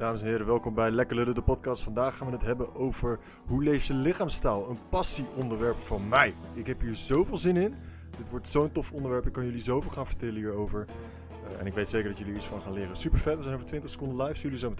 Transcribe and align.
Dames 0.00 0.22
en 0.22 0.28
heren, 0.28 0.46
welkom 0.46 0.74
bij 0.74 0.90
Lekker 0.90 1.16
Lullen, 1.16 1.34
de 1.34 1.42
podcast. 1.42 1.82
Vandaag 1.82 2.16
gaan 2.16 2.26
we 2.26 2.32
het 2.32 2.42
hebben 2.44 2.74
over 2.74 3.18
hoe 3.46 3.62
lees 3.62 3.86
je 3.86 3.94
lichaamstaal. 3.94 4.70
Een 4.70 4.78
passieonderwerp 4.88 5.78
van 5.78 6.08
mij. 6.08 6.34
Ik 6.54 6.66
heb 6.66 6.80
hier 6.80 6.94
zoveel 6.94 7.36
zin 7.36 7.56
in. 7.56 7.74
Dit 8.18 8.30
wordt 8.30 8.48
zo'n 8.48 8.72
tof 8.72 8.92
onderwerp. 8.92 9.26
Ik 9.26 9.32
kan 9.32 9.44
jullie 9.44 9.60
zoveel 9.60 9.90
gaan 9.90 10.06
vertellen 10.06 10.34
hierover. 10.34 10.86
Uh, 10.88 11.60
en 11.60 11.66
ik 11.66 11.74
weet 11.74 11.88
zeker 11.88 12.08
dat 12.08 12.18
jullie 12.18 12.34
iets 12.34 12.46
van 12.46 12.60
gaan 12.60 12.72
leren. 12.72 12.96
Super 12.96 13.18
vet. 13.18 13.36
We 13.36 13.42
zijn 13.42 13.54
over 13.54 13.66
20 13.66 13.90
seconden 13.90 14.16
live. 14.16 14.34
Zie 14.34 14.42
jullie 14.42 14.58
zo 14.58 14.74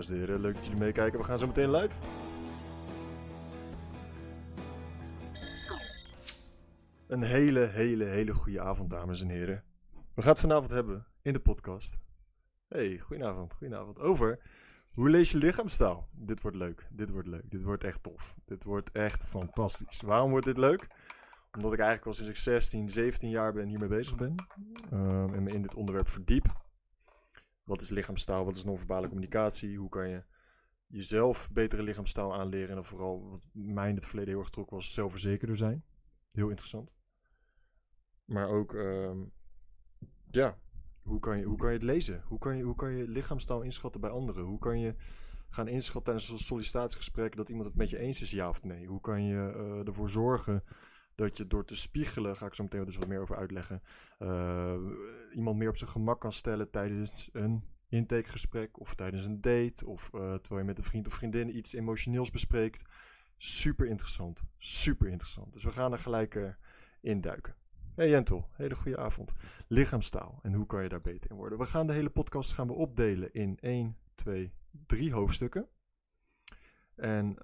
dames 0.00 0.20
en 0.20 0.26
heren, 0.26 0.40
leuk 0.40 0.54
dat 0.54 0.64
jullie 0.64 0.80
meekijken. 0.80 1.18
We 1.18 1.24
gaan 1.24 1.38
zo 1.38 1.46
meteen 1.46 1.70
live. 1.70 1.94
Een 7.06 7.22
hele, 7.22 7.66
hele, 7.66 8.04
hele 8.04 8.34
goede 8.34 8.60
avond 8.60 8.90
dames 8.90 9.22
en 9.22 9.28
heren. 9.28 9.64
We 10.14 10.22
gaan 10.22 10.30
het 10.30 10.40
vanavond 10.40 10.70
hebben 10.70 11.06
in 11.22 11.32
de 11.32 11.40
podcast. 11.40 11.98
Hey, 12.68 12.98
goedenavond, 12.98 13.52
goedenavond. 13.52 13.98
Over 13.98 14.38
hoe 14.90 15.10
lees 15.10 15.30
je 15.30 15.38
lichaamstaal? 15.38 16.08
Dit 16.12 16.40
wordt 16.40 16.56
leuk, 16.56 16.88
dit 16.90 17.10
wordt 17.10 17.28
leuk, 17.28 17.50
dit 17.50 17.62
wordt 17.62 17.84
echt 17.84 18.02
tof. 18.02 18.34
Dit 18.44 18.64
wordt 18.64 18.90
echt 18.92 19.26
fantastisch. 19.26 20.00
Waarom 20.00 20.30
wordt 20.30 20.46
dit 20.46 20.58
leuk? 20.58 20.86
Omdat 21.56 21.72
ik 21.72 21.78
eigenlijk 21.78 22.06
al 22.06 22.12
sinds 22.14 22.30
ik 22.30 22.36
16, 22.36 22.90
17 22.90 23.30
jaar 23.30 23.52
ben 23.52 23.68
hiermee 23.68 23.88
bezig 23.88 24.16
ben. 24.16 24.34
Um, 24.92 25.34
en 25.34 25.42
me 25.42 25.50
in 25.50 25.62
dit 25.62 25.74
onderwerp 25.74 26.08
verdiep. 26.08 26.46
Wat 27.70 27.80
is 27.80 27.90
lichaamstaal? 27.90 28.44
Wat 28.44 28.56
is 28.56 28.64
non-verbale 28.64 29.08
communicatie? 29.08 29.78
Hoe 29.78 29.88
kan 29.88 30.08
je 30.08 30.22
jezelf 30.86 31.50
betere 31.52 31.82
lichaamstaal 31.82 32.34
aanleren? 32.34 32.76
En 32.76 32.84
vooral 32.84 33.28
wat 33.30 33.46
mij 33.52 33.88
in 33.88 33.94
het 33.94 34.06
verleden 34.06 34.30
heel 34.30 34.38
erg 34.38 34.50
trok 34.50 34.70
was 34.70 34.94
zelfverzekerder 34.94 35.56
zijn. 35.56 35.84
Heel 36.30 36.48
interessant. 36.48 36.94
Maar 38.24 38.48
ook, 38.48 38.72
uh, 38.72 39.10
ja, 40.30 40.58
hoe 41.02 41.20
kan, 41.20 41.38
je, 41.38 41.44
hoe 41.44 41.56
kan 41.56 41.66
je 41.68 41.74
het 41.74 41.82
lezen? 41.82 42.22
Hoe 42.26 42.38
kan 42.38 42.56
je, 42.56 42.62
hoe 42.62 42.74
kan 42.74 42.92
je 42.92 43.08
lichaamstaal 43.08 43.62
inschatten 43.62 44.00
bij 44.00 44.10
anderen? 44.10 44.44
Hoe 44.44 44.58
kan 44.58 44.80
je 44.80 44.94
gaan 45.48 45.68
inschatten 45.68 46.02
tijdens 46.02 46.28
een 46.28 46.38
sollicitatiegesprek 46.38 47.36
dat 47.36 47.48
iemand 47.48 47.68
het 47.68 47.76
met 47.76 47.90
je 47.90 47.98
eens 47.98 48.22
is, 48.22 48.30
ja 48.30 48.48
of 48.48 48.62
nee? 48.62 48.86
Hoe 48.86 49.00
kan 49.00 49.22
je 49.24 49.34
uh, 49.56 49.86
ervoor 49.86 50.10
zorgen 50.10 50.62
dat 51.20 51.36
je 51.36 51.46
door 51.46 51.64
te 51.64 51.76
spiegelen, 51.76 52.36
ga 52.36 52.46
ik 52.46 52.54
zo 52.54 52.62
meteen 52.62 52.84
dus 52.84 52.96
wat 52.96 53.08
meer 53.08 53.20
over 53.20 53.36
uitleggen, 53.36 53.82
uh, 54.18 54.76
iemand 55.34 55.56
meer 55.56 55.68
op 55.68 55.76
zijn 55.76 55.90
gemak 55.90 56.20
kan 56.20 56.32
stellen 56.32 56.70
tijdens 56.70 57.28
een 57.32 57.64
intakegesprek 57.88 58.80
of 58.80 58.94
tijdens 58.94 59.24
een 59.24 59.40
date 59.40 59.86
of 59.86 60.10
uh, 60.14 60.20
terwijl 60.20 60.60
je 60.60 60.66
met 60.66 60.78
een 60.78 60.84
vriend 60.84 61.06
of 61.06 61.14
vriendin 61.14 61.56
iets 61.56 61.72
emotioneels 61.72 62.30
bespreekt. 62.30 62.84
Super 63.36 63.86
interessant, 63.86 64.42
super 64.58 65.08
interessant. 65.08 65.52
Dus 65.52 65.64
we 65.64 65.70
gaan 65.70 65.92
er 65.92 65.98
gelijk 65.98 66.34
uh, 66.34 66.48
induiken. 67.00 67.54
Hey 67.94 68.08
Jentel, 68.08 68.48
hele 68.52 68.74
goede 68.74 68.98
avond. 68.98 69.34
Lichaamstaal 69.68 70.38
en 70.42 70.54
hoe 70.54 70.66
kan 70.66 70.82
je 70.82 70.88
daar 70.88 71.00
beter 71.00 71.30
in 71.30 71.36
worden? 71.36 71.58
We 71.58 71.64
gaan 71.64 71.86
de 71.86 71.92
hele 71.92 72.10
podcast 72.10 72.52
gaan 72.52 72.66
we 72.66 72.72
opdelen 72.72 73.32
in 73.32 73.58
1, 73.60 73.96
2, 74.14 74.52
3 74.86 75.12
hoofdstukken. 75.12 75.68
En 76.94 77.34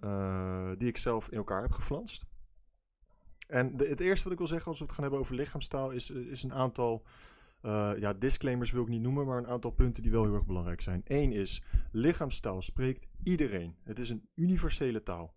die 0.79 0.89
ik 0.89 0.97
zelf 0.97 1.29
in 1.29 1.37
elkaar 1.37 1.63
heb 1.63 1.73
geflanst. 1.73 2.27
En 3.47 3.73
het 3.77 4.01
eerste 4.01 4.25
wat 4.25 4.33
ik 4.33 4.39
wil 4.39 4.47
zeggen 4.47 4.69
als 4.69 4.79
we 4.79 4.85
het 4.85 4.93
gaan 4.93 5.03
hebben 5.03 5.21
over 5.21 5.35
lichaamstaal 5.35 5.91
is, 5.91 6.11
is 6.11 6.43
een 6.43 6.53
aantal 6.53 7.03
uh, 7.63 7.93
ja, 7.99 8.13
disclaimers 8.13 8.71
wil 8.71 8.83
ik 8.83 8.89
niet 8.89 9.01
noemen, 9.01 9.27
maar 9.27 9.39
een 9.39 9.47
aantal 9.47 9.71
punten 9.71 10.03
die 10.03 10.13
wel 10.13 10.25
heel 10.25 10.35
erg 10.35 10.47
belangrijk 10.47 10.81
zijn. 10.81 11.03
Eén 11.05 11.33
is, 11.33 11.63
lichaamstaal 11.93 12.63
spreekt 12.63 13.09
iedereen. 13.23 13.77
Het 13.83 13.99
is 13.99 14.11
een 14.11 14.29
universele 14.35 15.03
taal. 15.03 15.36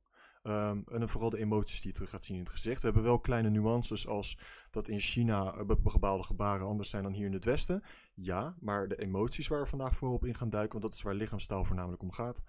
Um, 0.49 0.83
en 0.91 1.09
vooral 1.09 1.29
de 1.29 1.37
emoties 1.37 1.81
die 1.81 1.87
je 1.87 1.93
terug 1.93 2.09
gaat 2.09 2.23
zien 2.23 2.35
in 2.35 2.43
het 2.43 2.51
gezicht. 2.51 2.81
We 2.81 2.85
hebben 2.85 3.03
wel 3.03 3.19
kleine 3.19 3.49
nuances 3.49 4.07
als 4.07 4.37
dat 4.71 4.87
in 4.87 4.99
China 4.99 5.55
uh, 5.55 5.65
bepaalde 5.65 6.23
gebaren 6.23 6.65
anders 6.65 6.89
zijn 6.89 7.03
dan 7.03 7.11
hier 7.11 7.25
in 7.25 7.33
het 7.33 7.45
Westen. 7.45 7.83
Ja, 8.13 8.55
maar 8.59 8.87
de 8.87 8.95
emoties 8.95 9.47
waar 9.47 9.61
we 9.61 9.67
vandaag 9.67 9.95
vooral 9.95 10.15
op 10.15 10.25
in 10.25 10.35
gaan 10.35 10.49
duiken, 10.49 10.71
want 10.71 10.83
dat 10.83 10.93
is 10.93 11.01
waar 11.01 11.13
lichaamstaal 11.13 11.65
voornamelijk 11.65 12.01
om 12.01 12.11
gaat, 12.11 12.41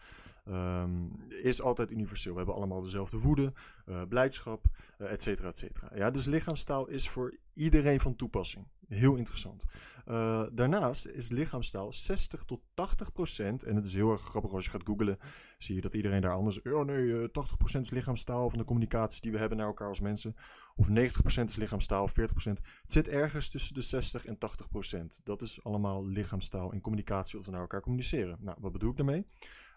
um, 0.48 1.26
is 1.28 1.62
altijd 1.62 1.90
universeel. 1.90 2.32
We 2.32 2.38
hebben 2.38 2.56
allemaal 2.56 2.82
dezelfde 2.82 3.20
woede, 3.20 3.52
uh, 3.86 4.02
blijdschap, 4.08 4.64
uh, 4.98 5.12
et 5.12 5.22
cetera, 5.22 5.48
et 5.48 5.58
cetera. 5.58 5.90
Ja, 5.94 6.10
dus 6.10 6.26
lichaamstaal 6.26 6.86
is 6.86 7.08
voor 7.08 7.38
iedereen 7.54 8.00
van 8.00 8.16
toepassing. 8.16 8.66
Heel 8.90 9.16
interessant. 9.16 9.64
Uh, 10.06 10.46
daarnaast 10.52 11.06
is 11.06 11.30
lichaamstaal 11.30 11.92
60 11.92 12.44
tot 12.44 12.60
80 12.74 13.12
procent. 13.12 13.62
En 13.62 13.76
het 13.76 13.84
is 13.84 13.94
heel 13.94 14.10
erg 14.10 14.20
grappig 14.20 14.52
als 14.52 14.64
je 14.64 14.70
gaat 14.70 14.86
googlen. 14.86 15.18
Zie 15.58 15.74
je 15.74 15.80
dat 15.80 15.94
iedereen 15.94 16.20
daar 16.20 16.32
anders. 16.32 16.62
Oh 16.62 16.84
nee, 16.84 17.30
80 17.30 17.56
procent 17.56 17.84
is 17.84 17.90
lichaamstaal 17.90 18.50
van 18.50 18.58
de 18.58 18.64
communicatie 18.64 19.20
die 19.20 19.32
we 19.32 19.38
hebben 19.38 19.58
naar 19.58 19.66
elkaar 19.66 19.88
als 19.88 20.00
mensen. 20.00 20.34
Of 20.76 20.88
90 20.88 21.20
procent 21.20 21.50
is 21.50 21.56
lichaamstaal, 21.56 22.08
40 22.08 22.32
procent. 22.32 22.58
Het 22.58 22.92
zit 22.92 23.08
ergens 23.08 23.50
tussen 23.50 23.74
de 23.74 23.80
60 23.80 24.26
en 24.26 24.38
80 24.38 24.68
procent. 24.68 25.20
Dat 25.24 25.42
is 25.42 25.64
allemaal 25.64 26.06
lichaamstaal 26.06 26.72
in 26.72 26.80
communicatie 26.80 27.38
of 27.38 27.44
we 27.44 27.50
naar 27.50 27.60
elkaar 27.60 27.80
communiceren. 27.80 28.36
Nou, 28.40 28.56
wat 28.60 28.72
bedoel 28.72 28.90
ik 28.90 28.96
daarmee? 28.96 29.26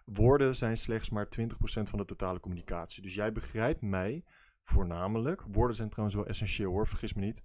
Woorden 0.06 0.56
zijn 0.56 0.78
slechts 0.78 1.10
maar 1.10 1.30
20 1.30 1.58
procent 1.58 1.90
van 1.90 2.00
de 2.00 2.06
totale 2.06 2.40
communicatie. 2.40 3.02
Dus 3.02 3.14
jij 3.14 3.32
begrijpt 3.32 3.82
mij 3.82 4.24
voornamelijk. 4.64 5.44
Woorden 5.52 5.76
zijn 5.76 5.90
trouwens 5.90 6.18
wel 6.18 6.28
essentieel 6.28 6.72
hoor, 6.72 6.88
vergis 6.88 7.14
me 7.14 7.22
niet. 7.22 7.44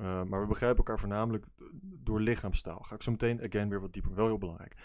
Uh, 0.00 0.22
maar 0.22 0.40
we 0.40 0.46
begrijpen 0.46 0.78
elkaar 0.78 0.98
voornamelijk 0.98 1.46
door 1.82 2.20
lichaamstaal. 2.20 2.80
Ga 2.80 2.94
ik 2.94 3.02
zo 3.02 3.10
meteen, 3.10 3.42
again, 3.42 3.68
weer 3.68 3.80
wat 3.80 3.92
dieper. 3.92 4.14
Wel 4.14 4.26
heel 4.26 4.38
belangrijk. 4.38 4.76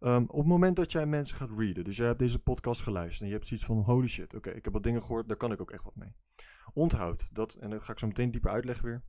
Um, 0.00 0.24
op 0.28 0.38
het 0.38 0.46
moment 0.46 0.76
dat 0.76 0.92
jij 0.92 1.06
mensen 1.06 1.36
gaat 1.36 1.58
readen, 1.58 1.84
dus 1.84 1.96
jij 1.96 2.06
hebt 2.06 2.18
deze 2.18 2.38
podcast 2.38 2.82
geluisterd 2.82 3.20
en 3.20 3.26
je 3.26 3.32
hebt 3.32 3.46
zoiets 3.46 3.66
van 3.66 3.78
holy 3.78 4.08
shit, 4.08 4.34
oké, 4.34 4.50
ik 4.50 4.64
heb 4.64 4.72
wat 4.72 4.82
dingen 4.82 5.02
gehoord, 5.02 5.28
daar 5.28 5.36
kan 5.36 5.52
ik 5.52 5.60
ook 5.60 5.70
echt 5.70 5.84
wat 5.84 5.96
mee. 5.96 6.14
Onthoud 6.72 7.28
dat, 7.32 7.54
en 7.54 7.70
dat 7.70 7.82
ga 7.82 7.92
ik 7.92 7.98
zo 7.98 8.06
meteen 8.06 8.30
dieper 8.30 8.50
uitleggen 8.50 8.84
weer, 8.84 9.02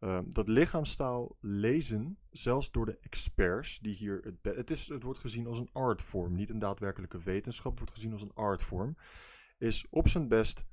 uh, 0.00 0.18
dat 0.28 0.48
lichaamstaal 0.48 1.36
lezen, 1.40 2.18
zelfs 2.30 2.70
door 2.70 2.86
de 2.86 2.98
experts 3.00 3.78
die 3.78 3.94
hier, 3.94 4.20
het, 4.22 4.56
het, 4.56 4.70
is, 4.70 4.88
het 4.88 5.02
wordt 5.02 5.18
gezien 5.18 5.46
als 5.46 5.58
een 5.58 5.72
artvorm, 5.72 6.34
niet 6.34 6.50
een 6.50 6.58
daadwerkelijke 6.58 7.18
wetenschap, 7.18 7.70
het 7.70 7.80
wordt 7.80 7.94
gezien 7.94 8.12
als 8.12 8.22
een 8.22 8.34
artvorm, 8.34 8.96
is 9.58 9.86
op 9.90 10.08
zijn 10.08 10.28
best 10.28 10.64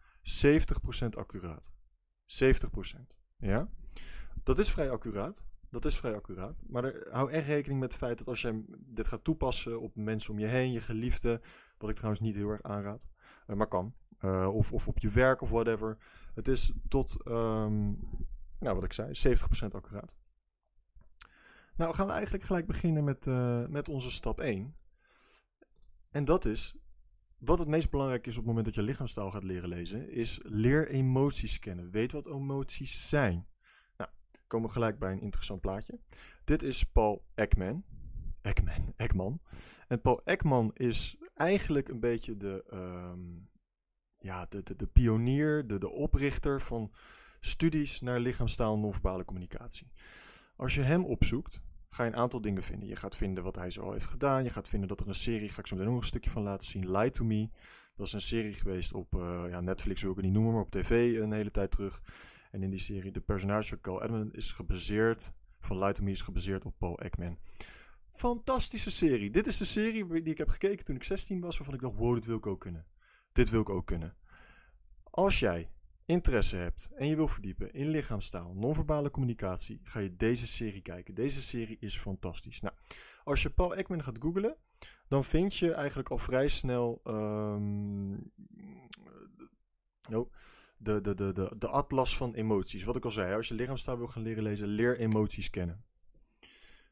70% 0.45 1.07
accuraat. 1.09 1.73
70%. 2.25 2.45
Ja? 3.37 3.69
Dat 4.45 4.59
is 4.59 4.71
vrij 4.71 4.89
accuraat. 4.89 5.45
Dat 5.69 5.85
is 5.85 5.97
vrij 5.97 6.15
accuraat. 6.15 6.63
Maar 6.67 6.93
hou 7.09 7.31
echt 7.31 7.47
rekening 7.47 7.79
met 7.79 7.91
het 7.91 8.01
feit 8.01 8.17
dat 8.17 8.27
als 8.27 8.41
jij 8.41 8.63
dit 8.67 9.07
gaat 9.07 9.23
toepassen 9.23 9.79
op 9.79 9.95
mensen 9.95 10.33
om 10.33 10.39
je 10.39 10.45
heen, 10.45 10.71
je 10.71 10.79
geliefde, 10.79 11.41
wat 11.77 11.89
ik 11.89 11.95
trouwens 11.95 12.23
niet 12.23 12.35
heel 12.35 12.49
erg 12.49 12.63
aanraad, 12.63 13.07
uh, 13.47 13.55
maar 13.55 13.67
kan. 13.67 13.93
Uh, 14.21 14.49
of, 14.53 14.73
of 14.73 14.87
op 14.87 14.99
je 14.99 15.09
werk 15.09 15.41
of 15.41 15.49
whatever. 15.49 15.97
Het 16.33 16.47
is 16.47 16.71
tot, 16.87 17.27
um, 17.27 17.99
nou 18.59 18.75
wat 18.75 18.83
ik 18.83 18.93
zei, 18.93 19.37
70% 19.37 19.67
accuraat. 19.71 20.15
Nou 21.75 21.93
gaan 21.93 22.07
we 22.07 22.13
eigenlijk 22.13 22.43
gelijk 22.43 22.67
beginnen 22.67 23.03
met, 23.03 23.25
uh, 23.25 23.65
met 23.65 23.89
onze 23.89 24.11
stap 24.11 24.39
1. 24.39 24.75
En 26.09 26.25
dat 26.25 26.45
is, 26.45 26.75
wat 27.37 27.59
het 27.59 27.67
meest 27.67 27.89
belangrijk 27.89 28.27
is 28.27 28.33
op 28.33 28.37
het 28.37 28.47
moment 28.47 28.65
dat 28.65 28.75
je 28.75 28.81
lichaamstaal 28.81 29.31
gaat 29.31 29.43
leren 29.43 29.69
lezen, 29.69 30.09
is 30.09 30.39
leer 30.43 30.89
emoties 30.89 31.59
kennen. 31.59 31.91
Weet 31.91 32.11
wat 32.11 32.27
emoties 32.27 33.09
zijn 33.09 33.47
komen 34.47 34.71
gelijk 34.71 34.99
bij 34.99 35.11
een 35.11 35.21
interessant 35.21 35.61
plaatje. 35.61 35.99
Dit 36.43 36.63
is 36.63 36.83
Paul 36.83 37.25
Ekman. 37.35 37.83
Ekman, 38.41 38.93
Ekman. 38.95 39.41
En 39.87 40.01
Paul 40.01 40.21
Ekman 40.23 40.71
is 40.73 41.17
eigenlijk 41.33 41.89
een 41.89 41.99
beetje 41.99 42.37
de, 42.37 42.65
um, 42.73 43.49
ja, 44.17 44.45
de, 44.45 44.63
de, 44.63 44.75
de 44.75 44.87
pionier, 44.87 45.67
de, 45.67 45.77
de 45.77 45.89
oprichter 45.89 46.61
van 46.61 46.91
studies 47.39 48.01
naar 48.01 48.19
lichaamstaal 48.19 48.73
en 48.73 48.79
non-verbale 48.79 49.25
communicatie. 49.25 49.91
Als 50.55 50.75
je 50.75 50.81
hem 50.81 51.03
opzoekt, 51.03 51.61
ga 51.89 52.03
je 52.03 52.09
een 52.09 52.15
aantal 52.15 52.41
dingen 52.41 52.63
vinden. 52.63 52.87
Je 52.87 52.95
gaat 52.95 53.15
vinden 53.15 53.43
wat 53.43 53.55
hij 53.55 53.71
zo 53.71 53.81
al 53.81 53.91
heeft 53.91 54.05
gedaan. 54.05 54.43
Je 54.43 54.49
gaat 54.49 54.69
vinden 54.69 54.87
dat 54.87 55.01
er 55.01 55.07
een 55.07 55.15
serie, 55.15 55.49
ga 55.49 55.59
ik 55.59 55.67
zo 55.67 55.75
meteen 55.75 55.91
nog 55.91 56.01
een 56.01 56.07
stukje 56.07 56.29
van 56.29 56.43
laten 56.43 56.67
zien, 56.67 56.91
Lie 56.91 57.11
to 57.11 57.25
Me. 57.25 57.49
Dat 57.95 58.07
is 58.07 58.13
een 58.13 58.21
serie 58.21 58.53
geweest 58.53 58.93
op 58.93 59.15
uh, 59.15 59.43
ja, 59.49 59.61
Netflix, 59.61 60.01
wil 60.01 60.09
ik 60.09 60.15
het 60.15 60.25
niet 60.25 60.33
noemen, 60.33 60.53
maar 60.53 60.61
op 60.61 60.71
tv 60.71 61.19
een 61.19 61.31
hele 61.31 61.51
tijd 61.51 61.71
terug. 61.71 62.01
En 62.55 62.63
in 62.63 62.69
die 62.69 62.79
serie, 62.79 63.11
de 63.11 63.21
personage 63.21 63.69
van 63.69 63.79
Carl 63.81 64.03
Edmund 64.03 64.35
is 64.35 64.51
gebaseerd, 64.51 65.33
van 65.59 65.77
Light 65.77 66.01
Me 66.01 66.11
is 66.11 66.21
gebaseerd 66.21 66.65
op 66.65 66.75
Paul 66.77 66.99
Ekman. 66.99 67.37
Fantastische 68.11 68.91
serie. 68.91 69.29
Dit 69.29 69.47
is 69.47 69.57
de 69.57 69.65
serie 69.65 70.07
die 70.07 70.31
ik 70.31 70.37
heb 70.37 70.49
gekeken 70.49 70.85
toen 70.85 70.95
ik 70.95 71.03
16 71.03 71.39
was, 71.39 71.57
waarvan 71.57 71.75
ik 71.75 71.81
dacht, 71.81 71.95
wow, 71.95 72.13
dit 72.13 72.25
wil 72.25 72.37
ik 72.37 72.45
ook 72.45 72.59
kunnen. 72.59 72.85
Dit 73.31 73.49
wil 73.49 73.61
ik 73.61 73.69
ook 73.69 73.85
kunnen. 73.85 74.15
Als 75.03 75.39
jij 75.39 75.71
interesse 76.05 76.55
hebt 76.55 76.89
en 76.95 77.07
je 77.07 77.15
wil 77.15 77.27
verdiepen 77.27 77.73
in 77.73 77.89
lichaamstaal, 77.89 78.53
non-verbale 78.53 79.11
communicatie, 79.11 79.79
ga 79.83 79.99
je 79.99 80.15
deze 80.15 80.47
serie 80.47 80.81
kijken. 80.81 81.13
Deze 81.13 81.41
serie 81.41 81.77
is 81.79 81.97
fantastisch. 81.97 82.61
Nou, 82.61 82.75
als 83.23 83.41
je 83.41 83.49
Paul 83.49 83.75
Ekman 83.75 84.03
gaat 84.03 84.17
googlen, 84.19 84.57
dan 85.07 85.23
vind 85.23 85.55
je 85.55 85.71
eigenlijk 85.71 86.09
al 86.09 86.17
vrij 86.17 86.47
snel 86.47 87.01
um, 87.03 88.31
de, 90.85 91.01
de, 91.01 91.13
de, 91.13 91.33
de, 91.33 91.55
de 91.57 91.67
atlas 91.67 92.17
van 92.17 92.33
emoties. 92.33 92.83
Wat 92.83 92.95
ik 92.95 93.03
al 93.05 93.11
zei, 93.11 93.35
als 93.35 93.47
je 93.47 93.53
lichaamstaal 93.53 93.97
wil 93.97 94.07
gaan 94.07 94.21
leren 94.21 94.43
lezen, 94.43 94.67
leer 94.67 94.99
emoties 94.99 95.49
kennen. 95.49 95.83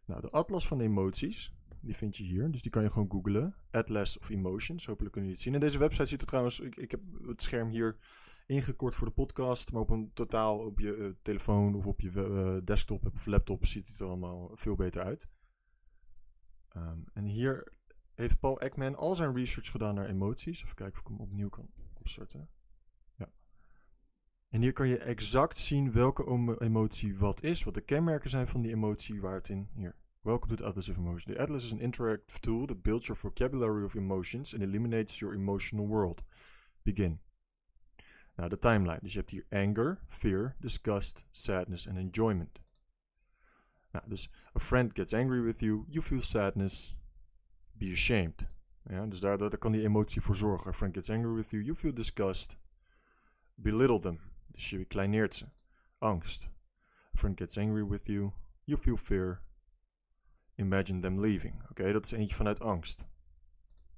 Nou, 0.06 0.22
de 0.22 0.30
atlas 0.30 0.68
van 0.68 0.80
emoties, 0.80 1.54
Die 1.80 1.96
vind 1.96 2.18
je 2.18 2.24
hier. 2.24 2.52
Dus 2.52 2.62
die 2.62 2.72
kan 2.72 2.84
je 2.84 2.90
gewoon 2.90 3.12
googlen. 3.12 3.56
Atlas 3.72 4.20
of 4.20 4.30
Emotions. 4.30 4.86
Hopelijk 4.86 5.14
kunnen 5.14 5.32
jullie 5.32 5.32
het 5.32 5.42
zien. 5.42 5.54
En 5.54 5.60
deze 5.60 5.80
website 5.80 6.06
ziet 6.06 6.22
er 6.22 6.28
trouwens... 6.28 6.60
Ik, 6.60 6.76
ik 6.76 6.92
heb 6.92 7.02
het 7.28 7.42
scherm 7.42 7.70
hier 7.70 7.98
ingekort 8.46 8.96
voor 8.96 9.08
de 9.08 9.14
podcast. 9.14 9.72
Maar 9.72 9.82
op 9.82 9.90
een 9.90 10.12
totaal 10.14 10.58
op 10.60 10.80
je 10.80 10.96
eh, 10.96 11.10
telefoon 11.22 11.76
of 11.76 11.88
op 11.88 12.02
je 12.02 12.10
eh, 12.10 12.66
desktop 12.66 13.12
of 13.14 13.26
laptop 13.26 13.66
ziet 13.66 13.88
het 13.88 14.00
er 14.00 14.08
allemaal 14.08 14.52
veel 14.54 14.76
beter 14.76 15.02
uit. 15.02 15.28
Ehm, 16.70 17.00
en 17.14 17.26
hier 17.26 17.74
heeft 18.14 18.40
Paul 18.40 18.60
Ekman 18.60 18.96
al 18.96 19.16
zijn 19.16 19.36
research 19.36 19.72
gedaan 19.72 19.96
naar 19.96 20.10
emoties. 20.10 20.64
Even 20.64 20.76
kijken 20.76 20.96
of 20.96 21.02
ik 21.02 21.08
hem 21.08 21.20
opnieuw 21.20 21.50
kan 21.50 21.70
opstarten. 21.94 22.50
En 24.54 24.62
hier 24.62 24.74
kan 24.74 24.88
je 24.88 24.98
exact 24.98 25.58
zien 25.58 25.92
welke 25.92 26.58
emotie 26.60 27.18
wat 27.18 27.44
is. 27.44 27.64
Wat 27.64 27.74
de 27.74 27.82
kenmerken 27.82 28.30
zijn 28.30 28.48
van 28.48 28.62
die 28.62 28.72
emotie 28.72 29.22
waar 29.22 29.34
het 29.34 29.50
in... 29.50 29.68
Hier. 29.74 29.96
Welcome 30.22 30.56
to 30.56 30.64
the 30.64 30.70
Atlas 30.70 30.90
of 30.90 30.98
Emotions. 30.98 31.36
The 31.36 31.42
Atlas 31.42 31.64
is 31.64 31.74
an 31.74 31.80
interactive 31.80 32.40
tool 32.40 32.66
that 32.66 32.82
builds 32.82 33.06
your 33.06 33.22
vocabulary 33.22 33.84
of 33.84 33.96
emotions 33.96 34.54
and 34.54 34.64
eliminates 34.64 35.20
your 35.20 35.36
emotional 35.36 35.88
world. 35.88 36.24
Begin. 36.82 37.20
Nou, 38.36 38.50
de 38.50 38.58
timeline. 38.58 39.00
Dus 39.02 39.14
je 39.14 39.20
hebt 39.20 39.32
hier 39.32 39.46
anger, 39.50 40.00
fear, 40.08 40.56
disgust, 40.60 41.26
sadness 41.32 41.86
en 41.86 41.98
enjoyment. 41.98 42.62
Nou, 43.92 44.10
dus 44.10 44.30
a 44.56 44.60
friend 44.60 44.92
gets 44.94 45.14
angry 45.14 45.42
with 45.42 45.60
you, 45.60 45.86
you 45.88 46.06
feel 46.06 46.22
sadness, 46.22 46.96
be 47.72 47.92
ashamed. 47.92 48.48
Ja, 48.84 49.06
dus 49.06 49.20
daar, 49.20 49.38
daar 49.38 49.58
kan 49.58 49.72
die 49.72 49.84
emotie 49.84 50.22
voor 50.22 50.36
zorgen. 50.36 50.70
A 50.70 50.74
friend 50.74 50.94
gets 50.94 51.10
angry 51.10 51.34
with 51.34 51.50
you, 51.50 51.64
you 51.64 51.76
feel 51.76 51.94
disgust, 51.94 52.58
belittle 53.56 54.00
them. 54.00 54.20
Dus 54.54 54.70
je 54.70 54.86
kleineert 54.86 55.34
ze. 55.34 55.46
Angst. 55.98 56.50
A 57.16 57.18
friend 57.18 57.40
gets 57.40 57.58
angry 57.58 57.86
with 57.88 58.06
you, 58.06 58.32
you 58.64 58.80
feel 58.80 58.98
fear, 58.98 59.42
imagine 60.56 61.00
them 61.02 61.20
leaving. 61.20 61.70
Oké, 61.70 61.92
dat 61.92 62.06
is 62.06 62.12
eentje 62.12 62.36
vanuit 62.36 62.60
angst. 62.60 63.08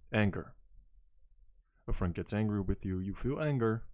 Anger. 0.09 0.55
A 1.87 1.93
friend 1.93 2.15
gets 2.15 2.33
angry 2.33 2.63
with 2.63 2.83
you, 2.83 3.03
you 3.03 3.15
feel 3.15 3.41
anger, 3.41 3.85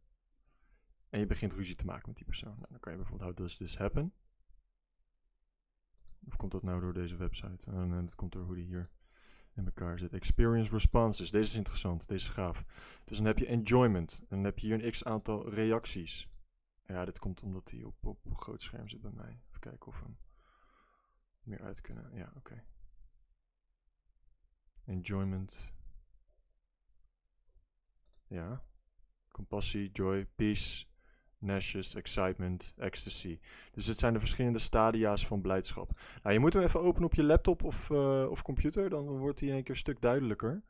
en 1.10 1.20
je 1.20 1.26
begint 1.26 1.54
ruzie 1.54 1.76
te 1.76 1.86
maken 1.86 2.08
met 2.08 2.16
die 2.16 2.26
persoon. 2.26 2.56
Nou, 2.56 2.68
dan 2.70 2.80
kan 2.80 2.92
je 2.92 2.98
bijvoorbeeld, 2.98 3.30
how 3.30 3.38
does 3.38 3.58
this 3.58 3.78
happen? 3.78 4.14
Of 6.28 6.36
komt 6.36 6.52
dat 6.52 6.64
nou 6.64 6.82
door 6.82 6.94
deze 6.94 7.16
website? 7.16 7.72
Oh, 7.72 7.84
nee, 7.84 8.02
dat 8.02 8.16
komt 8.16 8.32
door 8.32 8.44
hoe 8.44 8.56
die 8.56 8.66
hier 8.66 8.90
in 9.56 9.66
elkaar 9.66 10.00
zit. 10.00 10.14
Experience 10.14 10.72
responses. 10.72 11.32
Deze 11.32 11.44
is 11.44 11.56
interessant. 11.56 12.08
Deze 12.08 12.28
is 12.28 12.34
gaaf. 12.34 12.64
Dus 13.06 13.18
dan 13.18 13.26
heb 13.26 13.38
je 13.38 13.46
enjoyment. 13.46 14.20
En 14.20 14.28
dan 14.36 14.44
heb 14.44 14.60
je 14.60 14.68
hier 14.68 14.84
een 14.84 14.92
x 14.92 15.04
aantal 15.04 15.50
reacties. 15.50 16.30
Ja, 16.92 17.06
dit 17.06 17.20
komt 17.20 17.42
omdat 17.42 17.72
hij 17.72 17.84
op, 17.84 18.06
op, 18.06 18.38
groot 18.38 18.62
scherm 18.62 18.88
zit 18.88 19.02
bij 19.02 19.12
mij. 19.12 19.40
Even 19.48 19.60
kijken 19.60 19.88
of 19.88 20.00
we 20.00 20.06
hem 20.06 20.18
meer 21.44 21.62
uit 21.62 21.82
kunnen. 21.82 22.16
Ja, 22.16 22.34
oké. 22.36 22.64
Enjoyment. 24.86 25.74
Ja. 28.28 28.64
Compassie, 29.32 29.92
joy, 29.92 30.26
peace, 30.26 30.86
Nashes, 31.42 31.96
excitement, 31.96 32.74
ecstasy. 32.78 33.40
Dus 33.72 33.86
het 33.86 33.98
zijn 33.98 34.14
de 34.14 34.20
verschillende 34.20 34.60
stadia's 34.60 35.28
van 35.28 35.42
blijdschap. 35.42 35.92
Nou, 36.24 36.34
je 36.34 36.40
moet 36.40 36.54
hem 36.54 36.64
even 36.64 36.82
openen 36.82 37.06
op 37.06 37.14
je 37.14 37.24
laptop 37.24 37.64
of, 37.64 37.90
uh, 37.90 38.28
of 38.30 38.42
computer, 38.42 38.90
dan 38.90 39.18
wordt 39.18 39.40
hij 39.40 39.50
in 39.50 39.56
één 39.56 39.64
keer 39.64 39.74
een 39.74 39.80
stuk 39.80 40.02
duidelijker. 40.02 40.64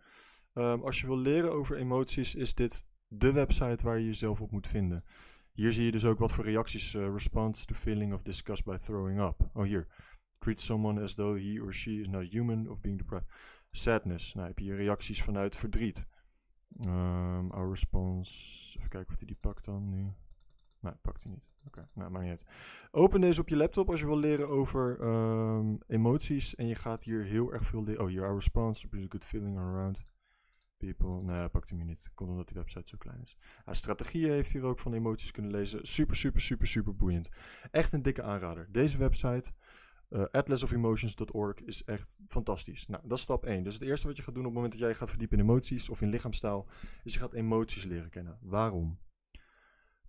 Um, 0.53 0.83
als 0.83 1.01
je 1.01 1.07
wil 1.07 1.17
leren 1.17 1.51
over 1.51 1.77
emoties, 1.77 2.35
is 2.35 2.53
dit 2.53 2.85
de 3.07 3.31
website 3.31 3.85
waar 3.85 3.99
je 3.99 4.05
jezelf 4.05 4.41
op 4.41 4.51
moet 4.51 4.67
vinden. 4.67 5.03
Hier 5.51 5.73
zie 5.73 5.85
je 5.85 5.91
dus 5.91 6.05
ook 6.05 6.19
wat 6.19 6.31
voor 6.31 6.43
reacties. 6.43 6.93
Uh, 6.93 7.13
response 7.13 7.65
to 7.65 7.75
feeling 7.75 8.13
of 8.13 8.21
disgust 8.21 8.65
by 8.65 8.77
throwing 8.77 9.21
up. 9.21 9.49
Oh, 9.53 9.63
hier. 9.63 9.87
Treat 10.39 10.59
someone 10.59 11.01
as 11.01 11.15
though 11.15 11.39
he 11.39 11.61
or 11.61 11.73
she 11.73 11.91
is 11.91 12.07
not 12.07 12.31
human 12.31 12.69
of 12.69 12.81
being 12.81 12.97
deprived. 12.97 13.27
Sadness. 13.71 14.33
Nou, 14.33 14.47
heb 14.47 14.59
je 14.59 14.65
hier 14.65 14.75
reacties 14.75 15.23
vanuit 15.23 15.55
verdriet. 15.55 16.07
Um, 16.85 17.51
our 17.51 17.69
response. 17.69 18.77
Even 18.77 18.89
kijken 18.89 19.13
of 19.13 19.19
hij 19.19 19.27
die 19.27 19.37
pakt 19.39 19.65
dan 19.65 19.89
nu. 19.89 20.13
Nee, 20.79 20.93
pakt 21.01 21.23
hij 21.23 21.31
niet. 21.31 21.49
Oké, 21.67 21.89
nou, 21.93 22.11
maar 22.11 22.21
niet 22.21 22.29
uit. 22.29 22.45
Open 22.91 23.21
deze 23.21 23.41
op 23.41 23.49
je 23.49 23.55
laptop 23.55 23.89
als 23.89 23.99
je 23.99 24.05
wil 24.05 24.17
leren 24.17 24.47
over 24.47 25.01
um, 25.01 25.77
emoties. 25.87 26.55
En 26.55 26.67
je 26.67 26.75
gaat 26.75 27.03
hier 27.03 27.23
heel 27.23 27.53
erg 27.53 27.63
veel 27.63 27.83
leren. 27.83 28.03
Oh, 28.03 28.11
your 28.11 28.33
response, 28.33 28.87
a 28.87 29.05
good 29.09 29.25
feeling 29.25 29.57
around 29.57 30.03
people. 30.85 31.21
Nee, 31.33 31.49
pakt 31.49 31.69
hij 31.69 31.77
me 31.77 31.83
niet. 31.83 32.11
Komt 32.13 32.29
omdat 32.29 32.47
die 32.47 32.57
website 32.57 32.87
zo 32.87 32.97
klein 32.97 33.21
is. 33.21 33.37
Ja, 33.65 33.73
strategieën 33.73 34.31
heeft 34.31 34.51
hier 34.51 34.63
ook 34.63 34.79
van 34.79 34.93
emoties 34.93 35.31
kunnen 35.31 35.51
lezen. 35.51 35.79
Super, 35.87 36.15
super, 36.15 36.41
super, 36.41 36.67
super 36.67 36.95
boeiend. 36.95 37.29
Echt 37.71 37.93
een 37.93 38.01
dikke 38.01 38.21
aanrader. 38.21 38.67
Deze 38.71 38.97
website, 38.97 39.51
uh, 40.09 40.23
atlasofemotions.org, 40.31 41.61
is 41.61 41.83
echt 41.83 42.17
fantastisch. 42.27 42.87
Nou, 42.87 43.07
dat 43.07 43.17
is 43.17 43.23
stap 43.23 43.45
1. 43.45 43.63
Dus 43.63 43.73
het 43.73 43.83
eerste 43.83 44.07
wat 44.07 44.17
je 44.17 44.23
gaat 44.23 44.33
doen 44.33 44.43
op 44.45 44.49
het 44.49 44.61
moment 44.61 44.79
dat 44.79 44.87
jij 44.87 44.95
gaat 44.95 45.09
verdiepen 45.09 45.37
in 45.37 45.43
emoties 45.43 45.89
of 45.89 46.01
in 46.01 46.09
lichaamstaal, 46.09 46.67
is 47.03 47.13
je 47.13 47.19
gaat 47.19 47.33
emoties 47.33 47.83
leren 47.83 48.09
kennen. 48.09 48.37
Waarom? 48.41 48.99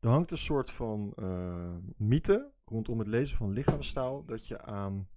Er 0.01 0.09
hangt 0.09 0.31
een 0.31 0.39
soort 0.39 0.71
van 0.71 1.13
uh, 1.17 1.77
mythe 1.97 2.53
rondom 2.65 2.99
het 2.99 3.09
lezen 3.09 3.37
van 3.37 3.53
lichaamstaal. 3.53 4.23
Dat 4.23 4.47
je 4.47 4.63
aan 4.63 5.09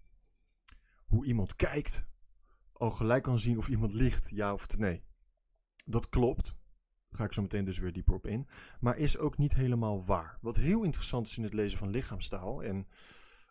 hoe 1.05 1.25
iemand 1.25 1.55
kijkt 1.55 2.05
al 2.77 2.91
gelijk 2.91 3.23
kan 3.23 3.39
zien 3.39 3.57
of 3.57 3.69
iemand 3.69 3.93
liegt, 3.93 4.29
ja 4.29 4.53
of 4.53 4.77
nee. 4.77 5.03
Dat 5.85 6.09
klopt. 6.09 6.55
Ga 7.09 7.23
ik 7.23 7.33
zo 7.33 7.41
meteen 7.41 7.65
dus 7.65 7.79
weer 7.79 7.93
dieper 7.93 8.13
op 8.13 8.27
in. 8.27 8.47
Maar 8.79 8.97
is 8.97 9.17
ook 9.17 9.37
niet 9.37 9.55
helemaal 9.55 10.05
waar. 10.05 10.37
Wat 10.41 10.55
heel 10.55 10.83
interessant 10.83 11.27
is 11.27 11.37
in 11.37 11.43
het 11.43 11.53
lezen 11.53 11.77
van 11.77 11.89
lichaamstaal 11.89 12.63
en 12.63 12.87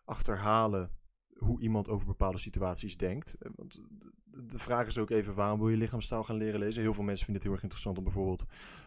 achterhalen 0.05 0.91
hoe 1.37 1.61
iemand 1.61 1.89
over 1.89 2.07
bepaalde 2.07 2.37
situaties 2.37 2.97
denkt. 2.97 3.35
Eh, 3.39 3.51
want 3.55 3.79
de 4.23 4.59
vraag 4.59 4.87
is 4.87 4.97
ook 4.97 5.09
even 5.09 5.35
waarom 5.35 5.59
wil 5.59 5.69
je 5.69 5.77
lichaamstaal 5.77 6.23
gaan 6.23 6.35
leren 6.35 6.59
lezen? 6.59 6.81
Heel 6.81 6.93
veel 6.93 7.03
mensen 7.03 7.25
vinden 7.25 7.43
het 7.43 7.43
heel 7.43 7.53
erg 7.53 7.63
interessant 7.63 7.97
om 7.97 8.03
bijvoorbeeld 8.03 8.45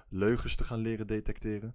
leugens 0.08 0.56
te 0.56 0.64
gaan 0.64 0.78
leren 0.78 1.06
detecteren. 1.06 1.74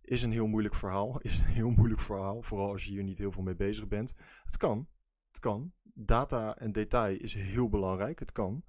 Is 0.00 0.22
een 0.22 0.32
heel 0.32 0.46
moeilijk 0.46 0.74
verhaal. 0.74 1.20
Is 1.20 1.40
een 1.40 1.46
heel 1.46 1.70
moeilijk 1.70 2.00
verhaal. 2.00 2.42
Vooral 2.42 2.70
als 2.70 2.84
je 2.84 2.90
hier 2.90 3.02
niet 3.02 3.18
heel 3.18 3.32
veel 3.32 3.42
mee 3.42 3.56
bezig 3.56 3.88
bent. 3.88 4.14
Het 4.44 4.56
kan. 4.56 4.88
Het 5.28 5.38
kan. 5.38 5.72
Data 5.82 6.58
en 6.58 6.72
detail 6.72 7.16
is 7.18 7.34
heel 7.34 7.68
belangrijk. 7.68 8.18
Het 8.18 8.32
kan. 8.32 8.64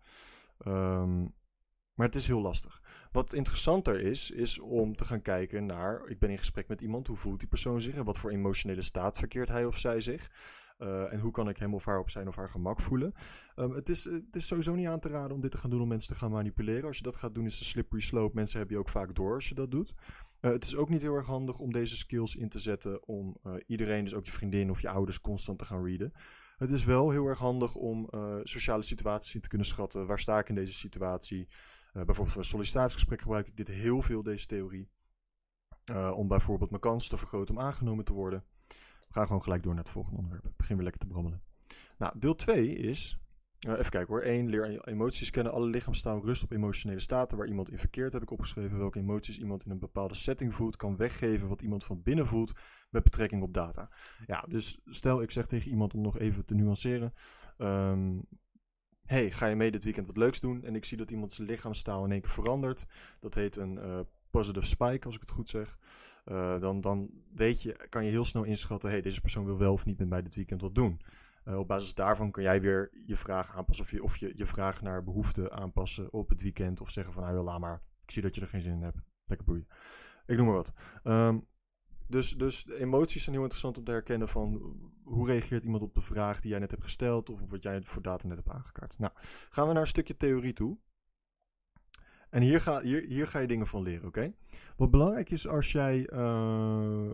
Um, 0.67 1.35
maar 1.97 2.05
het 2.05 2.15
is 2.15 2.27
heel 2.27 2.41
lastig. 2.41 2.81
Wat 3.11 3.33
interessanter 3.33 3.99
is, 3.99 4.31
is 4.31 4.59
om 4.59 4.95
te 4.95 5.05
gaan 5.05 5.21
kijken 5.21 5.65
naar. 5.65 6.07
Ik 6.07 6.19
ben 6.19 6.29
in 6.29 6.37
gesprek 6.37 6.67
met 6.67 6.81
iemand. 6.81 7.07
Hoe 7.07 7.17
voelt 7.17 7.39
die 7.39 7.47
persoon 7.47 7.81
zich? 7.81 7.95
En 7.95 8.03
wat 8.03 8.17
voor 8.17 8.31
emotionele 8.31 8.81
staat 8.81 9.17
verkeert 9.17 9.49
hij 9.49 9.65
of 9.65 9.77
zij 9.77 10.01
zich? 10.01 10.31
Uh, 10.79 11.13
en 11.13 11.19
hoe 11.19 11.31
kan 11.31 11.49
ik 11.49 11.57
hem 11.57 11.73
of 11.73 11.85
haar 11.85 11.99
op 11.99 12.09
zijn 12.09 12.27
of 12.27 12.35
haar 12.35 12.49
gemak 12.49 12.81
voelen? 12.81 13.13
Um, 13.55 13.71
het, 13.71 13.89
is, 13.89 14.03
het 14.03 14.35
is 14.35 14.47
sowieso 14.47 14.75
niet 14.75 14.87
aan 14.87 14.99
te 14.99 15.09
raden 15.09 15.35
om 15.35 15.41
dit 15.41 15.51
te 15.51 15.57
gaan 15.57 15.69
doen 15.69 15.81
om 15.81 15.87
mensen 15.87 16.13
te 16.13 16.19
gaan 16.19 16.31
manipuleren. 16.31 16.87
Als 16.87 16.97
je 16.97 17.03
dat 17.03 17.15
gaat 17.15 17.35
doen, 17.35 17.45
is 17.45 17.59
de 17.59 17.65
slippery 17.65 18.01
slope. 18.01 18.35
Mensen 18.35 18.57
hebben 18.57 18.75
je 18.75 18.81
ook 18.81 18.89
vaak 18.89 19.15
door 19.15 19.33
als 19.33 19.49
je 19.49 19.55
dat 19.55 19.71
doet. 19.71 19.93
Uh, 20.41 20.51
het 20.51 20.63
is 20.63 20.75
ook 20.75 20.89
niet 20.89 21.01
heel 21.01 21.15
erg 21.15 21.25
handig 21.25 21.59
om 21.59 21.71
deze 21.71 21.97
skills 21.97 22.35
in 22.35 22.49
te 22.49 22.59
zetten 22.59 23.07
om 23.07 23.37
uh, 23.43 23.53
iedereen, 23.65 24.03
dus 24.03 24.13
ook 24.13 24.25
je 24.25 24.31
vriendin 24.31 24.69
of 24.69 24.81
je 24.81 24.89
ouders, 24.89 25.21
constant 25.21 25.59
te 25.59 25.65
gaan 25.65 25.85
readen. 25.85 26.11
Het 26.57 26.69
is 26.69 26.83
wel 26.83 27.09
heel 27.09 27.25
erg 27.25 27.39
handig 27.39 27.75
om 27.75 28.07
uh, 28.11 28.35
sociale 28.43 28.83
situaties 28.83 29.35
in 29.35 29.41
te 29.41 29.47
kunnen 29.47 29.67
schatten. 29.67 30.05
Waar 30.05 30.19
sta 30.19 30.39
ik 30.39 30.49
in 30.49 30.55
deze 30.55 30.73
situatie? 30.73 31.47
bijvoorbeeld 31.93 32.31
voor 32.31 32.41
een 32.41 32.47
sollicitatiegesprek 32.47 33.21
gebruik 33.21 33.47
ik 33.47 33.57
dit 33.57 33.67
heel 33.67 34.01
veel, 34.01 34.23
deze 34.23 34.45
theorie. 34.45 34.89
om 36.13 36.27
bijvoorbeeld 36.27 36.69
mijn 36.69 36.81
kans 36.81 37.07
te 37.07 37.17
vergroten 37.17 37.55
om 37.55 37.61
aangenomen 37.61 38.05
te 38.05 38.13
worden. 38.13 38.43
We 39.07 39.13
gaan 39.13 39.25
gewoon 39.25 39.43
gelijk 39.43 39.63
door 39.63 39.73
naar 39.73 39.83
het 39.83 39.91
volgende 39.91 40.17
onderwerp. 40.17 40.53
Begin 40.57 40.75
weer 40.75 40.83
lekker 40.83 41.01
te 41.01 41.07
brammelen. 41.07 41.41
Nou, 41.97 42.19
deel 42.19 42.35
2 42.35 42.75
is 42.75 43.19
even 43.59 43.89
kijken 43.89 44.07
hoor. 44.07 44.21
1. 44.21 44.49
Leer 44.49 44.87
emoties 44.87 45.29
kennen. 45.29 45.53
Alle 45.53 45.67
lichaamstaal 45.67 46.25
rust 46.25 46.43
op 46.43 46.51
emotionele 46.51 46.99
staten 46.99 47.37
waar 47.37 47.47
iemand 47.47 47.69
in 47.69 47.79
verkeert. 47.79 48.13
Heb 48.13 48.21
ik 48.21 48.31
opgeschreven 48.31 48.77
welke 48.77 48.99
emoties 48.99 49.39
iemand 49.39 49.65
in 49.65 49.71
een 49.71 49.79
bepaalde 49.79 50.13
setting 50.13 50.53
voelt. 50.53 50.75
Kan 50.75 50.97
weggeven 50.97 51.47
wat 51.47 51.61
iemand 51.61 51.83
van 51.83 52.01
binnen 52.01 52.27
voelt 52.27 52.51
met 52.89 53.03
betrekking 53.03 53.41
op 53.41 53.53
data. 53.53 53.91
Ja, 54.25 54.45
dus 54.47 54.79
stel 54.85 55.21
ik 55.21 55.31
zeg 55.31 55.45
tegen 55.45 55.71
iemand 55.71 55.93
om 55.93 56.01
nog 56.01 56.19
even 56.19 56.45
te 56.45 56.55
nuanceren. 56.55 57.13
Um, 57.57 58.27
hey, 59.01 59.31
ga 59.31 59.45
je 59.45 59.55
mee 59.55 59.71
dit 59.71 59.83
weekend 59.83 60.07
wat 60.07 60.17
leuks 60.17 60.39
doen? 60.39 60.63
En 60.63 60.75
ik 60.75 60.85
zie 60.85 60.97
dat 60.97 61.11
iemand 61.11 61.33
zijn 61.33 61.47
lichaamstaal 61.47 62.05
in 62.05 62.11
één 62.11 62.21
keer 62.21 62.29
verandert. 62.29 62.85
Dat 63.19 63.35
heet 63.35 63.55
een 63.55 63.75
uh, 63.75 63.99
positive 64.29 64.65
spike, 64.65 65.05
als 65.05 65.15
ik 65.15 65.21
het 65.21 65.31
goed 65.31 65.49
zeg. 65.49 65.77
Uh, 66.25 66.59
dan, 66.59 66.81
dan 66.81 67.09
weet 67.33 67.61
je, 67.61 67.87
kan 67.89 68.05
je 68.05 68.11
heel 68.11 68.25
snel 68.25 68.43
inschatten: 68.43 68.89
hey, 68.89 69.01
deze 69.01 69.21
persoon 69.21 69.45
wil 69.45 69.57
wel 69.57 69.73
of 69.73 69.85
niet 69.85 69.97
met 69.97 70.09
mij 70.09 70.21
dit 70.21 70.35
weekend 70.35 70.61
wat 70.61 70.75
doen. 70.75 71.01
Uh, 71.47 71.57
op 71.57 71.67
basis 71.67 71.93
daarvan 71.93 72.31
kan 72.31 72.43
jij 72.43 72.61
weer 72.61 72.89
je 73.05 73.17
vraag 73.17 73.55
aanpassen. 73.55 73.85
Of 73.85 73.91
je, 73.91 74.03
of 74.03 74.17
je 74.17 74.31
je 74.35 74.45
vraag 74.45 74.81
naar 74.81 75.03
behoefte 75.03 75.51
aanpassen 75.51 76.13
op 76.13 76.29
het 76.29 76.41
weekend. 76.41 76.81
Of 76.81 76.89
zeggen 76.89 77.13
van 77.13 77.23
nou 77.23 77.37
laat 77.37 77.59
maar. 77.59 77.81
Ik 78.01 78.11
zie 78.11 78.21
dat 78.21 78.35
je 78.35 78.41
er 78.41 78.47
geen 78.47 78.61
zin 78.61 78.71
in 78.71 78.81
hebt. 78.81 78.97
Lekker 79.25 79.45
boeien. 79.45 79.67
Ik 80.25 80.37
noem 80.37 80.45
maar 80.45 80.55
wat. 80.55 80.73
Um, 81.03 81.47
dus, 82.07 82.31
dus 82.31 82.67
emoties 82.67 83.23
zijn 83.23 83.35
heel 83.35 83.43
interessant 83.43 83.77
om 83.77 83.83
te 83.83 83.91
herkennen 83.91 84.27
van 84.27 84.75
hoe 85.03 85.27
reageert 85.27 85.63
iemand 85.63 85.83
op 85.83 85.93
de 85.93 86.01
vraag 86.01 86.41
die 86.41 86.49
jij 86.49 86.59
net 86.59 86.71
hebt 86.71 86.83
gesteld. 86.83 87.29
Of 87.29 87.41
op 87.41 87.51
wat 87.51 87.63
jij 87.63 87.81
voor 87.81 88.01
data 88.01 88.27
net 88.27 88.37
hebt 88.37 88.49
aangekaart. 88.49 88.99
Nou, 88.99 89.11
gaan 89.49 89.67
we 89.67 89.73
naar 89.73 89.81
een 89.81 89.87
stukje 89.87 90.17
theorie 90.17 90.53
toe. 90.53 90.77
En 92.29 92.41
hier 92.41 92.61
ga, 92.61 92.81
hier, 92.81 93.03
hier 93.03 93.27
ga 93.27 93.39
je 93.39 93.47
dingen 93.47 93.67
van 93.67 93.81
leren, 93.81 94.07
oké? 94.07 94.33
Wat 94.75 94.91
belangrijk 94.91 95.29
is 95.29 95.47
als 95.47 95.71
jij 95.71 96.09
uh, 96.13 97.09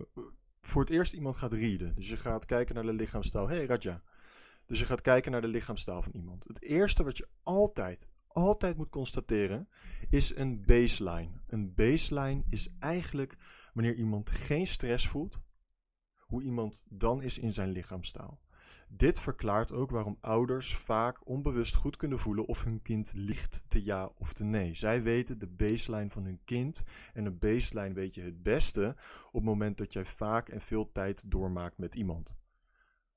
voor 0.61 0.81
het 0.81 0.89
eerst 0.89 1.13
iemand 1.13 1.35
gaat 1.35 1.53
readen. 1.53 1.95
Dus 1.95 2.09
je 2.09 2.17
gaat 2.17 2.45
kijken 2.45 2.75
naar 2.75 2.83
de 2.83 2.93
lichaamstaal. 2.93 3.47
hey, 3.47 3.65
Raja, 3.65 4.01
Dus 4.65 4.79
je 4.79 4.85
gaat 4.85 5.01
kijken 5.01 5.31
naar 5.31 5.41
de 5.41 5.47
lichaamstaal 5.47 6.01
van 6.01 6.11
iemand. 6.11 6.43
Het 6.47 6.61
eerste 6.61 7.03
wat 7.03 7.17
je 7.17 7.27
altijd, 7.43 8.09
altijd 8.27 8.77
moet 8.77 8.89
constateren 8.89 9.67
is 10.09 10.35
een 10.35 10.65
baseline. 10.65 11.41
Een 11.47 11.73
baseline 11.73 12.43
is 12.49 12.75
eigenlijk 12.79 13.37
wanneer 13.73 13.95
iemand 13.95 14.29
geen 14.29 14.67
stress 14.67 15.07
voelt, 15.07 15.39
hoe 16.17 16.43
iemand 16.43 16.83
dan 16.89 17.21
is 17.21 17.37
in 17.37 17.53
zijn 17.53 17.69
lichaamstaal. 17.69 18.41
Dit 18.87 19.19
verklaart 19.19 19.71
ook 19.71 19.89
waarom 19.89 20.17
ouders 20.19 20.75
vaak 20.75 21.27
onbewust 21.27 21.75
goed 21.75 21.95
kunnen 21.95 22.19
voelen 22.19 22.45
of 22.45 22.63
hun 22.63 22.81
kind 22.81 23.11
liegt 23.15 23.63
te 23.67 23.83
ja 23.83 24.11
of 24.17 24.33
te 24.33 24.43
nee. 24.43 24.75
Zij 24.75 25.03
weten 25.03 25.39
de 25.39 25.47
baseline 25.47 26.09
van 26.09 26.23
hun 26.25 26.39
kind 26.43 26.83
en 27.13 27.25
een 27.25 27.39
baseline 27.39 27.93
weet 27.93 28.13
je 28.13 28.21
het 28.21 28.43
beste 28.43 28.95
op 29.27 29.33
het 29.33 29.43
moment 29.43 29.77
dat 29.77 29.93
jij 29.93 30.05
vaak 30.05 30.49
en 30.49 30.61
veel 30.61 30.91
tijd 30.91 31.31
doormaakt 31.31 31.77
met 31.77 31.95
iemand. 31.95 32.35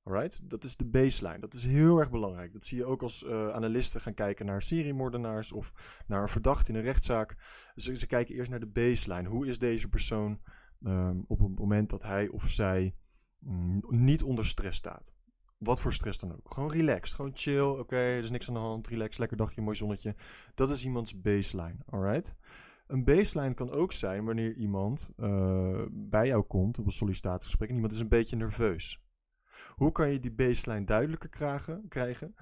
Alright? 0.07 0.51
Dat 0.51 0.65
is 0.65 0.77
de 0.77 0.85
baseline. 0.85 1.39
Dat 1.39 1.55
is 1.55 1.65
heel 1.65 1.99
erg 1.99 2.11
belangrijk. 2.11 2.53
Dat 2.53 2.65
zie 2.65 2.79
je 2.79 2.85
ook 2.85 3.03
als 3.03 3.23
uh, 3.23 3.49
analisten 3.49 4.01
gaan 4.01 4.15
kijken 4.15 4.47
naar 4.47 4.63
seriemoordenaars 4.63 5.53
of 5.53 6.03
naar 6.07 6.23
een 6.23 6.29
verdachte 6.29 6.71
in 6.71 6.79
een 6.79 6.85
rechtszaak. 6.85 7.37
Ze, 7.75 7.97
ze 7.97 8.07
kijken 8.07 8.35
eerst 8.35 8.51
naar 8.51 8.61
de 8.61 8.67
baseline. 8.67 9.29
Hoe 9.29 9.47
is 9.47 9.59
deze 9.59 9.89
persoon 9.89 10.41
um, 10.83 11.25
op 11.29 11.39
het 11.39 11.59
moment 11.59 11.91
dat 11.91 12.03
hij 12.03 12.29
of 12.29 12.49
zij 12.49 12.95
mm, 13.39 13.83
niet 13.89 14.23
onder 14.23 14.47
stress 14.47 14.79
staat? 14.79 15.15
Wat 15.59 15.81
voor 15.81 15.93
stress 15.93 16.19
dan 16.19 16.33
ook. 16.33 16.53
Gewoon 16.53 16.73
relaxed. 16.73 17.15
Gewoon 17.15 17.31
chill. 17.35 17.79
Oké, 17.79 17.97
er 17.97 18.19
is 18.19 18.31
niks 18.31 18.49
aan 18.49 18.55
de 18.55 18.61
hand. 18.61 18.87
Relax. 18.87 19.19
Lekker 19.19 19.37
dagje, 19.37 19.61
mooi 19.61 19.77
zonnetje. 19.77 20.15
Dat 20.55 20.71
is 20.71 20.85
iemands 20.85 21.21
baseline. 21.21 21.77
Alright? 21.87 22.37
Een 22.87 23.05
baseline 23.05 23.55
kan 23.55 23.71
ook 23.71 23.93
zijn 23.93 24.25
wanneer 24.25 24.55
iemand 24.55 25.13
uh, 25.17 25.83
bij 25.91 26.27
jou 26.27 26.43
komt 26.43 26.79
op 26.79 26.87
een 26.87 26.93
sollicitatiegesprek 26.93 27.69
en 27.69 27.75
iemand 27.75 27.93
is 27.93 28.01
een 28.01 28.09
beetje 28.09 28.37
nerveus. 28.37 29.01
Hoe 29.75 29.93
kan 29.93 30.11
je 30.11 30.21
die 30.21 30.33
baseline 30.33 30.85
duidelijker 30.85 31.29
krijgen? 31.29 31.89
krijgen? 31.89 32.35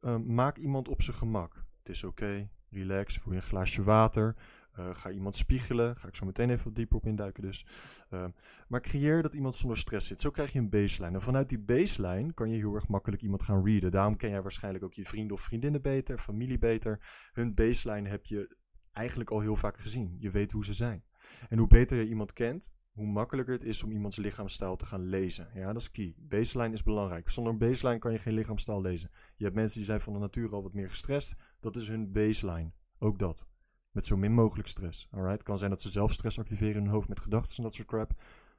Uh, 0.00 0.16
maak 0.16 0.56
iemand 0.56 0.88
op 0.88 1.02
zijn 1.02 1.16
gemak. 1.16 1.64
Het 1.78 1.88
is 1.88 2.04
oké, 2.04 2.48
relax, 2.70 3.16
voel 3.16 3.32
je 3.32 3.38
een 3.38 3.44
glaasje 3.44 3.82
water. 3.82 4.36
Uh, 4.78 4.94
ga 4.94 5.10
iemand 5.10 5.36
spiegelen. 5.36 5.96
Ga 5.96 6.08
ik 6.08 6.16
zo 6.16 6.26
meteen 6.26 6.50
even 6.50 6.64
wat 6.64 6.74
dieper 6.74 6.96
op 6.96 7.06
induiken 7.06 7.42
dus. 7.42 7.66
Uh, 8.10 8.24
maar 8.68 8.80
creëer 8.80 9.22
dat 9.22 9.34
iemand 9.34 9.56
zonder 9.56 9.78
stress 9.78 10.06
zit. 10.06 10.20
Zo 10.20 10.30
krijg 10.30 10.52
je 10.52 10.58
een 10.58 10.70
baseline. 10.70 11.14
En 11.14 11.22
vanuit 11.22 11.48
die 11.48 11.58
baseline 11.58 12.34
kan 12.34 12.50
je 12.50 12.56
heel 12.56 12.74
erg 12.74 12.88
makkelijk 12.88 13.22
iemand 13.22 13.42
gaan 13.42 13.64
readen. 13.64 13.90
Daarom 13.90 14.16
ken 14.16 14.30
jij 14.30 14.42
waarschijnlijk 14.42 14.84
ook 14.84 14.94
je 14.94 15.04
vrienden 15.04 15.36
of 15.36 15.42
vriendinnen 15.42 15.82
beter, 15.82 16.18
familie 16.18 16.58
beter. 16.58 17.00
Hun 17.32 17.54
baseline 17.54 18.08
heb 18.08 18.26
je 18.26 18.56
eigenlijk 18.92 19.30
al 19.30 19.40
heel 19.40 19.56
vaak 19.56 19.78
gezien. 19.78 20.16
Je 20.18 20.30
weet 20.30 20.52
hoe 20.52 20.64
ze 20.64 20.72
zijn. 20.72 21.04
En 21.48 21.58
hoe 21.58 21.66
beter 21.66 21.98
je 21.98 22.08
iemand 22.08 22.32
kent, 22.32 22.72
hoe 23.00 23.08
makkelijker 23.08 23.54
het 23.54 23.64
is 23.64 23.82
om 23.82 23.92
iemands 23.92 24.16
lichaamstaal 24.16 24.76
te 24.76 24.86
gaan 24.86 25.02
lezen. 25.02 25.48
Ja, 25.54 25.72
dat 25.72 25.80
is 25.80 25.90
key. 25.90 26.14
Baseline 26.18 26.74
is 26.74 26.82
belangrijk. 26.82 27.30
Zonder 27.30 27.52
een 27.52 27.58
baseline 27.58 27.98
kan 27.98 28.12
je 28.12 28.18
geen 28.18 28.34
lichaamstaal 28.34 28.80
lezen. 28.80 29.10
Je 29.36 29.44
hebt 29.44 29.56
mensen 29.56 29.76
die 29.76 29.86
zijn 29.86 30.00
van 30.00 30.12
de 30.12 30.18
natuur 30.18 30.52
al 30.54 30.62
wat 30.62 30.72
meer 30.72 30.88
gestrest. 30.88 31.34
Dat 31.60 31.76
is 31.76 31.88
hun 31.88 32.12
baseline. 32.12 32.72
Ook 32.98 33.18
dat. 33.18 33.46
Met 33.90 34.06
zo 34.06 34.16
min 34.16 34.32
mogelijk 34.32 34.68
stress. 34.68 35.08
Alright? 35.10 35.32
Het 35.32 35.42
kan 35.42 35.58
zijn 35.58 35.70
dat 35.70 35.80
ze 35.80 35.88
zelf 35.88 36.12
stress 36.12 36.38
activeren 36.38 36.76
in 36.76 36.82
hun 36.82 36.92
hoofd 36.92 37.08
met 37.08 37.20
gedachten 37.20 37.56
en 37.56 37.62
dat 37.62 37.74
soort 37.74 37.88
crap. 37.88 38.12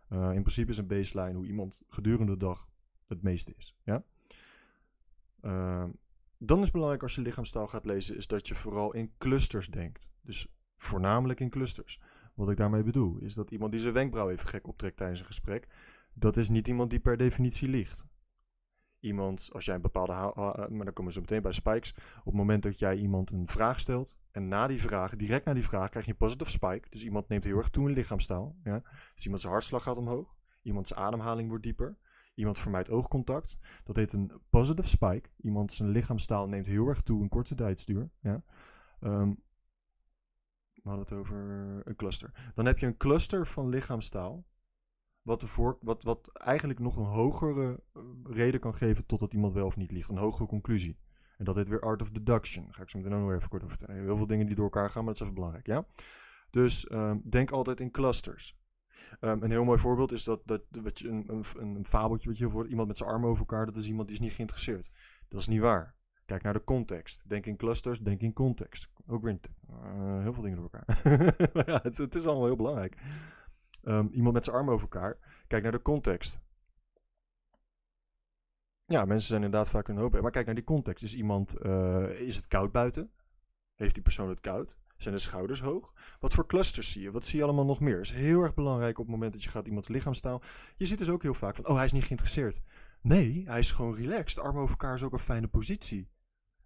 Uh, 0.10 0.34
in 0.34 0.42
principe 0.42 0.72
is 0.72 0.78
een 0.78 0.88
baseline 0.88 1.34
hoe 1.34 1.46
iemand 1.46 1.82
gedurende 1.90 2.32
de 2.32 2.38
dag 2.38 2.68
het 3.06 3.22
meeste 3.22 3.54
is. 3.58 3.76
Ja? 3.84 4.04
Uh, 5.42 5.90
dan 6.38 6.62
is 6.62 6.72
belangrijk 6.72 7.04
als 7.04 7.16
je 7.16 7.22
lichaamstaal 7.22 7.68
gaat 7.68 7.86
lezen, 7.86 8.18
is 8.18 8.28
dat 8.28 8.48
je 8.48 8.56
vooral 8.56 8.94
in 8.94 9.12
clusters 9.18 9.68
denkt. 9.68 10.12
Dus 10.22 10.48
voornamelijk 10.78 11.40
in 11.40 11.50
clusters. 11.50 12.00
Wat 12.42 12.50
ik 12.50 12.58
daarmee 12.58 12.84
bedoel, 12.84 13.18
is 13.18 13.34
dat 13.34 13.52
iemand 13.52 13.72
die 13.72 13.82
zijn 13.82 13.94
wenkbrauw 13.94 14.30
even 14.30 14.48
gek 14.48 14.68
optrekt 14.68 14.98
tijdens 14.98 15.20
een 15.20 15.26
gesprek, 15.26 15.68
dat 16.14 16.38
is 16.38 16.50
niet 16.50 16.68
iemand 16.68 16.90
die 16.90 17.00
per 17.00 17.18
definitie 17.18 17.70
liegt. 17.70 18.08
Iemand, 19.00 19.50
als 19.54 19.66
jij 19.66 19.76
een 19.76 19.82
bepaalde, 19.82 20.14
maar 20.70 20.86
dan 20.86 20.94
komen 20.94 21.14
zo 21.14 21.20
meteen 21.20 21.42
bij 21.42 21.52
spikes, 21.52 21.94
op 22.20 22.26
het 22.26 22.34
moment 22.34 22.64
dat 22.64 22.80
jij 22.80 22.98
iemand 22.98 23.32
een 23.32 23.48
vraag 23.48 23.80
stelt 23.80 24.18
en 24.32 24.48
na 24.48 24.68
die 24.68 24.82
vraag, 24.82 25.16
direct 25.16 25.46
na 25.46 25.54
die 25.54 25.64
vraag, 25.64 25.90
krijg 25.90 26.06
je 26.06 26.12
een 26.12 26.18
positive 26.18 26.50
spike. 26.50 26.90
Dus 26.90 27.04
iemand 27.04 27.28
neemt 27.28 27.44
heel 27.44 27.58
erg 27.58 27.70
toe 27.70 27.88
in 27.88 27.96
lichaamstaal. 27.96 28.56
Ja? 28.64 28.82
Dus 29.14 29.24
iemand 29.24 29.42
zijn 29.42 29.54
hartslag 29.54 29.84
gaat 29.84 29.98
omhoog, 29.98 30.36
iemand 30.62 30.88
zijn 30.88 31.00
ademhaling 31.00 31.50
wordt 31.50 31.64
dieper, 31.64 31.98
iemand 32.36 32.60
vermijdt 32.60 32.90
oogcontact. 32.90 33.58
Dat 33.84 33.96
heet 33.96 34.14
een 34.14 34.32
positive 34.50 34.88
spike. 34.88 35.30
Iemand 35.38 35.74
zijn 35.74 35.90
lichaamstaal 35.90 36.48
neemt 36.48 36.66
heel 36.66 36.88
erg 36.88 37.02
toe 37.02 37.22
in 37.22 37.30
korte 37.30 37.56
tijdsduur. 37.56 38.10
Ja? 38.20 38.44
Um, 39.00 39.44
we 40.82 40.90
hadden 40.90 41.08
het 41.08 41.14
over 41.18 41.38
een 41.84 41.96
cluster. 41.96 42.52
Dan 42.54 42.66
heb 42.66 42.80
je 42.80 42.86
een 42.86 42.98
cluster 42.98 43.48
van 43.48 43.70
lichaamstaal. 43.70 44.46
Wat, 45.22 45.42
ervoor, 45.42 45.78
wat, 45.82 46.04
wat 46.04 46.30
eigenlijk 46.34 46.80
nog 46.80 46.96
een 46.96 47.06
hogere 47.06 47.84
eh, 47.94 48.02
reden 48.24 48.60
kan 48.60 48.76
geven 48.76 49.06
totdat 49.06 49.34
iemand 49.34 49.54
wel 49.54 49.66
of 49.66 49.78
niet 49.78 49.92
liegt. 49.92 50.10
Een 50.10 50.18
hogere 50.18 50.48
conclusie. 50.48 50.98
En 51.38 51.46
dat 51.46 51.56
heet 51.56 51.68
weer 51.68 51.82
art 51.82 52.02
of 52.02 52.10
deduction. 52.10 52.66
Daar 52.66 52.74
ga 52.74 52.82
ik 52.82 52.90
zo 52.90 52.98
meteen 52.98 53.14
ook 53.14 53.22
nog 53.22 53.34
even 53.34 53.50
kort 53.50 53.64
over 53.64 53.78
vertellen. 53.78 54.04
Heel 54.04 54.18
veel 54.18 54.28
dingen 54.28 54.46
die 54.46 54.56
door 54.56 54.64
elkaar 54.64 54.90
gaan, 54.90 55.04
maar 55.04 55.14
dat 55.14 55.16
is 55.16 55.22
even 55.22 55.34
belangrijk. 55.34 55.66
Ja? 55.66 55.86
Dus 56.50 56.92
um, 56.92 57.22
denk 57.30 57.52
altijd 57.52 57.80
in 57.80 57.92
clusters. 57.92 58.60
Um, 59.20 59.44
een 59.44 59.52
heel 59.52 59.64
mooi 59.64 59.80
voorbeeld 59.80 60.12
is 60.12 60.24
dat, 60.24 60.42
dat 60.46 60.62
wat 60.70 61.00
je, 61.00 61.08
een, 61.08 61.26
een, 61.28 61.76
een 61.76 61.86
fabeltje 61.86 62.30
wat 62.30 62.38
je 62.38 62.48
hoort. 62.48 62.70
Iemand 62.70 62.88
met 62.88 62.98
zijn 62.98 63.10
armen 63.10 63.30
over 63.30 63.40
elkaar, 63.40 63.66
dat 63.66 63.76
is 63.76 63.88
iemand 63.88 64.08
die 64.08 64.18
is 64.18 64.24
niet 64.24 64.34
geïnteresseerd. 64.34 64.92
Dat 65.28 65.40
is 65.40 65.48
niet 65.48 65.60
waar. 65.60 65.96
Kijk 66.32 66.44
naar 66.44 66.54
de 66.54 66.64
context. 66.64 67.30
Denk 67.30 67.46
in 67.46 67.56
clusters, 67.56 68.00
denk 68.00 68.22
in 68.22 68.34
context. 68.34 68.90
Ook 69.08 69.24
weer 69.24 69.40
uh, 69.70 70.22
heel 70.22 70.34
veel 70.34 70.44
dingen 70.44 70.58
door 70.58 70.70
elkaar. 70.72 71.02
ja, 71.68 71.80
het, 71.84 71.98
het, 71.98 72.16
is 72.16 72.26
allemaal 72.26 72.46
heel 72.46 72.56
belangrijk. 72.56 72.98
Um, 73.84 74.10
iemand 74.12 74.34
met 74.34 74.44
zijn 74.44 74.56
armen 74.56 74.74
over 74.74 74.90
elkaar. 74.92 75.18
Kijk 75.48 75.64
naar 75.64 75.72
de 75.72 75.82
context. 75.82 76.42
Ja, 78.86 79.06
mensen 79.06 79.28
zijn 79.28 79.44
inderdaad 79.44 79.70
vaak 79.70 79.88
een 79.88 79.98
hoop. 79.98 80.22
Maar 80.22 80.32
kijk 80.32 80.46
naar 80.46 80.56
die 80.56 80.64
context. 80.64 81.04
Is 81.04 81.16
iemand, 81.16 81.66
uh, 81.66 82.20
is 82.20 82.36
het 82.36 82.48
koud 82.48 82.72
buiten? 82.72 83.12
Heeft 83.76 83.94
die 83.94 84.04
persoon 84.04 84.30
het 84.30 84.40
koud? 84.40 84.78
Zijn 84.98 85.16
de 85.16 85.22
schouders 85.22 85.62
hoog? 85.62 85.94
Wat 86.20 86.34
voor 86.34 86.48
clusters 86.48 86.92
zie 86.92 87.02
je? 87.02 87.12
Wat 87.12 87.26
zie 87.26 87.38
je 87.38 87.44
allemaal 87.44 87.66
nog 87.66 87.80
meer? 87.80 88.00
is 88.00 88.12
heel 88.12 88.42
erg 88.42 88.54
belangrijk 88.54 88.98
op 88.98 89.06
het 89.06 89.14
moment 89.14 89.34
dat 89.34 89.44
je 89.44 89.50
gaat 89.50 89.68
iemands 89.68 89.88
lichaamstaal. 89.88 90.42
Je 90.76 90.86
ziet 90.86 90.98
dus 90.98 91.10
ook 91.10 91.22
heel 91.22 91.34
vaak 91.34 91.56
van, 91.56 91.68
oh, 91.68 91.76
hij 91.76 91.86
is 91.86 91.92
niet 91.92 92.06
geïnteresseerd. 92.06 92.62
Nee, 93.02 93.44
hij 93.48 93.60
is 93.60 93.72
gewoon 93.72 93.96
relaxed. 93.96 94.40
Armen 94.40 94.62
over 94.62 94.72
elkaar 94.72 94.94
is 94.94 95.04
ook 95.04 95.14
een 95.14 95.20
fijne 95.20 95.48
positie. 95.48 96.10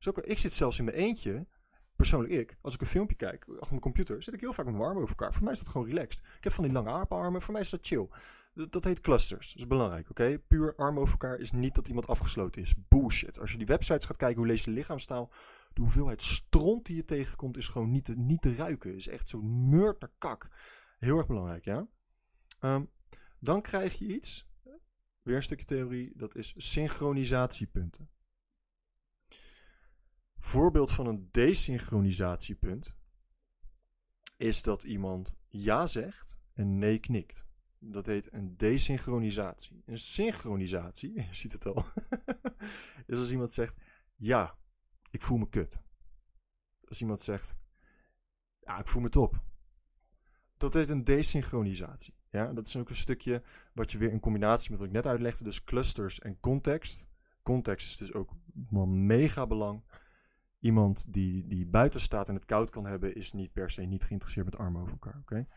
Ook, 0.03 0.17
ik 0.17 0.37
zit 0.37 0.53
zelfs 0.53 0.79
in 0.79 0.85
mijn 0.85 0.97
eentje, 0.97 1.47
persoonlijk 1.95 2.33
ik, 2.33 2.57
als 2.61 2.73
ik 2.73 2.81
een 2.81 2.87
filmpje 2.87 3.15
kijk 3.15 3.45
achter 3.49 3.69
mijn 3.69 3.79
computer, 3.81 4.23
zit 4.23 4.33
ik 4.33 4.39
heel 4.39 4.53
vaak 4.53 4.65
met 4.65 4.73
mijn 4.73 4.85
armen 4.85 5.01
over 5.03 5.15
elkaar. 5.17 5.33
Voor 5.33 5.43
mij 5.43 5.53
is 5.53 5.59
dat 5.59 5.67
gewoon 5.67 5.87
relaxed. 5.87 6.25
Ik 6.37 6.43
heb 6.43 6.53
van 6.53 6.63
die 6.63 6.73
lange 6.73 6.89
apenarmen, 6.89 7.41
voor 7.41 7.53
mij 7.53 7.61
is 7.61 7.69
dat 7.69 7.87
chill. 7.87 8.07
Dat, 8.53 8.71
dat 8.71 8.83
heet 8.83 9.01
clusters. 9.01 9.47
Dat 9.47 9.57
is 9.57 9.67
belangrijk, 9.67 10.09
oké? 10.09 10.39
Puur 10.39 10.75
armen 10.75 11.01
over 11.01 11.11
elkaar 11.11 11.39
is 11.39 11.51
niet 11.51 11.75
dat 11.75 11.87
iemand 11.87 12.07
afgesloten 12.07 12.61
is. 12.61 12.73
Bullshit. 12.87 13.39
Als 13.39 13.51
je 13.51 13.57
die 13.57 13.67
websites 13.67 14.05
gaat 14.05 14.17
kijken, 14.17 14.37
hoe 14.37 14.47
lees 14.47 14.63
je 14.63 14.71
lichaamstaal, 14.71 15.31
de 15.73 15.81
hoeveelheid 15.81 16.23
stront 16.23 16.85
die 16.85 16.95
je 16.95 17.05
tegenkomt 17.05 17.57
is 17.57 17.67
gewoon 17.67 17.91
niet 17.91 18.05
te, 18.05 18.13
niet 18.13 18.41
te 18.41 18.55
ruiken. 18.55 18.95
Is 18.95 19.07
echt 19.07 19.29
zo 19.29 19.41
nerd 19.43 19.99
naar 19.99 20.11
kak. 20.17 20.47
Heel 20.97 21.17
erg 21.17 21.27
belangrijk, 21.27 21.65
ja? 21.65 21.87
Um, 22.59 22.91
dan 23.39 23.61
krijg 23.61 23.93
je 23.99 24.05
iets, 24.05 24.47
weer 25.21 25.35
een 25.35 25.43
stukje 25.43 25.65
theorie, 25.65 26.13
dat 26.15 26.35
is 26.35 26.53
synchronisatiepunten. 26.57 28.09
Voorbeeld 30.45 30.91
van 30.91 31.07
een 31.07 31.27
desynchronisatiepunt 31.31 32.95
is 34.37 34.61
dat 34.61 34.83
iemand 34.83 35.37
ja 35.47 35.87
zegt 35.87 36.39
en 36.53 36.77
nee 36.77 36.99
knikt. 36.99 37.45
Dat 37.79 38.05
heet 38.05 38.33
een 38.33 38.57
desynchronisatie. 38.57 39.83
Een 39.85 39.97
synchronisatie, 39.97 41.13
je 41.21 41.27
ziet 41.31 41.51
het 41.51 41.65
al, 41.65 41.85
is 43.07 43.19
als 43.19 43.31
iemand 43.31 43.51
zegt 43.51 43.77
ja, 44.15 44.57
ik 45.11 45.21
voel 45.21 45.37
me 45.37 45.49
kut. 45.49 45.81
Als 46.83 47.01
iemand 47.01 47.21
zegt 47.21 47.57
ja, 48.59 48.79
ik 48.79 48.87
voel 48.87 49.01
me 49.01 49.09
top. 49.09 49.43
Dat 50.57 50.73
heet 50.73 50.89
een 50.89 51.03
desynchronisatie. 51.03 52.15
Ja, 52.29 52.53
dat 52.53 52.67
is 52.67 52.77
ook 52.77 52.89
een 52.89 52.95
stukje 52.95 53.43
wat 53.73 53.91
je 53.91 53.97
weer 53.97 54.11
in 54.11 54.19
combinatie 54.19 54.69
met 54.69 54.79
wat 54.79 54.87
ik 54.87 54.93
net 54.93 55.05
uitlegde, 55.05 55.43
dus 55.43 55.63
clusters 55.63 56.19
en 56.19 56.39
context. 56.39 57.07
Context 57.41 57.87
is 57.87 57.97
dus 57.97 58.13
ook 58.13 58.35
mega 58.87 59.47
belang 59.47 59.83
iemand 60.65 61.13
die, 61.13 61.47
die 61.47 61.65
buiten 61.65 62.01
staat 62.01 62.29
en 62.29 62.35
het 62.35 62.45
koud 62.45 62.69
kan 62.69 62.85
hebben, 62.85 63.15
is 63.15 63.31
niet 63.31 63.53
per 63.53 63.71
se 63.71 63.81
niet 63.81 64.03
geïnteresseerd 64.03 64.45
met 64.45 64.57
armen 64.57 64.81
over 64.81 64.91
elkaar. 64.91 65.17
Oké? 65.19 65.47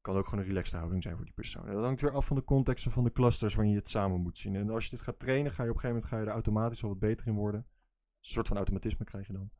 Kan 0.00 0.16
ook 0.16 0.24
gewoon 0.24 0.40
een 0.40 0.48
relaxte 0.48 0.76
houding 0.76 1.02
zijn 1.02 1.16
voor 1.16 1.24
die 1.24 1.34
persoon. 1.34 1.66
En 1.66 1.74
dat 1.74 1.84
hangt 1.84 2.00
weer 2.00 2.12
af 2.12 2.26
van 2.26 2.36
de 2.36 2.44
context 2.44 2.84
en 2.86 2.90
van 2.90 3.04
de 3.04 3.12
clusters 3.12 3.54
waarin 3.54 3.72
je 3.72 3.78
het 3.78 3.88
samen 3.88 4.20
moet 4.20 4.38
zien. 4.38 4.56
En 4.56 4.70
als 4.70 4.84
je 4.84 4.90
dit 4.90 5.00
gaat 5.00 5.18
trainen, 5.18 5.52
ga 5.52 5.62
je 5.62 5.68
op 5.68 5.74
een 5.74 5.80
gegeven 5.80 5.88
moment 5.88 6.04
ga 6.04 6.18
je 6.18 6.26
er 6.26 6.32
automatisch 6.32 6.82
al 6.82 6.88
wat 6.88 6.98
beter 6.98 7.26
in 7.26 7.34
worden. 7.34 7.60
Een 7.60 8.34
soort 8.34 8.48
van 8.48 8.56
automatisme 8.56 9.04
krijg 9.04 9.26
je 9.26 9.32
dan. 9.32 9.50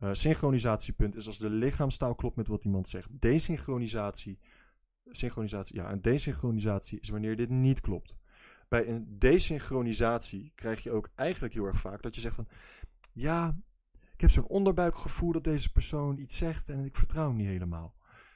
Uh, 0.00 0.08
synchronisatiepunt 0.12 1.16
is 1.16 1.26
als 1.26 1.38
de 1.38 1.50
lichaamstaal 1.50 2.14
klopt 2.14 2.36
met 2.36 2.48
wat 2.48 2.64
iemand 2.64 2.88
zegt. 2.88 3.08
Desynchronisatie, 3.20 4.38
synchronisatie, 5.04 5.76
ja, 5.76 5.92
een 5.92 6.02
desynchronisatie 6.02 7.00
is 7.00 7.08
wanneer 7.08 7.36
dit 7.36 7.50
niet 7.50 7.80
klopt. 7.80 8.16
Bij 8.68 8.88
een 8.88 9.18
desynchronisatie 9.18 10.52
krijg 10.54 10.82
je 10.82 10.90
ook 10.90 11.08
eigenlijk 11.14 11.54
heel 11.54 11.64
erg 11.64 11.80
vaak 11.80 12.02
dat 12.02 12.14
je 12.14 12.20
zegt 12.20 12.34
van, 12.34 12.48
ja, 13.12 13.56
ik 14.14 14.20
heb 14.20 14.30
zo'n 14.30 14.46
onderbuikgevoel 14.46 15.32
dat 15.32 15.44
deze 15.44 15.72
persoon 15.72 16.18
iets 16.18 16.36
zegt 16.36 16.68
en 16.68 16.84
ik 16.84 16.96
vertrouw 16.96 17.28
hem 17.28 17.36
niet 17.36 17.46
helemaal. 17.46 17.94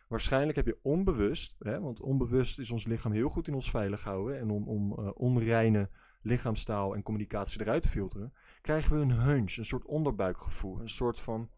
Waarschijnlijk 0.09 0.57
heb 0.57 0.67
je 0.67 0.79
onbewust, 0.83 1.57
hè, 1.59 1.81
want 1.81 2.01
onbewust 2.01 2.59
is 2.59 2.71
ons 2.71 2.87
lichaam 2.87 3.13
heel 3.13 3.29
goed 3.29 3.49
in 3.49 3.55
ons 3.55 3.71
veilig 3.71 4.05
houden 4.05 4.39
en 4.39 4.51
om, 4.51 4.69
om 4.69 4.93
uh, 4.99 5.11
onreine 5.15 5.91
lichaamstaal 6.23 6.95
en 6.95 7.03
communicatie 7.03 7.61
eruit 7.61 7.83
te 7.83 7.89
filteren, 7.89 8.33
krijgen 8.61 8.97
we 8.97 9.03
een 9.03 9.11
hunch, 9.11 9.57
een 9.57 9.65
soort 9.65 9.85
onderbuikgevoel. 9.85 10.81
Een 10.81 10.89
soort 10.89 11.21
van, 11.21 11.51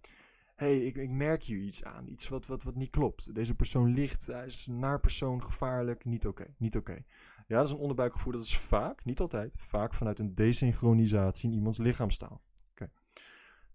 hé, 0.55 0.67
hey, 0.67 0.79
ik, 0.79 0.97
ik 0.97 1.11
merk 1.11 1.43
hier 1.43 1.59
iets 1.59 1.85
aan, 1.85 2.09
iets 2.09 2.29
wat, 2.29 2.47
wat, 2.47 2.62
wat 2.62 2.75
niet 2.75 2.91
klopt. 2.91 3.35
Deze 3.35 3.55
persoon 3.55 3.95
ligt, 3.95 4.27
hij 4.27 4.47
is 4.47 4.67
naar 4.67 5.00
persoon, 5.00 5.45
gevaarlijk, 5.45 6.05
niet 6.05 6.27
oké, 6.27 6.55
niet 6.59 6.77
oké. 6.77 7.05
Ja, 7.47 7.57
dat 7.57 7.67
is 7.67 7.73
een 7.73 7.79
onderbuikgevoel, 7.79 8.33
dat 8.33 8.43
is 8.43 8.59
vaak, 8.59 9.05
niet 9.05 9.21
altijd, 9.21 9.55
vaak 9.59 9.95
vanuit 9.95 10.19
een 10.19 10.35
desynchronisatie 10.35 11.50
in 11.50 11.57
iemands 11.57 11.79
lichaamstaal. 11.79 12.41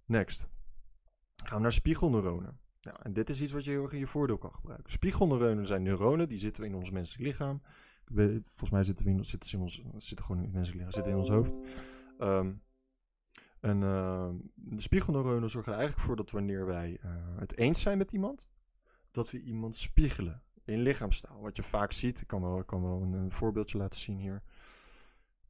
Next. 0.06 0.48
Gaan 1.36 1.58
we 1.58 1.62
naar 1.62 1.72
spiegelneuronen. 1.72 2.60
Nou, 2.82 2.98
en 3.02 3.14
dit 3.14 3.30
is 3.30 3.42
iets 3.42 3.52
wat 3.52 3.64
je 3.64 3.72
heel 3.72 3.84
erg 3.84 3.94
in 3.94 4.00
je 4.00 4.08
voordeel 4.08 4.38
kan 4.38 4.54
gebruiken. 4.54 4.92
Spiegelneuronen 4.92 5.68
zijn 5.68 5.84
neuronen, 5.84 6.30
die 6.30 6.38
zitten 6.38 6.64
in 6.64 6.76
ons 6.76 6.92
menselijk 6.92 7.28
lichaam. 7.28 7.62
Volgens 8.42 8.70
mij 8.70 8.84
zitten, 8.84 9.06
we 9.06 9.12
in, 9.12 9.26
zitten 9.26 9.52
in 9.52 9.62
ons, 9.62 9.82
zitten 9.98 10.26
gewoon 10.26 10.42
in 10.42 10.48
het 10.48 10.54
menselijk 10.54 10.84
lichaam, 10.84 10.94
zitten 10.94 11.12
in 11.12 11.18
ons 11.18 11.30
hoofd. 11.30 11.58
Um, 12.20 12.64
en 13.60 13.82
uh, 13.82 14.30
de 14.56 14.82
spiegelneuronen 14.82 15.50
zorgen 15.50 15.72
er 15.72 15.78
eigenlijk 15.78 16.08
voor 16.08 16.16
dat 16.16 16.32
wanneer 16.32 16.66
wij 16.66 17.00
uh, 17.06 17.12
het 17.38 17.58
eens 17.58 17.82
zijn 17.82 17.98
met 17.98 18.12
iemand, 18.12 18.50
dat 19.12 19.32
we 19.32 19.42
iemand 19.42 19.76
spiegelen 19.76 20.44
in 20.64 20.80
lichaamstaal. 20.80 21.42
Wat 21.42 21.56
je 21.56 21.64
vaak 21.64 21.92
ziet, 21.92 22.22
ik 22.22 22.28
kan 22.28 22.42
wel, 22.42 22.60
ik 22.60 22.66
kan 22.66 22.82
wel 22.82 23.02
een, 23.02 23.32
voorbeeldje 23.32 23.78
laten 23.78 24.00
zien 24.00 24.18
hier. 24.18 24.44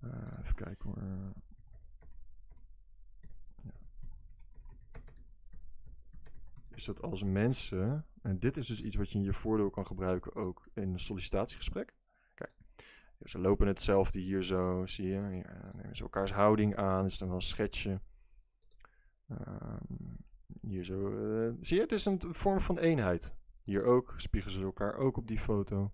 Uh, 0.04 0.12
even 0.40 0.56
kijken 0.56 0.90
hoor. 0.90 0.98
Is 6.76 6.86
dat 6.86 7.02
als 7.02 7.24
mensen, 7.24 8.06
en 8.22 8.40
dit 8.40 8.58
is 8.58 8.68
dus 8.68 8.82
iets 8.82 8.96
wat 8.96 9.12
je 9.12 9.18
in 9.18 9.24
je 9.24 9.34
voordeel 9.34 9.70
kan 9.70 9.86
gebruiken 9.86 10.36
ook 10.36 10.68
in 10.74 10.94
een 10.94 11.00
sollicitatiegesprek. 11.00 11.94
Kijk, 12.34 12.52
ze 13.24 13.40
lopen 13.40 13.68
hetzelfde 13.68 14.20
hier 14.20 14.44
zo, 14.44 14.86
zie 14.86 15.08
je. 15.08 15.12
Hier 15.12 15.72
nemen 15.74 15.96
ze 15.96 16.04
elkaars 16.04 16.32
houding 16.32 16.76
aan, 16.76 17.06
is 17.06 17.18
dan 17.18 17.28
wel 17.28 17.38
een 17.38 17.44
schetsje. 17.44 18.02
Um, 19.30 20.18
hier 20.62 20.84
zo, 20.84 21.10
uh, 21.10 21.54
zie 21.60 21.76
je, 21.76 21.82
het 21.82 21.92
is 21.92 22.06
een 22.06 22.22
vorm 22.30 22.62
van 22.62 22.80
eenheid. 22.80 23.36
Hier 23.64 23.84
ook, 23.84 24.14
spiegelen 24.18 24.58
ze 24.58 24.64
elkaar 24.64 24.96
ook 24.96 25.18
op 25.18 25.28
die 25.28 25.40
foto. 25.40 25.92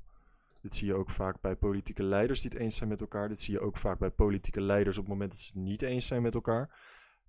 Dit 0.61 0.75
zie 0.75 0.87
je 0.87 0.93
ook 0.93 1.09
vaak 1.09 1.41
bij 1.41 1.55
politieke 1.55 2.03
leiders 2.03 2.41
die 2.41 2.51
het 2.51 2.59
eens 2.59 2.75
zijn 2.75 2.89
met 2.89 3.01
elkaar. 3.01 3.27
Dit 3.27 3.39
zie 3.39 3.53
je 3.53 3.59
ook 3.59 3.77
vaak 3.77 3.99
bij 3.99 4.11
politieke 4.11 4.61
leiders 4.61 4.97
op 4.97 5.03
het 5.03 5.13
moment 5.13 5.31
dat 5.31 5.39
ze 5.39 5.51
het 5.53 5.63
niet 5.63 5.81
eens 5.81 6.07
zijn 6.07 6.21
met 6.21 6.35
elkaar. 6.35 6.79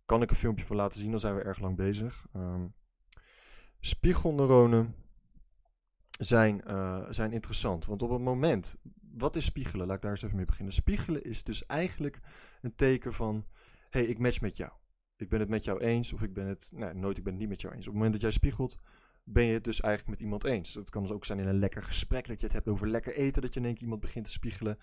Kan 0.05 0.23
ik 0.23 0.31
een 0.31 0.37
filmpje 0.37 0.65
van 0.65 0.77
laten 0.77 1.01
zien, 1.01 1.11
dan 1.11 1.21
zijn 1.21 1.35
we 1.35 1.43
erg 1.43 1.59
lang 1.59 1.77
bezig. 1.77 2.27
Um, 2.37 2.75
Spiegelneuronen 3.85 4.95
zijn, 6.11 6.63
uh, 6.67 7.07
zijn 7.09 7.33
interessant. 7.33 7.87
Want 7.87 8.03
op 8.03 8.11
het 8.11 8.21
moment, 8.21 8.77
wat 9.01 9.37
is 9.37 9.45
spiegelen? 9.45 9.87
Laat 9.87 9.97
ik 9.97 10.03
daar 10.03 10.11
eens 10.11 10.23
even 10.23 10.37
mee 10.37 10.45
beginnen. 10.45 10.75
Spiegelen 10.75 11.25
is 11.25 11.45
dus 11.45 11.67
eigenlijk 11.67 12.21
een 12.61 12.75
teken 12.75 13.13
van: 13.13 13.47
hé, 13.91 14.01
hey, 14.01 14.09
ik 14.09 14.19
match 14.19 14.41
met 14.41 14.57
jou. 14.57 14.73
Ik 15.17 15.29
ben 15.29 15.41
het 15.41 15.49
met 15.49 15.65
jou 15.65 15.81
eens, 15.81 16.13
of 16.13 16.23
ik 16.23 16.33
ben 16.33 16.47
het, 16.47 16.73
nee, 16.75 16.93
nooit, 16.93 17.17
ik 17.17 17.25
ben 17.25 17.33
het 17.33 17.41
niet 17.41 17.51
met 17.51 17.61
jou 17.61 17.75
eens. 17.75 17.87
Op 17.87 17.93
het 17.93 17.95
moment 17.95 18.13
dat 18.13 18.23
jij 18.23 18.31
spiegelt, 18.31 18.79
ben 19.25 19.45
je 19.45 19.53
het 19.53 19.65
dus 19.65 19.81
eigenlijk 19.81 20.19
met 20.19 20.25
iemand 20.25 20.45
eens. 20.45 20.73
Dat 20.73 20.91
kan 20.91 21.03
dus 21.03 21.13
ook 21.13 21.25
zijn 21.25 21.39
in 21.39 21.47
een 21.47 21.59
lekker 21.59 21.83
gesprek, 21.83 22.29
dat 22.29 22.41
je 22.41 22.47
het 22.47 22.55
hebt 22.55 22.69
over 22.69 22.89
lekker 22.89 23.15
eten, 23.15 23.43
dat 23.43 23.55
je 23.55 23.61
in 23.61 23.67
één 23.67 23.75
keer 23.75 23.83
iemand 23.83 24.01
begint 24.01 24.25
te 24.25 24.31
spiegelen. 24.31 24.79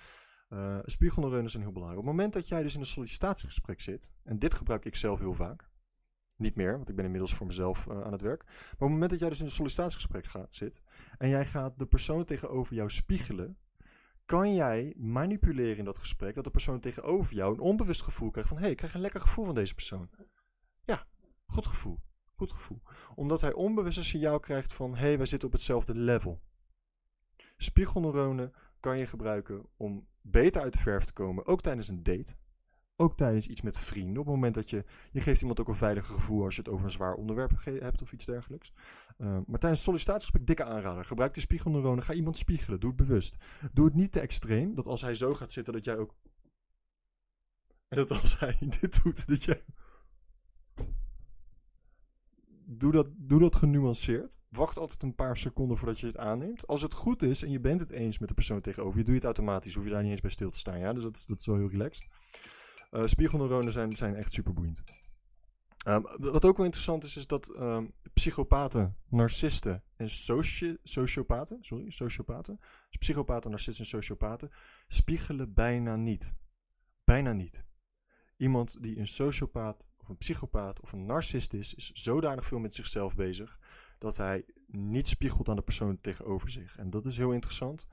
Uh, 0.50 0.80
spiegelneuronen 0.84 1.50
zijn 1.50 1.64
heel 1.64 1.72
belangrijk. 1.72 2.02
Op 2.02 2.08
het 2.08 2.16
moment 2.16 2.34
dat 2.34 2.48
jij 2.48 2.62
dus 2.62 2.74
in 2.74 2.80
een 2.80 2.86
sollicitatiegesprek 2.86 3.82
zit, 3.82 4.12
en 4.24 4.40
dit 4.40 4.54
gebruik 4.54 4.86
ik 4.86 4.96
zelf 4.96 5.20
heel 5.20 5.34
vaak, 5.34 5.69
niet 6.40 6.56
meer, 6.56 6.76
want 6.76 6.90
ik 6.90 6.96
ben 6.96 7.06
inmiddels 7.06 7.34
voor 7.34 7.48
mezelf 7.48 7.86
uh, 7.86 8.02
aan 8.02 8.12
het 8.12 8.22
werk. 8.22 8.44
Maar 8.44 8.54
op 8.54 8.80
het 8.80 8.90
moment 8.90 9.10
dat 9.10 9.20
jij 9.20 9.30
dus 9.30 9.40
in 9.40 9.46
een 9.46 9.52
sollicitatiegesprek 9.52 10.26
gaat, 10.26 10.54
zit 10.54 10.82
en 11.18 11.30
jij 11.30 11.46
gaat 11.46 11.80
de 11.80 11.86
persoon 11.86 12.26
tegenover 12.26 12.76
jou 12.76 12.90
spiegelen, 12.90 13.58
kan 14.26 14.54
jij 14.56 14.94
manipuleren 14.98 15.78
in 15.78 15.86
dat 15.86 15.98
gesprek 15.98 16.36
dat 16.36 16.44
de 16.44 16.50
persoon 16.50 16.80
tegenover 16.80 17.36
jou 17.36 17.54
een 17.54 17.60
onbewust 17.60 18.02
gevoel 18.02 18.32
krijgt 18.32 18.50
van 18.50 18.58
hé, 18.58 18.64
hey, 18.64 18.72
ik 18.72 18.78
krijg 18.78 18.94
een 18.94 19.02
lekker 19.02 19.22
gevoel 19.22 19.46
van 19.46 19.56
deze 19.56 19.74
persoon. 19.74 20.10
Ja, 20.84 21.06
goed 21.46 21.68
gevoel. 21.68 22.00
Goed 22.36 22.52
gevoel. 22.52 22.82
Omdat 23.16 23.42
hij 23.42 23.54
onbewust 23.54 23.98
een 23.98 24.06
signaal 24.06 24.40
krijgt 24.40 24.74
van 24.74 24.96
hé, 24.96 25.06
hey, 25.06 25.18
wij 25.18 25.26
zitten 25.26 25.48
op 25.48 25.54
hetzelfde 25.54 25.96
level. 25.96 26.42
Spiegelneuronen 27.58 28.54
kan 28.80 28.98
je 28.98 29.06
gebruiken 29.06 29.66
om 29.78 30.08
beter 30.22 30.62
uit 30.62 30.74
de 30.74 30.80
verf 30.80 31.06
te 31.06 31.14
komen, 31.14 31.46
ook 31.46 31.62
tijdens 31.62 31.88
een 31.88 32.04
date. 32.04 32.36
Ook 33.02 33.18
tijdens 33.18 33.48
iets 33.48 33.62
met 33.62 33.78
vrienden. 33.78 34.18
Op 34.18 34.26
het 34.26 34.36
moment 34.36 34.54
dat 34.54 34.70
je. 34.70 34.84
Je 35.12 35.22
geeft 35.22 35.42
iemand 35.42 35.60
ook 35.60 35.68
een 35.68 35.76
veiliger 35.76 36.16
gevoel 36.16 36.44
als 36.44 36.56
je 36.56 36.62
het 36.62 36.72
over 36.72 36.86
een 36.86 36.92
zwaar 36.92 37.14
onderwerp 37.14 37.52
hebt 37.64 38.02
of 38.02 38.12
iets 38.12 38.26
dergelijks. 38.26 38.74
Uh, 39.18 39.38
maar 39.48 39.60
tijdens 39.60 39.84
sollicitatiegesprek, 39.84 40.48
dikke 40.48 40.64
aanrader. 40.64 41.06
Gebruik 41.06 41.34
de 41.34 41.40
spiegelneuronen. 41.40 42.04
Ga 42.04 42.14
iemand 42.14 42.38
spiegelen. 42.38 42.80
Doe 42.80 42.90
het 42.90 43.08
bewust. 43.08 43.36
Doe 43.74 43.86
het 43.86 43.94
niet 43.94 44.12
te 44.12 44.20
extreem. 44.20 44.76
Dat 44.76 44.88
als 44.88 45.02
hij 45.02 45.16
zo 45.16 45.34
gaat 45.34 45.52
zitten, 45.52 45.74
dat 45.74 45.84
jij 45.86 45.98
ook. 45.98 46.16
En 47.88 47.98
dat 47.98 48.12
als 48.12 48.40
hij 48.40 48.58
dit 48.80 49.04
doet, 49.04 49.28
dat 49.28 49.44
jij. 49.44 49.64
Doe 52.66 52.92
dat, 52.92 53.08
doe 53.18 53.40
dat 53.40 53.56
genuanceerd. 53.56 54.38
Wacht 54.50 54.78
altijd 54.78 55.04
een 55.04 55.16
paar 55.16 55.38
seconden 55.38 55.78
voordat 55.78 56.00
je 56.00 56.06
het 56.06 56.18
aanneemt. 56.18 56.68
Als 56.68 56.82
het 56.82 56.94
goed 56.94 57.24
is 57.24 57.44
en 57.44 57.52
je 57.52 57.60
bent 57.60 57.80
het 57.80 57.90
eens 57.90 58.20
met 58.20 58.28
de 58.28 58.36
persoon 58.36 58.62
tegenover 58.62 58.98
je, 58.98 59.04
doe 59.04 59.14
je 59.14 59.20
het 59.20 59.38
automatisch. 59.38 59.76
Hoef 59.76 59.84
je 59.84 59.90
daar 59.90 60.02
niet 60.02 60.12
eens 60.12 60.22
bij 60.22 60.32
stil 60.32 60.50
te 60.50 60.58
staan. 60.58 60.80
Ja? 60.80 60.94
Dus 60.94 61.04
dat, 61.04 61.24
dat 61.28 61.40
is 61.40 61.46
wel 61.46 61.58
heel 61.58 61.70
relaxed. 61.70 62.08
Uh, 62.92 63.06
spiegelneuronen 63.06 63.72
zijn, 63.72 63.96
zijn 63.96 64.16
echt 64.16 64.34
super 64.34 64.54
boeiend. 64.54 64.84
Um, 65.88 66.04
wat 66.18 66.46
ook 66.46 66.58
wel 66.58 66.66
interessant 66.66 67.04
is, 67.04 67.18
is 67.18 67.28
dat 67.28 67.50
um, 67.50 67.94
psychopaten, 68.14 68.98
narcisten 69.08 69.84
en 69.96 70.10
soci 70.10 70.78
sociopaten, 70.84 71.58
sorry, 71.62 71.90
sociopaten, 71.90 72.58
dus 72.60 72.98
psychopaten, 73.00 73.52
narcisten 73.52 73.84
en 73.84 73.90
sociopaten, 73.90 74.50
spiegelen 74.88 75.54
bijna 75.54 75.96
niet. 75.96 76.34
Bijna 77.04 77.32
niet. 77.32 77.66
Iemand 78.38 78.84
die 78.84 78.98
een 78.98 79.08
sociopaat 79.08 79.88
of 79.98 80.10
een 80.10 80.18
psychopaat 80.18 80.82
of 80.82 80.92
een 80.92 81.06
narcist 81.06 81.54
is, 81.54 81.74
is 81.74 81.92
zodanig 81.92 82.46
veel 82.46 82.60
met 82.60 82.74
zichzelf 82.74 83.16
bezig 83.16 83.60
dat 83.98 84.18
hij 84.18 84.46
niet 84.68 85.08
spiegelt 85.08 85.50
aan 85.50 85.56
de 85.56 85.62
persoon 85.62 86.02
tegenover 86.02 86.50
zich. 86.50 86.78
En 86.78 86.90
dat 86.90 87.06
is 87.06 87.18
heel 87.18 87.32
interessant. 87.32 87.88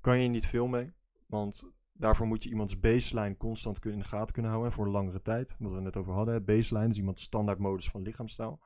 Kan 0.00 0.20
je 0.20 0.28
niet 0.28 0.46
veel 0.46 0.66
mee, 0.66 0.92
want 1.26 1.70
Daarvoor 2.00 2.26
moet 2.26 2.44
je 2.44 2.50
iemands 2.50 2.80
baseline 2.80 3.36
constant 3.36 3.84
in 3.84 3.98
de 3.98 4.04
gaten 4.04 4.32
kunnen 4.32 4.50
houden 4.50 4.72
voor 4.72 4.84
een 4.86 4.92
langere 4.92 5.22
tijd. 5.22 5.56
Wat 5.58 5.72
we 5.72 5.80
net 5.80 5.96
over 5.96 6.12
hadden. 6.12 6.44
Baseline 6.44 6.88
is 6.88 6.96
iemand 6.96 7.20
standaardmodus 7.20 7.88
van 7.88 8.02
lichaamstaal. 8.02 8.60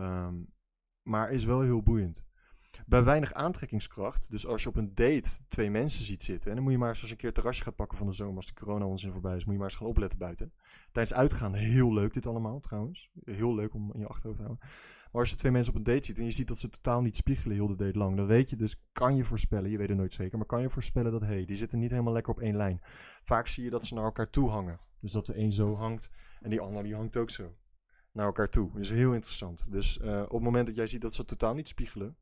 Um, 0.00 0.52
maar 1.02 1.30
is 1.30 1.44
wel 1.44 1.60
heel 1.60 1.82
boeiend. 1.82 2.25
Bij 2.86 3.04
weinig 3.04 3.32
aantrekkingskracht, 3.32 4.30
dus 4.30 4.46
als 4.46 4.62
je 4.62 4.68
op 4.68 4.76
een 4.76 4.94
date 4.94 5.28
twee 5.48 5.70
mensen 5.70 6.04
ziet 6.04 6.22
zitten, 6.22 6.48
en 6.48 6.54
dan 6.54 6.64
moet 6.64 6.72
je 6.72 6.78
maar 6.78 6.88
eens 6.88 7.00
als 7.00 7.10
een 7.10 7.16
keer 7.16 7.26
het 7.26 7.34
terrasje 7.34 7.62
gaat 7.62 7.76
pakken 7.76 7.98
van 7.98 8.06
de 8.06 8.12
zomer 8.12 8.36
als 8.36 8.46
de 8.46 8.54
corona 8.54 8.84
onzin 8.86 9.12
voorbij 9.12 9.36
is, 9.36 9.44
moet 9.44 9.52
je 9.52 9.60
maar 9.60 9.68
eens 9.68 9.78
gaan 9.78 9.86
opletten 9.86 10.18
buiten. 10.18 10.52
Tijdens 10.92 11.16
uitgaan 11.16 11.54
heel 11.54 11.92
leuk 11.92 12.12
dit 12.12 12.26
allemaal 12.26 12.60
trouwens. 12.60 13.10
Heel 13.24 13.54
leuk 13.54 13.74
om 13.74 13.92
in 13.92 14.00
je 14.00 14.06
achterhoofd 14.06 14.36
te 14.36 14.44
houden. 14.44 14.68
Maar 15.12 15.20
als 15.20 15.30
je 15.30 15.36
twee 15.36 15.52
mensen 15.52 15.72
op 15.72 15.78
een 15.78 15.84
date 15.84 16.04
ziet 16.04 16.18
en 16.18 16.24
je 16.24 16.30
ziet 16.30 16.48
dat 16.48 16.58
ze 16.58 16.68
totaal 16.68 17.00
niet 17.00 17.16
spiegelen 17.16 17.56
heel 17.56 17.66
de 17.66 17.76
date 17.76 17.98
lang, 17.98 18.16
dan 18.16 18.26
weet 18.26 18.50
je 18.50 18.56
dus, 18.56 18.80
kan 18.92 19.16
je 19.16 19.24
voorspellen, 19.24 19.70
je 19.70 19.78
weet 19.78 19.88
het 19.88 19.98
nooit 19.98 20.12
zeker, 20.12 20.38
maar 20.38 20.46
kan 20.46 20.60
je 20.60 20.70
voorspellen 20.70 21.12
dat, 21.12 21.20
hé, 21.20 21.26
hey, 21.26 21.44
die 21.44 21.56
zitten 21.56 21.78
niet 21.78 21.90
helemaal 21.90 22.12
lekker 22.12 22.32
op 22.32 22.40
één 22.40 22.56
lijn. 22.56 22.78
Vaak 23.22 23.46
zie 23.46 23.64
je 23.64 23.70
dat 23.70 23.86
ze 23.86 23.94
naar 23.94 24.04
elkaar 24.04 24.30
toe 24.30 24.50
hangen. 24.50 24.80
Dus 24.98 25.12
dat 25.12 25.26
de 25.26 25.38
een 25.38 25.52
zo 25.52 25.76
hangt 25.76 26.10
en 26.40 26.50
die 26.50 26.60
ander 26.60 26.82
die 26.82 26.94
hangt 26.94 27.16
ook 27.16 27.30
zo 27.30 27.54
naar 28.12 28.26
elkaar 28.26 28.48
toe. 28.48 28.70
Dat 28.72 28.80
is 28.80 28.90
heel 28.90 29.12
interessant. 29.12 29.72
Dus 29.72 29.98
uh, 29.98 30.22
op 30.22 30.30
het 30.30 30.42
moment 30.42 30.66
dat 30.66 30.76
jij 30.76 30.86
ziet 30.86 31.00
dat 31.00 31.14
ze 31.14 31.24
totaal 31.24 31.54
niet 31.54 31.68
spiegelen, 31.68 32.16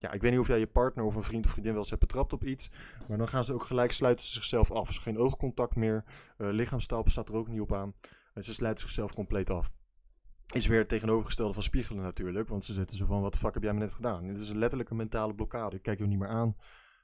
ja, 0.00 0.12
ik 0.12 0.20
weet 0.22 0.30
niet 0.30 0.40
of 0.40 0.46
jij 0.46 0.58
je 0.58 0.66
partner 0.66 1.04
of 1.04 1.14
een 1.14 1.22
vriend 1.22 1.44
of 1.44 1.50
vriendin 1.50 1.72
wel 1.72 1.80
eens 1.80 1.90
hebt 1.90 2.02
betrapt 2.02 2.32
op 2.32 2.44
iets. 2.44 2.70
Maar 3.08 3.18
dan 3.18 3.28
gaan 3.28 3.44
ze 3.44 3.52
ook 3.52 3.64
gelijk 3.64 3.92
sluiten 3.92 4.24
ze 4.24 4.32
zichzelf 4.32 4.70
af. 4.70 4.86
Dus 4.86 4.98
geen 4.98 5.18
oogcontact 5.18 5.76
meer. 5.76 6.04
Uh, 6.38 6.50
lichaamstaal 6.50 7.02
staat 7.06 7.28
er 7.28 7.34
ook 7.34 7.48
niet 7.48 7.60
op 7.60 7.72
aan. 7.72 7.94
En 8.34 8.42
ze 8.42 8.54
sluiten 8.54 8.82
zichzelf 8.82 9.14
compleet 9.14 9.50
af. 9.50 9.70
Is 10.52 10.66
weer 10.66 10.78
het 10.78 10.88
tegenovergestelde 10.88 11.52
van 11.52 11.62
spiegelen 11.62 12.02
natuurlijk. 12.02 12.48
Want 12.48 12.64
ze 12.64 12.72
zitten 12.72 12.96
zo 12.96 13.06
van, 13.06 13.20
wat 13.20 13.32
de 13.32 13.38
fuck 13.38 13.54
heb 13.54 13.62
jij 13.62 13.72
me 13.72 13.78
net 13.78 13.94
gedaan? 13.94 14.26
Dit 14.26 14.36
is 14.36 14.50
een 14.50 14.58
letterlijke 14.58 14.94
mentale 14.94 15.34
blokkade. 15.34 15.76
Ik 15.76 15.82
kijk 15.82 15.98
je 15.98 16.06
niet 16.06 16.18
meer 16.18 16.28
aan. 16.28 16.56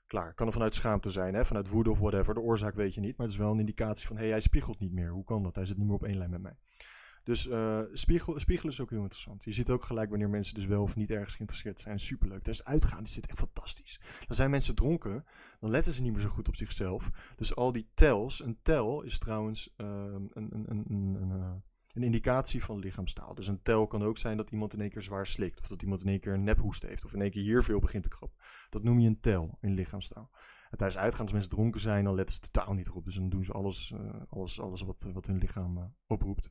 Klaar. 0.07 0.35
Kan 0.35 0.47
er 0.47 0.53
vanuit 0.53 0.75
schaamte 0.75 1.11
zijn, 1.11 1.35
hè? 1.35 1.45
vanuit 1.45 1.69
woede 1.69 1.91
of 1.91 1.99
whatever. 1.99 2.35
De 2.35 2.41
oorzaak 2.41 2.75
weet 2.75 2.95
je 2.95 3.01
niet. 3.01 3.17
Maar 3.17 3.27
het 3.27 3.35
is 3.35 3.41
wel 3.41 3.53
een 3.53 3.59
indicatie 3.59 4.07
van, 4.07 4.17
hé, 4.17 4.23
hey, 4.23 4.31
hij 4.31 4.41
spiegelt 4.41 4.79
niet 4.79 4.93
meer. 4.93 5.11
Hoe 5.11 5.25
kan 5.25 5.43
dat? 5.43 5.55
Hij 5.55 5.67
zit 5.67 5.77
niet 5.77 5.87
meer 5.87 5.95
op 5.95 6.05
één 6.05 6.19
lijn 6.19 6.31
met 6.31 6.43
mij. 6.43 6.57
Dus 7.27 7.47
uh, 7.47 7.81
spiegel, 7.93 8.39
spiegelen 8.39 8.73
is 8.73 8.81
ook 8.81 8.91
heel 8.91 9.03
interessant. 9.03 9.45
Je 9.45 9.53
ziet 9.53 9.71
ook 9.71 9.85
gelijk 9.85 10.11
wanneer 10.11 10.29
mensen 10.29 10.55
dus 10.55 10.65
wel 10.65 10.83
of 10.83 10.97
niet 10.97 11.11
ergens 11.11 11.35
geïnteresseerd 11.35 11.81
zijn. 11.81 12.01
Superleuk. 12.01 12.43
Tijdens 12.43 12.65
uitgaan 12.65 13.03
is 13.05 13.21
echt 13.21 13.39
fantastisch. 13.39 14.01
Dan 14.27 14.37
zijn 14.37 14.51
mensen 14.51 14.75
dronken, 14.75 15.25
dan 15.61 15.71
letten 15.71 15.93
ze 15.93 16.03
niet 16.03 16.13
meer 16.13 16.21
zo 16.21 16.29
goed 16.29 16.49
op 16.49 16.57
zichzelf. 16.57 17.33
Dus 17.37 17.55
al 17.55 17.73
die 17.73 17.91
tells, 17.95 18.43
een 18.43 18.59
tel 18.63 19.03
is 19.03 19.19
trouwens 19.19 19.75
uh, 19.77 19.87
een, 19.87 20.31
een, 20.33 20.65
een, 20.71 20.85
een, 20.89 21.31
uh, 21.31 21.53
een 21.93 22.03
indicatie 22.03 22.65
van 22.65 22.79
lichaamstaal. 22.79 23.35
Dus 23.35 23.47
een 23.47 23.63
tel 23.63 23.87
kan 23.87 24.03
ook 24.03 24.19
zijn 24.19 24.37
dat 24.37 24.51
iemand 24.51 24.75
in 24.75 24.81
één 24.81 24.91
keer 24.91 25.03
zwaar 25.03 25.27
slikt. 25.27 25.61
Of 25.61 25.69
dat 25.69 25.83
iemand 25.83 26.01
in 26.01 26.09
één 26.09 26.21
keer 26.21 26.33
een 26.33 26.45
nephoest 26.45 26.83
heeft. 26.83 27.05
Of 27.05 27.13
in 27.13 27.21
één 27.21 27.31
keer 27.31 27.43
hier 27.43 27.65
veel 27.65 27.81
begint 27.81 28.03
te 28.03 28.09
krabben. 28.09 28.39
Dat 28.71 28.83
noem 28.83 28.99
je 28.99 29.09
een 29.09 29.21
tel 29.21 29.59
in 29.61 29.75
lichaamstaal. 29.75 30.31
En 30.71 30.79
tijdens 30.79 31.01
uitgaan, 31.01 31.23
als 31.23 31.33
mensen 31.33 31.51
dronken 31.51 31.81
zijn, 31.81 32.05
dan 32.05 32.15
letten 32.15 32.35
ze 32.35 32.41
totaal 32.41 32.75
niet 32.75 32.87
erop. 32.87 33.05
Dus 33.05 33.15
dan 33.15 33.29
doen 33.29 33.45
ze 33.45 33.53
alles, 33.53 33.91
uh, 33.91 34.23
alles, 34.29 34.61
alles 34.61 34.83
wat, 34.83 35.09
wat 35.13 35.27
hun 35.27 35.39
lichaam 35.39 35.95
oproept. 36.07 36.51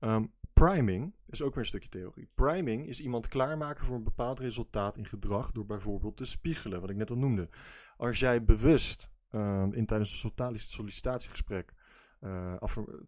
Um, 0.00 0.32
priming 0.52 1.14
is 1.26 1.42
ook 1.42 1.54
weer 1.54 1.62
een 1.62 1.68
stukje 1.68 1.88
theorie. 1.88 2.28
Priming 2.34 2.86
is 2.86 3.00
iemand 3.00 3.28
klaarmaken 3.28 3.84
voor 3.84 3.96
een 3.96 4.02
bepaald 4.02 4.40
resultaat 4.40 4.96
in 4.96 5.06
gedrag 5.06 5.52
door 5.52 5.66
bijvoorbeeld 5.66 6.16
te 6.16 6.24
spiegelen, 6.24 6.80
wat 6.80 6.90
ik 6.90 6.96
net 6.96 7.10
al 7.10 7.16
noemde. 7.16 7.48
Als 7.96 8.18
jij 8.18 8.44
bewust 8.44 9.10
ehm, 9.30 9.72
in 9.72 9.86
tijdens 9.86 10.22
een 10.24 10.58
sollicitatiegesprek 10.58 11.74
uh, 12.20 12.54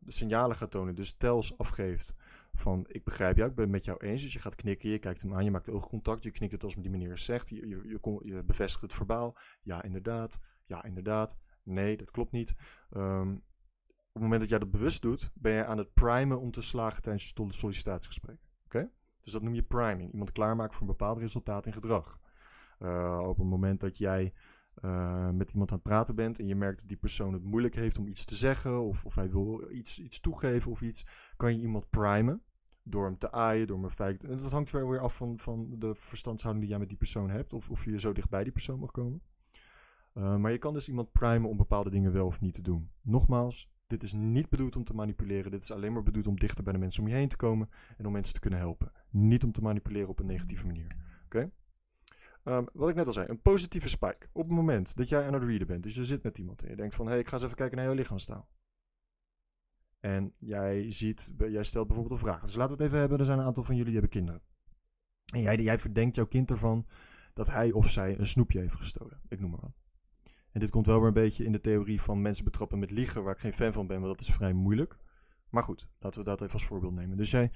signalen 0.04 0.56
gaat 0.56 0.70
tonen, 0.70 0.94
dus 0.94 1.12
tells 1.12 1.58
afgeeft 1.58 2.14
van 2.52 2.84
ik 2.88 3.04
begrijp 3.04 3.36
jou, 3.36 3.48
ik 3.48 3.54
ben 3.54 3.64
het 3.64 3.72
met 3.72 3.84
jou 3.84 3.98
eens. 3.98 4.22
Dus 4.22 4.32
je 4.32 4.38
gaat 4.38 4.54
knikken, 4.54 4.90
je 4.90 4.98
kijkt 4.98 5.22
hem 5.22 5.34
aan, 5.34 5.44
je 5.44 5.50
maakt 5.50 5.70
oogcontact, 5.70 6.22
je 6.22 6.30
knikt 6.30 6.52
het 6.52 6.64
als 6.64 6.74
die 6.74 6.90
manier 6.90 7.18
zegt, 7.18 7.48
je, 7.48 7.68
je, 7.68 7.98
je, 8.24 8.42
bevestigt 8.44 8.82
het 8.82 8.94
verbaal. 8.94 9.36
Ja, 9.62 9.82
inderdaad. 9.82 10.38
Ja, 10.66 10.84
inderdaad. 10.84 11.38
Nee, 11.62 11.96
dat 11.96 12.10
klopt 12.10 12.32
niet. 12.32 12.54
Um, 12.96 13.42
het 14.18 14.28
moment 14.28 14.40
dat 14.40 14.50
jij 14.50 14.58
dat 14.58 14.70
bewust 14.70 15.02
doet, 15.02 15.30
ben 15.34 15.52
je 15.52 15.64
aan 15.64 15.78
het 15.78 15.94
primen 15.94 16.40
om 16.40 16.50
te 16.50 16.62
slagen 16.62 17.02
tijdens 17.02 17.32
je 17.34 17.46
sollicitatiegesprek. 17.48 18.38
Oké? 18.64 18.90
Dus 19.22 19.32
dat 19.32 19.42
noem 19.42 19.54
je 19.54 19.62
priming. 19.62 20.12
Iemand 20.12 20.32
klaarmaken 20.32 20.72
voor 20.72 20.80
een 20.80 20.96
bepaald 20.96 21.18
resultaat 21.18 21.66
in 21.66 21.72
gedrag. 21.72 22.20
Uh, 22.78 23.24
op 23.26 23.38
het 23.38 23.46
moment 23.46 23.80
dat 23.80 23.98
jij 23.98 24.32
uh, 24.84 25.30
met 25.30 25.50
iemand 25.50 25.70
aan 25.70 25.76
het 25.76 25.86
praten 25.86 26.14
bent 26.14 26.38
en 26.38 26.46
je 26.46 26.54
merkt 26.54 26.78
dat 26.78 26.88
die 26.88 26.96
persoon 26.96 27.32
het 27.32 27.42
moeilijk 27.42 27.74
heeft 27.74 27.98
om 27.98 28.06
iets 28.06 28.24
te 28.24 28.36
zeggen 28.36 28.80
of, 28.80 29.04
of 29.04 29.14
hij 29.14 29.30
wil 29.30 29.70
iets, 29.70 29.98
iets 29.98 30.20
toegeven 30.20 30.70
of 30.70 30.80
iets, 30.80 31.06
kan 31.36 31.54
je 31.54 31.60
iemand 31.60 31.90
primen 31.90 32.42
door 32.82 33.04
hem 33.04 33.18
te 33.18 33.32
aaien, 33.32 33.66
door 33.66 33.80
hem 33.80 33.90
feit. 33.90 34.24
En 34.24 34.36
dat 34.36 34.50
hangt 34.50 34.70
weer 34.70 35.00
af 35.00 35.16
van, 35.16 35.38
van 35.38 35.78
de 35.78 35.94
verstandshouding 35.94 36.64
die 36.64 36.72
jij 36.72 36.80
met 36.80 36.88
die 36.88 36.98
persoon 36.98 37.30
hebt 37.30 37.52
of, 37.52 37.70
of 37.70 37.84
je 37.84 38.00
zo 38.00 38.12
dicht 38.12 38.28
bij 38.28 38.42
die 38.42 38.52
persoon 38.52 38.78
mag 38.78 38.90
komen. 38.90 39.22
Uh, 40.14 40.36
maar 40.36 40.52
je 40.52 40.58
kan 40.58 40.72
dus 40.72 40.88
iemand 40.88 41.12
primen 41.12 41.50
om 41.50 41.56
bepaalde 41.56 41.90
dingen 41.90 42.12
wel 42.12 42.26
of 42.26 42.40
niet 42.40 42.54
te 42.54 42.62
doen. 42.62 42.90
Nogmaals, 43.02 43.70
dit 43.88 44.02
is 44.02 44.12
niet 44.12 44.48
bedoeld 44.48 44.76
om 44.76 44.84
te 44.84 44.94
manipuleren. 44.94 45.50
Dit 45.50 45.62
is 45.62 45.70
alleen 45.70 45.92
maar 45.92 46.02
bedoeld 46.02 46.26
om 46.26 46.38
dichter 46.38 46.64
bij 46.64 46.72
de 46.72 46.78
mensen 46.78 47.02
om 47.02 47.08
je 47.08 47.14
heen 47.14 47.28
te 47.28 47.36
komen 47.36 47.68
en 47.96 48.06
om 48.06 48.12
mensen 48.12 48.34
te 48.34 48.40
kunnen 48.40 48.58
helpen. 48.58 48.92
Niet 49.10 49.44
om 49.44 49.52
te 49.52 49.62
manipuleren 49.62 50.08
op 50.08 50.18
een 50.18 50.26
negatieve 50.26 50.66
manier. 50.66 50.96
Oké? 51.24 51.50
Um, 52.44 52.66
wat 52.72 52.88
ik 52.88 52.94
net 52.94 53.06
al 53.06 53.12
zei, 53.12 53.28
een 53.28 53.42
positieve 53.42 53.88
spike. 53.88 54.28
Op 54.32 54.46
het 54.46 54.56
moment 54.56 54.96
dat 54.96 55.08
jij 55.08 55.26
aan 55.26 55.32
het 55.32 55.44
readen 55.44 55.66
bent, 55.66 55.82
dus 55.82 55.94
je 55.94 56.04
zit 56.04 56.22
met 56.22 56.38
iemand 56.38 56.62
en 56.62 56.70
je 56.70 56.76
denkt 56.76 56.94
van, 56.94 57.04
hé, 57.06 57.10
hey, 57.10 57.20
ik 57.20 57.28
ga 57.28 57.34
eens 57.34 57.44
even 57.44 57.56
kijken 57.56 57.76
naar 57.76 57.86
jouw 57.86 57.94
lichaamstaal. 57.94 58.48
En 60.00 60.32
jij 60.36 60.90
ziet, 60.90 61.32
jij 61.38 61.62
stelt 61.62 61.86
bijvoorbeeld 61.86 62.20
een 62.20 62.26
vraag. 62.26 62.40
Dus 62.40 62.54
laten 62.54 62.76
we 62.76 62.82
het 62.82 62.86
even 62.86 63.00
hebben, 63.00 63.18
er 63.18 63.24
zijn 63.24 63.38
een 63.38 63.44
aantal 63.44 63.64
van 63.64 63.76
jullie 63.76 63.92
die 63.92 64.00
hebben 64.00 64.20
kinderen. 64.20 64.42
En 65.32 65.40
jij, 65.40 65.56
jij 65.56 65.78
verdenkt 65.78 66.16
jouw 66.16 66.26
kind 66.26 66.50
ervan 66.50 66.86
dat 67.32 67.46
hij 67.46 67.72
of 67.72 67.90
zij 67.90 68.18
een 68.18 68.26
snoepje 68.26 68.60
heeft 68.60 68.74
gestolen. 68.74 69.20
Ik 69.28 69.40
noem 69.40 69.50
maar. 69.50 69.72
En 70.58 70.64
dit 70.64 70.72
komt 70.72 70.86
wel 70.86 70.98
weer 70.98 71.06
een 71.06 71.14
beetje 71.14 71.44
in 71.44 71.52
de 71.52 71.60
theorie 71.60 72.00
van 72.00 72.22
mensen 72.22 72.44
betrappen 72.44 72.78
met 72.78 72.90
liegen, 72.90 73.22
waar 73.22 73.34
ik 73.34 73.40
geen 73.40 73.52
fan 73.52 73.72
van 73.72 73.86
ben, 73.86 74.00
want 74.00 74.18
dat 74.18 74.28
is 74.28 74.34
vrij 74.34 74.52
moeilijk. 74.52 74.96
Maar 75.50 75.62
goed, 75.62 75.88
laten 75.98 76.20
we 76.20 76.26
dat 76.26 76.40
even 76.40 76.52
als 76.52 76.64
voorbeeld 76.64 76.94
nemen. 76.94 77.16
Dus 77.16 77.30
jij, 77.30 77.50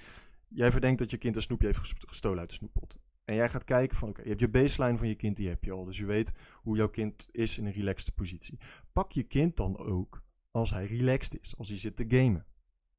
jij 0.48 0.70
verdenkt 0.72 0.98
dat 0.98 1.10
je 1.10 1.16
kind 1.16 1.36
een 1.36 1.42
snoepje 1.42 1.66
heeft 1.66 1.94
gestolen 1.98 2.38
uit 2.38 2.48
de 2.48 2.54
snoeppot. 2.54 2.98
En 3.24 3.34
jij 3.34 3.48
gaat 3.48 3.64
kijken 3.64 3.96
van, 3.96 4.08
oké, 4.08 4.22
je 4.22 4.28
hebt 4.28 4.40
je 4.40 4.48
baseline 4.48 4.98
van 4.98 5.08
je 5.08 5.14
kind, 5.14 5.36
die 5.36 5.48
heb 5.48 5.64
je 5.64 5.72
al. 5.72 5.84
Dus 5.84 5.98
je 5.98 6.04
weet 6.04 6.32
hoe 6.54 6.76
jouw 6.76 6.88
kind 6.88 7.26
is 7.30 7.58
in 7.58 7.66
een 7.66 7.72
relaxed 7.72 8.14
positie. 8.14 8.58
Pak 8.92 9.12
je 9.12 9.22
kind 9.22 9.56
dan 9.56 9.78
ook 9.78 10.22
als 10.50 10.70
hij 10.70 10.86
relaxed 10.86 11.40
is, 11.40 11.56
als 11.56 11.68
hij 11.68 11.78
zit 11.78 11.96
te 11.96 12.04
gamen. 12.08 12.46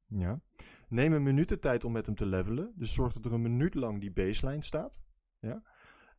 Ja. 0.06 0.40
Neem 0.88 1.12
een 1.12 1.22
minuut 1.22 1.48
de 1.48 1.58
tijd 1.58 1.84
om 1.84 1.92
met 1.92 2.06
hem 2.06 2.14
te 2.14 2.26
levelen. 2.26 2.72
Dus 2.76 2.94
zorg 2.94 3.12
dat 3.12 3.24
er 3.24 3.32
een 3.32 3.42
minuut 3.42 3.74
lang 3.74 4.00
die 4.00 4.12
baseline 4.12 4.62
staat. 4.62 5.02
Ja. 5.40 5.62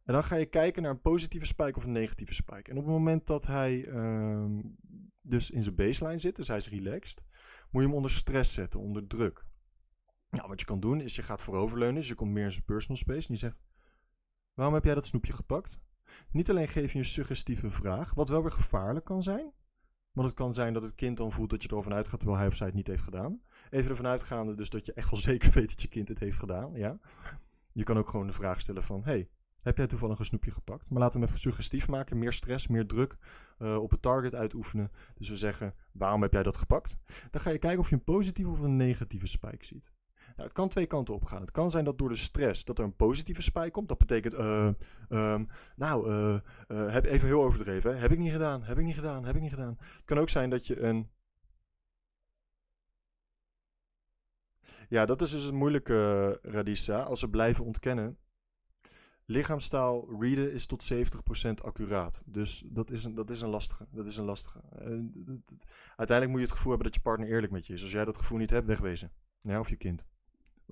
En 0.06 0.13
dan 0.13 0.24
ga 0.24 0.36
je 0.36 0.46
kijken 0.46 0.82
naar 0.82 0.91
een 0.91 1.02
positieve 1.02 1.46
spike 1.46 1.78
of 1.78 1.84
een 1.84 1.91
negatieve 1.91 2.34
spike. 2.34 2.72
En 2.72 2.78
op 2.78 2.84
het 2.84 2.94
moment 2.94 3.28
dat 3.28 3.46
hij 3.46 3.86
uh, 3.86 4.60
dus 5.22 5.52
in 5.52 5.63
zijn 5.63 5.76
baseline 5.76 6.18
zit, 6.18 6.36
dus 6.36 6.48
hij 6.48 6.58
is 6.58 6.70
relaxed, 6.70 7.24
moet 7.72 7.82
je 7.82 7.88
hem 7.88 7.98
onder 7.98 8.12
stress 8.12 8.54
zetten, 8.54 8.80
onder 8.80 9.08
druk. 9.08 9.46
Nou, 10.30 10.48
wat 10.48 10.60
je 10.60 10.65
kan 10.65 10.80
doen 10.80 11.02
is 11.02 11.15
je 11.15 11.24
gaat 11.24 11.44
vooroverleunen, 11.44 11.96
dus 11.96 12.08
je 12.08 12.15
komt 12.15 12.32
meer 12.32 12.44
in 12.44 12.52
zijn 12.52 12.65
personal 12.65 12.98
space 12.98 13.28
en 13.28 13.34
je 13.34 13.39
zegt, 13.39 13.62
waarom 14.54 14.74
heb 14.76 14.84
jij 14.84 14.94
dat 14.94 15.06
snoepje 15.06 15.34
gepakt? 15.34 15.80
Niet 16.32 16.50
alleen 16.50 16.68
geef 16.68 16.91
je 16.91 17.00
een 17.00 17.06
suggestieve 17.06 17.72
vraag, 17.72 18.13
wat 18.13 18.30
wel 18.30 18.41
weer 18.41 18.52
gevaarlijk 18.52 19.06
kan 19.06 19.24
zijn. 19.24 19.54
Want 20.12 20.28
het 20.28 20.36
kan 20.36 20.54
zijn 20.54 20.74
dat 20.74 20.84
het 20.84 20.96
kind 20.96 21.18
dan 21.18 21.32
voelt 21.32 21.50
dat 21.50 21.63
je 21.63 21.70
erover 21.72 21.94
uitgaat 21.94 22.20
terwijl 22.20 22.39
hij 22.39 22.48
of 22.50 22.56
zij 22.56 22.68
het 22.68 22.76
niet 22.76 22.88
heeft 22.88 23.04
gedaan. 23.04 23.41
Even 23.70 23.89
ervan 23.89 24.08
uitgaande 24.08 24.56
dus 24.56 24.70
dat 24.70 24.86
je 24.86 24.94
echt 24.94 25.10
wel 25.10 25.20
zeker 25.20 25.52
weet 25.60 25.70
dat 25.70 25.82
je 25.82 25.88
kind 25.88 26.08
het 26.08 26.20
heeft 26.20 26.38
gedaan. 26.38 26.74
Ja? 26.74 27.00
Je 27.72 27.84
kan 27.84 27.98
ook 27.98 28.10
gewoon 28.10 28.28
de 28.28 28.34
vraag 28.34 28.62
stellen 28.62 28.84
van, 28.84 29.04
hey, 29.04 29.30
heb 29.65 29.78
jij 29.78 29.88
toevallig 29.88 30.19
een 30.19 30.25
snoepje 30.25 30.51
gepakt? 30.51 30.89
Maar 30.89 30.99
laten 30.99 31.19
we 31.19 31.25
hem 31.25 31.28
even 31.28 31.41
suggestief 31.41 31.88
maken. 31.88 32.19
Meer 32.19 32.34
stress, 32.34 32.67
meer 32.67 32.88
druk 32.88 33.17
uh, 33.60 33.78
op 33.78 33.91
het 33.91 34.01
target 34.01 34.36
uitoefenen. 34.36 34.91
Dus 35.15 35.30
we 35.30 35.36
zeggen, 35.36 35.73
waarom 35.91 36.21
heb 36.21 36.34
jij 36.34 36.43
dat 36.43 36.58
gepakt? 36.58 36.97
Dan 37.32 37.41
ga 37.41 37.49
je 37.49 37.58
kijken 37.58 37.80
of 37.80 37.89
je 37.89 37.95
een 37.95 38.04
positieve 38.04 38.49
of 38.51 38.60
een 38.60 38.75
negatieve 38.75 39.28
spike 39.28 39.65
ziet. 39.65 39.93
Nou, 40.25 40.41
het 40.47 40.51
kan 40.51 40.69
twee 40.69 40.86
kanten 40.86 41.13
op 41.13 41.23
gaan. 41.23 41.41
Het 41.41 41.51
kan 41.51 41.69
zijn 41.71 41.86
dat 41.86 41.97
door 41.97 42.10
de 42.10 42.15
stress 42.15 42.65
dat 42.65 42.78
er 42.78 42.84
een 42.84 42.95
positieve 42.95 43.41
spike 43.41 43.71
komt. 43.71 43.88
Dat 43.88 43.97
betekent, 43.97 44.34
uh, 44.34 44.69
um, 45.10 45.47
nou, 45.75 46.10
uh, 46.10 46.39
heb, 46.91 47.06
even 47.06 47.28
heel 47.28 47.43
overdreven. 47.43 47.93
Hè? 47.93 47.97
Heb 47.97 48.12
ik 48.12 48.17
niet 48.17 48.32
gedaan, 48.32 48.63
heb 48.63 48.78
ik 48.78 48.84
niet 48.84 48.95
gedaan, 48.95 49.25
heb 49.25 49.36
ik 49.36 49.41
niet 49.41 49.54
gedaan. 49.54 49.75
Het 49.78 50.06
kan 50.06 50.17
ook 50.17 50.30
zijn 50.30 50.49
dat 50.49 50.67
je 50.67 50.80
een... 50.80 51.10
Ja, 54.89 55.06
dat 55.06 55.21
is 55.21 55.32
dus 55.32 55.43
het 55.43 55.54
moeilijke, 55.54 56.39
Radissa. 56.41 57.01
Als 57.01 57.21
we 57.21 57.30
blijven 57.30 57.65
ontkennen, 57.65 58.17
lichaamstaal 59.26 60.22
readen 60.22 60.54
is 60.54 60.66
tot 60.66 60.94
70% 60.94 60.98
accuraat. 61.64 62.24
Dus 62.26 62.64
dat 62.66 62.92
is 62.92 63.04
een, 63.04 63.16
dat 63.16 63.30
is 63.30 63.42
een 63.42 63.50
lastige. 63.50 63.88
Dat 63.92 64.06
is 64.06 64.18
een 64.18 64.26
lastige. 64.26 64.62
Uh, 64.80 65.36
uiteindelijk 65.96 66.30
moet 66.30 66.40
je 66.40 66.46
het 66.46 66.56
gevoel 66.56 66.72
hebben 66.72 66.92
dat 66.92 66.96
je 66.96 67.02
partner 67.02 67.28
eerlijk 67.28 67.52
met 67.52 67.68
je 67.68 67.74
is. 67.74 67.82
Als 67.82 67.92
jij 67.92 68.06
dat 68.06 68.18
gevoel 68.18 68.38
niet 68.38 68.50
hebt, 68.50 68.68
wegwezen. 68.68 69.12
Ja, 69.42 69.60
of 69.60 69.70
je 69.70 69.76
kind. 69.76 70.06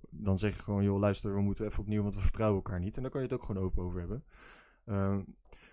Dan 0.09 0.37
zeg 0.37 0.55
je 0.55 0.61
gewoon, 0.61 0.83
joh, 0.83 0.99
luister, 0.99 1.35
we 1.35 1.41
moeten 1.41 1.65
even 1.65 1.79
opnieuw, 1.79 2.01
want 2.01 2.15
we 2.15 2.21
vertrouwen 2.21 2.63
elkaar 2.63 2.79
niet. 2.79 2.95
En 2.95 3.01
dan 3.01 3.11
kan 3.11 3.21
je 3.21 3.27
het 3.27 3.35
ook 3.35 3.45
gewoon 3.45 3.63
open 3.63 3.83
over 3.83 3.99
hebben. 3.99 4.23
Uh, 4.85 5.19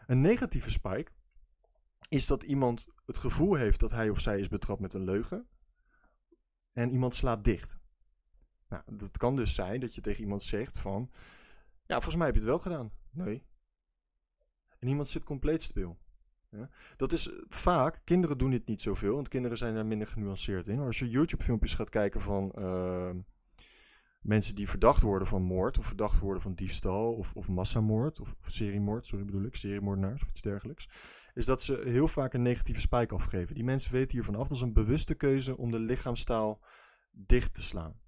een 0.07 0.21
negatieve 0.21 0.71
spike 0.71 1.11
is 2.09 2.27
dat 2.27 2.43
iemand 2.43 2.89
het 3.07 3.19
gevoel 3.19 3.55
heeft 3.55 3.81
dat 3.81 3.91
hij 3.91 4.09
of 4.09 4.21
zij 4.21 4.39
is 4.41 4.49
betrapt 4.49 4.81
met 4.81 4.95
een 4.95 5.05
leugen. 5.05 5.47
En 6.73 6.93
iemand 6.93 7.15
slaat 7.15 7.45
dicht. 7.45 7.79
Nou, 8.69 8.83
dat 8.87 9.19
kan 9.19 9.37
dus 9.37 9.55
zijn 9.55 9.81
dat 9.81 9.95
je 9.95 10.01
tegen 10.01 10.23
iemand 10.23 10.43
zegt 10.43 10.79
van... 10.79 11.11
Ja, 11.91 11.97
volgens 11.97 12.17
mij 12.17 12.27
heb 12.27 12.35
je 12.35 12.41
het 12.41 12.51
wel 12.51 12.59
gedaan. 12.59 12.93
Nee. 13.11 13.47
En 14.79 14.89
iemand 14.89 15.09
zit 15.09 15.25
compleet 15.25 15.63
stil. 15.63 15.99
Ja? 16.51 16.71
Dat 16.97 17.13
is 17.13 17.31
vaak, 17.49 18.01
kinderen 18.05 18.39
doen 18.39 18.51
dit 18.51 18.67
niet 18.67 18.83
zoveel, 18.83 19.15
want 19.15 19.29
kinderen 19.29 19.57
zijn 19.57 19.75
er 19.77 19.87
minder 19.87 20.07
genuanceerd 20.07 20.69
in. 20.69 20.79
Als 20.79 20.99
je 20.99 21.09
YouTube-filmpjes 21.09 21.75
gaat 21.75 21.89
kijken 21.89 22.21
van 22.21 22.53
uh, 22.59 23.11
mensen 24.21 24.55
die 24.55 24.69
verdacht 24.69 25.03
worden 25.03 25.29
van 25.29 25.43
moord, 25.43 25.79
of 25.79 25.87
verdacht 25.87 26.19
worden 26.19 26.43
van 26.43 26.55
diefstal, 26.55 27.13
of, 27.15 27.35
of 27.35 27.49
massamoord, 27.49 28.21
of, 28.21 28.35
of 28.41 28.51
seriemoord, 28.51 29.07
sorry 29.07 29.25
bedoel 29.25 29.45
ik, 29.45 29.57
seriemoordenaars 29.57 30.23
of 30.23 30.29
iets 30.29 30.43
dergelijks, 30.43 30.89
is 31.35 31.45
dat 31.45 31.63
ze 31.63 31.83
heel 31.85 32.09
vaak 32.09 32.35
een 32.35 32.43
negatieve 32.43 32.81
spike 32.81 33.15
afgeven. 33.15 33.55
Die 33.55 33.65
mensen 33.65 33.93
weten 33.93 34.11
hiervan 34.11 34.35
af, 34.35 34.49
dat 34.49 34.57
is 34.57 34.63
een 34.63 34.73
bewuste 34.73 35.15
keuze 35.15 35.57
om 35.57 35.71
de 35.71 35.79
lichaamstaal 35.79 36.61
dicht 37.11 37.55
te 37.55 37.63
slaan 37.63 38.01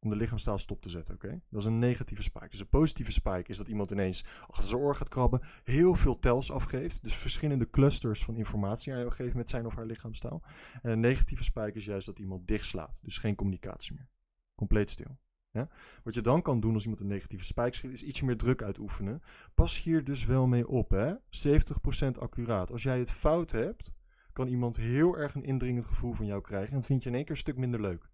om 0.00 0.10
de 0.10 0.16
lichaamstaal 0.16 0.58
stop 0.58 0.82
te 0.82 0.88
zetten. 0.88 1.14
Oké, 1.14 1.40
Dat 1.50 1.60
is 1.60 1.66
een 1.66 1.78
negatieve 1.78 2.22
spike. 2.22 2.48
Dus 2.48 2.60
een 2.60 2.68
positieve 2.68 3.12
spike 3.12 3.50
is 3.50 3.56
dat 3.56 3.68
iemand 3.68 3.90
ineens 3.90 4.24
achter 4.46 4.68
zijn 4.68 4.80
oor 4.80 4.94
gaat 4.94 5.08
krabben, 5.08 5.40
heel 5.64 5.94
veel 5.94 6.18
tells 6.18 6.50
afgeeft, 6.50 7.02
dus 7.02 7.14
verschillende 7.14 7.70
clusters 7.70 8.24
van 8.24 8.36
informatie 8.36 8.94
aan 8.94 9.12
geeft 9.12 9.34
met 9.34 9.48
zijn 9.48 9.66
of 9.66 9.74
haar 9.74 9.86
lichaamstaal. 9.86 10.42
En 10.82 10.90
een 10.90 11.00
negatieve 11.00 11.44
spike 11.44 11.72
is 11.72 11.84
juist 11.84 12.06
dat 12.06 12.18
iemand 12.18 12.46
dichtslaat, 12.46 12.98
dus 13.02 13.18
geen 13.18 13.34
communicatie 13.34 13.94
meer. 13.94 14.08
Compleet 14.54 14.90
stil. 14.90 15.18
Ja? 15.50 15.68
Wat 16.04 16.14
je 16.14 16.20
dan 16.20 16.42
kan 16.42 16.60
doen 16.60 16.72
als 16.72 16.82
iemand 16.82 17.00
een 17.00 17.06
negatieve 17.06 17.44
spike 17.44 17.76
schrijft, 17.76 17.96
is 17.96 18.08
ietsje 18.08 18.24
meer 18.24 18.36
druk 18.36 18.62
uitoefenen. 18.62 19.20
Pas 19.54 19.82
hier 19.82 20.04
dus 20.04 20.24
wel 20.24 20.46
mee 20.46 20.68
op, 20.68 20.90
hè? 20.90 21.14
70% 21.14 22.18
accuraat. 22.18 22.72
Als 22.72 22.82
jij 22.82 22.98
het 22.98 23.10
fout 23.10 23.50
hebt, 23.50 23.92
kan 24.32 24.48
iemand 24.48 24.76
heel 24.76 25.16
erg 25.16 25.34
een 25.34 25.44
indringend 25.44 25.84
gevoel 25.84 26.12
van 26.12 26.26
jou 26.26 26.40
krijgen 26.40 26.76
en 26.76 26.82
vind 26.82 27.02
je 27.02 27.08
in 27.08 27.14
één 27.14 27.24
keer 27.24 27.34
een 27.34 27.40
stuk 27.40 27.56
minder 27.56 27.80
leuk. 27.80 28.10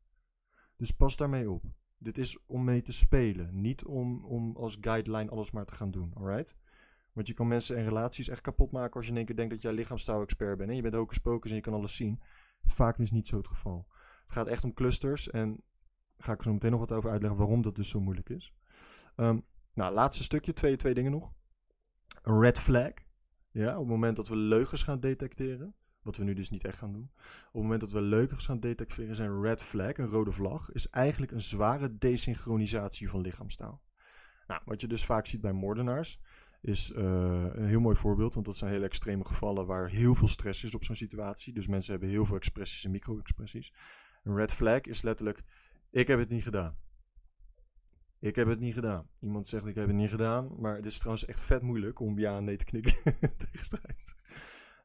Dus 0.76 0.90
pas 0.90 1.16
daarmee 1.16 1.50
op. 1.50 1.64
Dit 1.98 2.18
is 2.18 2.38
om 2.46 2.64
mee 2.64 2.82
te 2.82 2.92
spelen, 2.92 3.60
niet 3.60 3.84
om, 3.84 4.24
om 4.24 4.56
als 4.56 4.78
guideline 4.80 5.30
alles 5.30 5.50
maar 5.50 5.64
te 5.64 5.74
gaan 5.74 5.90
doen, 5.90 6.12
alright? 6.14 6.56
Want 7.12 7.28
je 7.28 7.34
kan 7.34 7.48
mensen 7.48 7.76
en 7.76 7.84
relaties 7.84 8.28
echt 8.28 8.40
kapot 8.40 8.70
maken 8.70 8.94
als 8.94 9.04
je 9.04 9.10
in 9.10 9.16
één 9.16 9.26
keer 9.26 9.36
denkt 9.36 9.52
dat 9.52 9.62
jij 9.62 9.72
lichaamstaal-expert 9.72 10.56
bent. 10.58 10.70
En 10.70 10.76
je 10.76 10.82
bent 10.82 10.94
hocus 10.94 11.18
pocus 11.18 11.50
en 11.50 11.56
je 11.56 11.62
kan 11.62 11.74
alles 11.74 11.96
zien. 11.96 12.20
Vaak 12.64 12.98
is 12.98 13.10
niet 13.10 13.26
zo 13.26 13.36
het 13.36 13.48
geval. 13.48 13.86
Het 14.22 14.32
gaat 14.32 14.46
echt 14.46 14.64
om 14.64 14.74
clusters 14.74 15.30
en 15.30 15.62
ga 16.16 16.32
ik 16.32 16.42
zo 16.42 16.52
meteen 16.52 16.70
nog 16.70 16.80
wat 16.80 16.92
over 16.92 17.10
uitleggen 17.10 17.38
waarom 17.38 17.62
dat 17.62 17.76
dus 17.76 17.88
zo 17.88 18.00
moeilijk 18.00 18.28
is. 18.28 18.54
Um, 19.16 19.44
nou, 19.74 19.94
laatste 19.94 20.22
stukje, 20.22 20.52
twee, 20.52 20.76
twee 20.76 20.94
dingen 20.94 21.10
nog. 21.10 21.32
Een 22.22 22.40
red 22.40 22.58
flag. 22.58 22.92
Ja, 23.50 23.72
op 23.72 23.78
het 23.78 23.88
moment 23.88 24.16
dat 24.16 24.28
we 24.28 24.36
leugens 24.36 24.82
gaan 24.82 25.00
detecteren. 25.00 25.74
Wat 26.06 26.16
we 26.16 26.24
nu 26.24 26.34
dus 26.34 26.50
niet 26.50 26.64
echt 26.64 26.78
gaan 26.78 26.92
doen. 26.92 27.10
Op 27.12 27.52
het 27.52 27.62
moment 27.62 27.80
dat 27.80 27.90
we 27.90 28.00
leugens 28.00 28.46
gaan 28.46 28.60
detecteren, 28.60 29.24
een 29.24 29.42
red 29.42 29.62
flag, 29.62 29.96
een 29.96 30.06
rode 30.06 30.32
vlag, 30.32 30.72
is 30.72 30.90
eigenlijk 30.90 31.32
een 31.32 31.40
zware 31.40 31.98
desynchronisatie 31.98 33.08
van 33.08 33.20
lichaamstaal. 33.20 33.82
Nou, 34.46 34.60
wat 34.64 34.80
je 34.80 34.86
dus 34.86 35.04
vaak 35.04 35.26
ziet 35.26 35.40
bij 35.40 35.52
moordenaars, 35.52 36.20
is 36.60 36.90
uh, 36.90 36.98
een 37.52 37.66
heel 37.66 37.80
mooi 37.80 37.96
voorbeeld, 37.96 38.34
want 38.34 38.46
dat 38.46 38.56
zijn 38.56 38.70
hele 38.70 38.84
extreme 38.84 39.24
gevallen 39.24 39.66
waar 39.66 39.88
heel 39.88 40.14
veel 40.14 40.28
stress 40.28 40.64
is 40.64 40.74
op 40.74 40.84
zo'n 40.84 40.96
situatie. 40.96 41.52
Dus 41.52 41.66
mensen 41.66 41.90
hebben 41.90 42.08
heel 42.08 42.26
veel 42.26 42.36
expressies 42.36 42.84
en 42.84 42.90
micro-expressies. 42.90 43.72
Een 44.22 44.36
red 44.36 44.52
flag 44.52 44.80
is 44.80 45.02
letterlijk, 45.02 45.42
ik 45.90 46.06
heb 46.06 46.18
het 46.18 46.28
niet 46.28 46.42
gedaan. 46.42 46.76
Ik 48.18 48.36
heb 48.36 48.48
het 48.48 48.58
niet 48.58 48.74
gedaan. 48.74 49.08
Iemand 49.20 49.46
zegt 49.46 49.66
ik 49.66 49.74
heb 49.74 49.86
het 49.86 49.96
niet 49.96 50.10
gedaan, 50.10 50.60
maar 50.60 50.76
het 50.76 50.86
is 50.86 50.98
trouwens 50.98 51.24
echt 51.24 51.40
vet 51.40 51.62
moeilijk 51.62 52.00
om 52.00 52.18
ja 52.18 52.36
en 52.36 52.44
nee 52.44 52.56
te 52.56 52.64
knikken 52.64 52.94
tegen. 53.52 53.78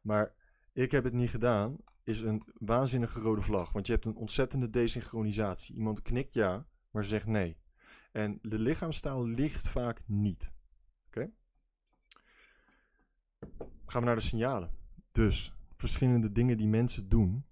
Maar 0.02 0.34
ik 0.74 0.92
heb 0.92 1.04
het 1.04 1.14
niet 1.14 1.30
gedaan, 1.30 1.78
is 2.04 2.22
een 2.22 2.44
waanzinnige 2.54 3.20
rode 3.20 3.42
vlag. 3.42 3.72
Want 3.72 3.86
je 3.86 3.94
hebt 3.94 4.06
een 4.06 4.16
ontzettende 4.16 4.70
desynchronisatie. 4.70 5.76
Iemand 5.76 6.02
knikt 6.02 6.34
ja, 6.34 6.66
maar 6.92 7.04
zegt 7.04 7.28
nee. 7.28 7.58
En 8.12 8.40
de 8.42 8.60
lichaamstaal 8.60 9.28
ligt 9.28 9.70
vaak 9.70 10.02
niet. 10.06 10.54
Oké? 11.08 11.32
Gaan 13.86 14.02
we 14.02 14.08
naar 14.08 14.16
de 14.16 14.22
signalen. 14.22 14.72
Dus 15.12 15.54
verschillende 15.78 16.32
dingen 16.32 16.58
die 16.58 16.68
mensen 16.68 17.10
doen. 17.10 17.46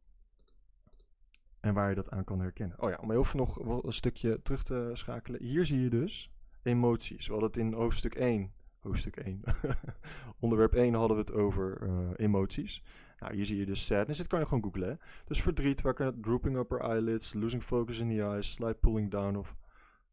En 1.60 1.74
waar 1.74 1.90
je 1.90 1.96
dat 1.96 2.10
aan 2.10 2.24
kan 2.24 2.40
herkennen. 2.40 2.82
Oh 2.82 2.90
ja, 2.90 2.98
om 3.02 3.12
even 3.12 3.38
nog 3.38 3.84
een 3.84 3.94
stukje 3.94 4.42
terug 4.42 4.64
te 4.64 4.90
schakelen. 4.94 5.44
Hier 5.44 5.66
zie 5.66 5.80
je 5.80 5.90
dus 5.90 6.32
emoties. 6.64 7.28
We 7.28 7.36
het 7.36 7.58
in 7.58 7.74
hoofdstuk 7.74 8.16
1 8.16 8.54
hoofdstuk 8.82 9.16
1. 9.16 9.42
Onderwerp 10.40 10.74
1 10.74 10.94
hadden 10.94 11.18
we 11.18 11.24
het 11.24 11.34
over 11.34 11.82
uh, 11.84 12.10
emoties. 12.16 12.84
Nou, 13.20 13.36
hier 13.36 13.46
zie 13.46 13.58
je 13.58 13.66
dus 13.66 13.86
sadness. 13.86 14.20
Dit 14.20 14.28
kan 14.28 14.40
je 14.40 14.46
gewoon 14.46 14.64
googlen. 14.64 14.90
Hè? 14.90 14.96
Dus 15.26 15.42
verdriet, 15.42 15.82
wakker, 15.82 16.14
drooping 16.22 16.58
upper 16.58 16.80
eyelids, 16.80 17.34
losing 17.34 17.64
focus 17.64 18.00
in 18.00 18.10
the 18.10 18.22
eyes, 18.24 18.52
slight 18.52 18.80
pulling 18.80 19.12
down 19.12 19.36
of 19.36 19.56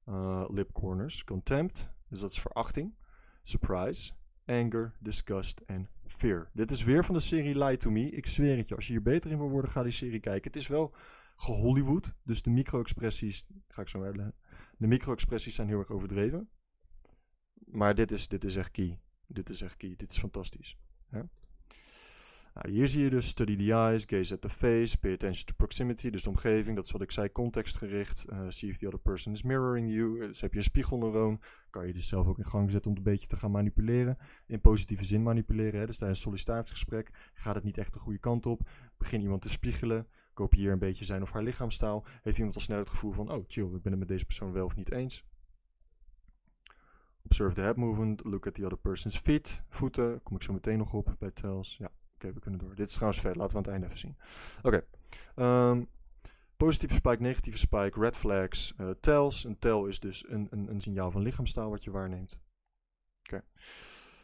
uh, 0.09 0.45
lip 0.49 0.73
corners. 0.73 1.25
Contempt, 1.25 1.91
dus 2.09 2.21
dat 2.21 2.31
is 2.31 2.41
verachting. 2.41 2.95
Surprise, 3.43 4.13
anger, 4.47 4.97
disgust 5.01 5.61
en 5.67 5.89
fear. 6.07 6.51
Dit 6.53 6.71
is 6.71 6.85
weer 6.85 7.05
van 7.05 7.15
de 7.15 7.21
serie 7.21 7.59
Lie 7.59 7.77
to 7.77 7.91
Me. 7.91 8.11
Ik 8.11 8.27
zweer 8.27 8.57
het 8.57 8.69
je, 8.69 8.75
als 8.75 8.87
je 8.87 8.93
hier 8.93 9.03
beter 9.03 9.31
in 9.31 9.39
wil 9.39 9.51
worden, 9.51 9.71
ga 9.71 9.83
die 9.83 9.93
serie 9.93 10.21
kijken. 10.21 10.51
Het 10.51 10.61
is 10.61 10.67
wel 10.67 10.95
gehollywood, 11.37 12.15
dus 12.23 12.43
de 12.43 12.51
micro-expressies, 12.51 13.47
ga 13.69 13.83
ik 13.83 13.89
zo 13.89 14.03
uitleggen. 14.03 14.35
De 14.77 14.87
micro-expressies 14.87 15.55
zijn 15.55 15.69
heel 15.69 15.79
erg 15.79 15.91
overdreven. 15.91 16.49
Maar 17.67 17.95
dit 17.95 18.11
is, 18.11 18.29
dit 18.29 18.45
is 18.45 18.57
echt 18.57 18.71
key. 18.71 18.99
Dit 19.27 19.51
is 19.51 19.63
echt 19.63 19.77
key. 19.77 19.95
Dit 19.97 20.13
is 20.13 20.19
fantastisch. 20.19 20.77
Nou, 22.57 22.71
hier 22.71 22.87
zie 22.87 23.03
je 23.03 23.11
dus 23.11 23.27
study 23.27 23.57
the 23.57 23.73
eyes, 23.73 24.05
gaze 24.07 24.35
at 24.35 24.41
the 24.41 24.49
face, 24.49 24.99
pay 24.99 25.13
attention 25.13 25.45
to 25.45 25.55
proximity, 25.57 26.11
dus 26.11 26.23
de 26.23 26.29
omgeving, 26.29 26.77
dat 26.77 26.85
is 26.85 26.91
wat 26.91 27.03
ik 27.03 27.11
zei, 27.11 27.33
contextgericht. 27.33 28.27
Uh, 28.33 28.41
see 28.49 28.71
if 28.71 28.79
the 28.79 28.87
other 28.87 28.99
person 28.99 29.33
is 29.33 29.43
mirroring 29.43 29.93
you. 29.93 30.19
Dus 30.19 30.41
heb 30.41 30.53
je 30.53 30.59
een 30.59 30.65
spiegelneuroon, 30.65 31.41
kan 31.71 31.87
je 31.87 31.93
dus 31.93 32.09
zelf 32.09 32.27
ook 32.27 32.39
in 32.39 32.45
gang 32.45 32.71
zetten 32.71 32.91
om 32.91 32.97
een 32.97 33.03
beetje 33.03 33.27
te 33.27 33.37
gaan 33.37 33.51
manipuleren. 33.51 34.17
In 34.47 34.61
positieve 34.61 35.05
zin 35.05 35.23
manipuleren. 35.23 35.81
Hè? 35.81 35.87
Dus 35.87 35.99
tijdens 35.99 36.19
een 36.19 36.25
sollicitatiegesprek 36.25 37.11
gaat 37.35 37.55
het 37.55 37.65
niet 37.65 37.79
echt 37.79 37.93
de 37.93 37.99
goede 37.99 38.19
kant 38.19 38.47
op. 38.47 38.69
Begin 38.99 39.21
iemand 39.21 39.43
te 39.43 39.51
spiegelen, 39.51 40.07
kopieer 40.33 40.73
een 40.73 40.79
beetje 40.79 41.05
zijn 41.05 41.23
of 41.23 41.33
haar 41.33 41.43
lichaamstaal. 41.43 42.05
Heeft 42.23 42.37
iemand 42.39 42.55
al 42.55 42.61
snel 42.61 42.79
het 42.79 42.91
gevoel 42.91 43.13
van, 43.13 43.33
oh 43.33 43.45
chill, 43.47 43.75
ik 43.75 43.83
ben 43.83 43.93
het 43.93 43.99
met 43.99 44.09
deze 44.09 44.25
persoon 44.25 44.53
wel 44.53 44.65
of 44.65 44.77
niet 44.77 44.93
eens. 44.93 45.25
Observe 47.27 47.55
the 47.55 47.61
head 47.61 47.77
movement. 47.77 48.25
Look 48.25 48.47
at 48.47 48.55
the 48.55 48.65
other 48.65 48.79
person's 48.79 49.19
feet. 49.19 49.63
Voeten. 49.69 50.23
Kom 50.23 50.37
ik 50.37 50.43
zo 50.43 50.53
meteen 50.53 50.79
nog 50.79 50.93
op 50.93 51.15
bij 51.19 51.31
tells. 51.31 51.77
Ja, 51.77 51.91
oké, 52.15 52.33
we 52.33 52.41
kunnen 52.41 52.61
door. 52.61 52.75
Dit 52.75 52.89
is 52.89 52.95
trouwens 52.95 53.21
vet. 53.21 53.37
Laten 53.37 53.51
we 53.51 53.57
aan 53.57 53.63
het 53.63 53.73
einde 53.73 53.87
even 53.87 53.99
zien. 53.99 54.17
Oké. 54.63 54.85
Ehm, 55.35 55.85
positieve 56.57 56.95
spike, 56.95 57.23
negatieve 57.23 57.59
spike, 57.59 58.01
red 58.01 58.17
flags, 58.17 58.75
uh, 58.81 58.91
tells. 59.01 59.45
Een 59.45 59.59
tel 59.59 59.87
is 59.87 60.01
dus 60.01 60.29
een, 60.29 60.47
een, 60.51 60.71
een 60.71 60.81
signaal 60.81 61.11
van 61.11 61.23
lichaamstaal 61.23 61.71
wat 61.71 61.85
je 61.85 61.91
waarneemt. 61.91 62.41
Oké. 63.23 63.43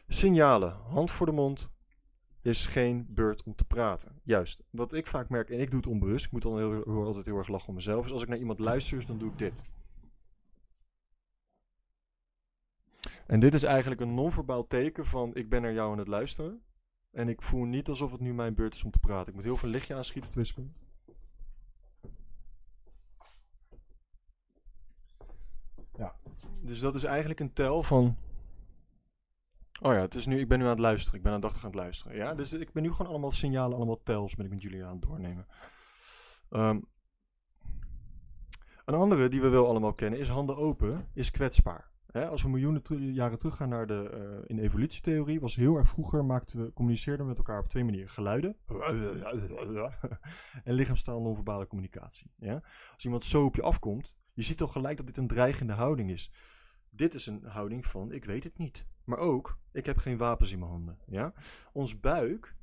Signalen. 0.07 0.71
Hand 0.71 1.11
voor 1.11 1.25
de 1.25 1.31
mond 1.31 1.71
is 2.41 2.65
geen 2.65 3.05
beurt 3.09 3.43
om 3.43 3.55
te 3.55 3.65
praten. 3.65 4.19
Juist. 4.23 4.63
Wat 4.69 4.93
ik 4.93 5.07
vaak 5.07 5.29
merk, 5.29 5.49
en 5.49 5.59
ik 5.59 5.69
doe 5.69 5.79
het 5.79 5.89
onbewust, 5.89 6.25
ik 6.25 6.31
moet 6.31 6.41
dan 6.41 6.57
heel, 6.57 7.05
altijd 7.05 7.25
heel 7.25 7.37
erg 7.37 7.47
lachen 7.47 7.67
om 7.67 7.75
mezelf, 7.75 8.05
is 8.05 8.11
als 8.11 8.21
ik 8.21 8.27
naar 8.27 8.37
iemand 8.37 8.59
luister, 8.59 9.05
dan 9.05 9.17
doe 9.17 9.31
ik 9.31 9.37
dit. 9.37 9.63
En 13.27 13.39
dit 13.39 13.53
is 13.53 13.63
eigenlijk 13.63 14.01
een 14.01 14.13
non-verbaal 14.13 14.67
teken 14.67 15.05
van 15.05 15.35
ik 15.35 15.49
ben 15.49 15.61
naar 15.61 15.73
jou 15.73 15.91
aan 15.91 15.97
het 15.97 16.07
luisteren. 16.07 16.63
En 17.11 17.29
ik 17.29 17.41
voel 17.41 17.63
niet 17.63 17.89
alsof 17.89 18.11
het 18.11 18.21
nu 18.21 18.33
mijn 18.33 18.53
beurt 18.53 18.73
is 18.73 18.83
om 18.83 18.91
te 18.91 18.99
praten. 18.99 19.27
Ik 19.27 19.33
moet 19.33 19.43
heel 19.43 19.57
veel 19.57 19.69
lichtje 19.69 19.95
aanschieten, 19.95 20.31
twee 20.31 20.45
seconden. 20.45 20.75
Ja, 25.97 26.15
dus 26.61 26.79
dat 26.79 26.95
is 26.95 27.03
eigenlijk 27.03 27.39
een 27.39 27.53
tel 27.53 27.83
van... 27.83 28.17
Oh 29.81 29.93
ja, 29.93 29.99
het 29.99 30.15
is 30.15 30.25
nu, 30.25 30.39
ik 30.39 30.47
ben 30.47 30.57
nu 30.57 30.63
aan 30.63 30.69
het 30.69 30.79
luisteren. 30.79 31.17
Ik 31.17 31.23
ben 31.23 31.33
aandachtig 31.33 31.63
aan 31.63 31.69
het 31.71 31.79
luisteren. 31.79 32.17
Ja, 32.17 32.33
dus 32.33 32.53
ik 32.53 32.71
ben 32.71 32.83
nu 32.83 32.91
gewoon 32.91 33.11
allemaal 33.11 33.31
signalen, 33.31 33.77
allemaal 33.77 34.03
tels 34.03 34.35
ben 34.35 34.45
ik 34.45 34.51
met 34.51 34.61
jullie 34.61 34.83
aan 34.83 34.91
het 34.91 35.01
doornemen. 35.01 35.47
Ehm, 36.49 36.79
een 38.85 38.95
andere 38.95 39.27
die 39.27 39.41
we 39.41 39.49
wel 39.49 39.67
allemaal 39.67 39.93
kennen 39.93 40.19
is 40.19 40.29
handen 40.29 40.57
open, 40.57 41.09
is 41.13 41.31
kwetsbaar. 41.31 41.92
Hè, 42.13 42.27
als 42.27 42.41
we 42.41 42.49
miljoenen 42.49 43.13
jaren 43.13 43.37
teruggaan 43.37 43.69
naar 43.69 43.87
de 43.87 44.09
uh, 44.13 44.49
in 44.49 44.59
evolutietheorie, 44.59 45.39
was 45.39 45.55
heel 45.55 45.75
erg 45.75 45.89
vroeger 45.89 46.25
maakten 46.25 46.63
we, 46.63 46.73
communiceerden 46.73 47.25
met 47.25 47.37
elkaar 47.37 47.59
op 47.59 47.69
twee 47.69 47.83
manieren. 47.83 48.09
Geluiden 48.09 48.57
en 50.63 50.73
lichaamstaal 50.73 51.21
non-verbale 51.21 51.67
communicatie. 51.67 52.31
Ja? 52.37 52.61
Als 52.93 53.03
iemand 53.03 53.23
zo 53.23 53.45
op 53.45 53.55
je 53.55 53.61
afkomt, 53.61 54.13
je 54.33 54.43
ziet 54.43 54.57
toch 54.57 54.71
gelijk 54.71 54.97
dat 54.97 55.05
dit 55.05 55.17
een 55.17 55.27
dreigende 55.27 55.73
houding 55.73 56.11
is. 56.11 56.31
Dit 56.89 57.13
is 57.13 57.25
een 57.25 57.43
houding 57.45 57.85
van 57.85 58.11
ik 58.11 58.25
weet 58.25 58.43
het 58.43 58.57
niet. 58.57 58.85
Maar 59.03 59.17
ook, 59.17 59.59
ik 59.71 59.85
heb 59.85 59.97
geen 59.97 60.17
wapens 60.17 60.51
in 60.51 60.59
mijn 60.59 60.71
handen. 60.71 60.97
Ja? 61.07 61.33
Ons 61.71 61.99
buik 61.99 62.55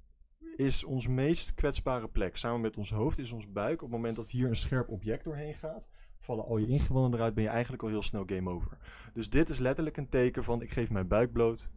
is 0.56 0.84
ons 0.84 1.08
meest 1.08 1.54
kwetsbare 1.54 2.08
plek. 2.08 2.36
Samen 2.36 2.60
met 2.60 2.76
ons 2.76 2.90
hoofd 2.90 3.18
is 3.18 3.32
ons 3.32 3.52
buik 3.52 3.82
op 3.82 3.88
het 3.88 3.96
moment 3.96 4.16
dat 4.16 4.30
hier 4.30 4.48
een 4.48 4.56
scherp 4.56 4.88
object 4.88 5.24
doorheen 5.24 5.54
gaat 5.54 5.88
vallen 6.20 6.44
al 6.44 6.56
je 6.56 6.66
ingewanden 6.66 7.18
eruit, 7.18 7.34
ben 7.34 7.44
je 7.44 7.50
eigenlijk 7.50 7.82
al 7.82 7.88
heel 7.88 8.02
snel 8.02 8.22
game 8.26 8.50
over. 8.50 8.78
Dus 9.12 9.28
dit 9.28 9.48
is 9.48 9.58
letterlijk 9.58 9.96
een 9.96 10.08
teken 10.08 10.44
van 10.44 10.62
ik 10.62 10.70
geef 10.70 10.90
mijn 10.90 11.08
buik 11.08 11.32
bloot. 11.32 11.70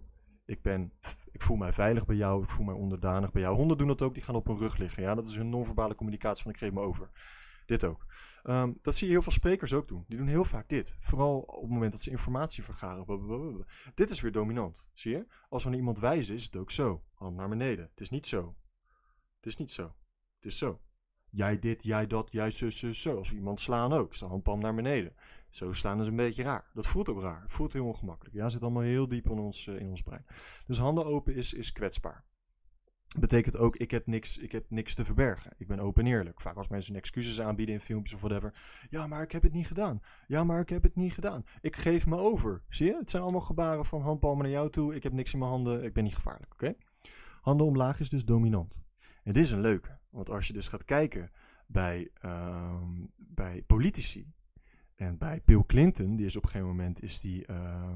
Ik, 0.45 0.61
ben, 0.61 0.93
ik 1.31 1.41
voel 1.41 1.57
mij 1.57 1.73
veilig 1.73 2.05
bij 2.05 2.15
jou, 2.15 2.43
ik 2.43 2.49
voel 2.49 2.65
mij 2.65 2.75
onderdanig 2.75 3.31
bij 3.31 3.41
jou. 3.41 3.55
Honden 3.55 3.77
doen 3.77 3.87
dat 3.87 4.01
ook, 4.01 4.13
die 4.13 4.23
gaan 4.23 4.35
op 4.35 4.47
hun 4.47 4.57
rug 4.57 4.77
liggen. 4.77 5.03
Ja? 5.03 5.15
Dat 5.15 5.25
is 5.25 5.35
hun 5.35 5.49
non-verbale 5.49 5.95
communicatie 5.95 6.43
van 6.43 6.51
ik 6.51 6.57
geef 6.57 6.71
me 6.71 6.79
over. 6.79 7.09
Dit 7.65 7.83
ook. 7.83 8.05
Um, 8.43 8.77
dat 8.81 8.95
zie 8.95 9.07
je 9.07 9.13
heel 9.13 9.21
veel 9.21 9.31
sprekers 9.31 9.73
ook 9.73 9.87
doen. 9.87 10.05
Die 10.07 10.17
doen 10.17 10.27
heel 10.27 10.45
vaak 10.45 10.69
dit. 10.69 10.95
Vooral 10.99 11.39
op 11.39 11.61
het 11.61 11.71
moment 11.71 11.91
dat 11.91 12.01
ze 12.01 12.09
informatie 12.09 12.63
vergaren. 12.63 13.65
Dit 13.93 14.09
is 14.09 14.21
weer 14.21 14.31
dominant. 14.31 14.89
Zie 14.93 15.11
je? 15.11 15.25
Als 15.49 15.63
we 15.63 15.69
naar 15.69 15.77
iemand 15.77 15.99
wijzen, 15.99 16.35
is 16.35 16.43
het 16.43 16.55
ook 16.55 16.71
zo. 16.71 17.03
Hand 17.13 17.35
naar 17.35 17.49
beneden. 17.49 17.85
Het 17.89 17.99
is 18.01 18.09
niet 18.09 18.27
zo. 18.27 18.55
Het 19.35 19.45
is 19.45 19.57
niet 19.57 19.71
zo. 19.71 19.95
Het 20.35 20.45
is 20.45 20.57
zo 20.57 20.79
jij 21.33 21.59
dit, 21.59 21.83
jij 21.83 22.07
dat, 22.07 22.31
jij 22.31 22.51
zus, 22.51 22.77
zus, 22.77 23.01
zo. 23.01 23.17
Als 23.17 23.29
we 23.29 23.35
iemand 23.35 23.61
slaan 23.61 23.93
ook, 23.93 24.11
is 24.11 24.19
de 24.19 24.25
handpalm 24.25 24.59
naar 24.59 24.75
beneden. 24.75 25.13
Zo 25.49 25.73
slaan 25.73 25.99
is 25.99 26.07
een 26.07 26.15
beetje 26.15 26.43
raar. 26.43 26.69
Dat 26.73 26.87
voelt 26.87 27.09
ook 27.09 27.21
raar. 27.21 27.43
Voelt 27.47 27.73
heel 27.73 27.85
ongemakkelijk. 27.85 28.35
Ja, 28.35 28.49
zit 28.49 28.61
allemaal 28.61 28.81
heel 28.81 29.07
diep 29.07 29.25
in 29.29 29.39
ons, 29.39 29.67
uh, 29.67 29.79
in 29.79 29.89
ons 29.89 30.01
brein. 30.01 30.25
Dus 30.67 30.77
handen 30.77 31.05
open 31.05 31.35
is, 31.35 31.53
is 31.53 31.71
kwetsbaar. 31.71 32.23
Betekent 33.19 33.57
ook, 33.57 33.75
ik 33.75 33.91
heb, 33.91 34.07
niks, 34.07 34.37
ik 34.37 34.51
heb 34.51 34.65
niks 34.69 34.95
te 34.95 35.05
verbergen. 35.05 35.53
Ik 35.57 35.67
ben 35.67 35.79
open 35.79 36.05
en 36.05 36.11
eerlijk. 36.11 36.41
Vaak 36.41 36.55
als 36.55 36.67
mensen 36.67 36.95
excuses 36.95 37.41
aanbieden 37.41 37.75
in 37.75 37.81
filmpjes 37.81 38.13
of 38.13 38.21
whatever. 38.21 38.53
Ja, 38.89 39.07
maar 39.07 39.23
ik 39.23 39.31
heb 39.31 39.43
het 39.43 39.53
niet 39.53 39.67
gedaan. 39.67 39.99
Ja, 40.27 40.43
maar 40.43 40.59
ik 40.59 40.69
heb 40.69 40.83
het 40.83 40.95
niet 40.95 41.13
gedaan. 41.13 41.43
Ik 41.61 41.75
geef 41.75 42.05
me 42.05 42.17
over. 42.17 42.63
Zie 42.69 42.85
je? 42.85 42.95
Het 42.95 43.09
zijn 43.09 43.23
allemaal 43.23 43.41
gebaren 43.41 43.85
van 43.85 44.01
handpalmen 44.01 44.43
naar 44.43 44.53
jou 44.53 44.69
toe. 44.69 44.95
Ik 44.95 45.03
heb 45.03 45.13
niks 45.13 45.33
in 45.33 45.39
mijn 45.39 45.51
handen. 45.51 45.83
Ik 45.83 45.93
ben 45.93 46.03
niet 46.03 46.15
gevaarlijk. 46.15 46.53
Oké? 46.53 46.73
Handen 47.41 47.65
omlaag 47.65 47.99
is 47.99 48.09
dus 48.09 48.25
dominant. 48.25 48.83
Dit 49.23 49.37
is 49.37 49.51
een 49.51 49.61
leuke. 49.61 49.99
Want 50.09 50.29
als 50.29 50.47
je 50.47 50.53
dus 50.53 50.67
gaat 50.67 50.85
kijken 50.85 51.31
bij, 51.67 52.09
um, 52.25 53.11
bij 53.15 53.61
politici 53.61 54.33
en 54.95 55.17
bij 55.17 55.41
Bill 55.45 55.63
Clinton, 55.65 56.15
die 56.15 56.25
is 56.25 56.35
op 56.35 56.43
een 56.43 56.49
gegeven 56.49 56.69
moment 56.69 57.01
is 57.01 57.19
die. 57.19 57.47
Uh, 57.47 57.93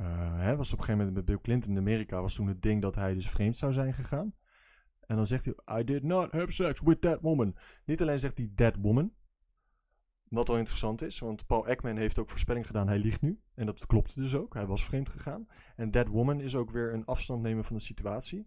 uh, 0.00 0.38
hè, 0.38 0.56
was 0.56 0.72
op 0.72 0.78
een 0.78 0.84
gegeven 0.84 0.96
moment 0.96 1.14
met 1.14 1.24
Bill 1.24 1.40
Clinton 1.42 1.72
in 1.72 1.78
Amerika 1.78 2.20
was 2.20 2.34
toen 2.34 2.46
het 2.46 2.62
ding 2.62 2.82
dat 2.82 2.94
hij 2.94 3.14
dus 3.14 3.30
vreemd 3.30 3.56
zou 3.56 3.72
zijn 3.72 3.94
gegaan. 3.94 4.34
En 5.00 5.16
dan 5.16 5.26
zegt 5.26 5.44
hij: 5.44 5.80
I 5.80 5.84
did 5.84 6.02
not 6.02 6.32
have 6.32 6.52
sex 6.52 6.80
with 6.80 7.00
that 7.00 7.20
woman. 7.20 7.56
Niet 7.84 8.02
alleen 8.02 8.18
zegt 8.18 8.38
hij 8.38 8.50
that 8.54 8.76
woman. 8.80 9.12
Wat 10.28 10.48
al 10.48 10.58
interessant 10.58 11.02
is, 11.02 11.18
want 11.18 11.46
Paul 11.46 11.66
Ekman 11.66 11.96
heeft 11.96 12.18
ook 12.18 12.30
voorspelling 12.30 12.66
gedaan, 12.66 12.88
hij 12.88 12.98
liegt 12.98 13.22
nu. 13.22 13.40
En 13.54 13.66
dat 13.66 13.86
klopte 13.86 14.20
dus 14.20 14.34
ook, 14.34 14.54
hij 14.54 14.66
was 14.66 14.84
vreemd 14.84 15.08
gegaan. 15.08 15.46
En 15.76 15.90
that 15.90 16.08
woman 16.08 16.40
is 16.40 16.54
ook 16.54 16.70
weer 16.70 16.92
een 16.94 17.04
afstand 17.04 17.42
nemen 17.42 17.64
van 17.64 17.76
de 17.76 17.82
situatie. 17.82 18.46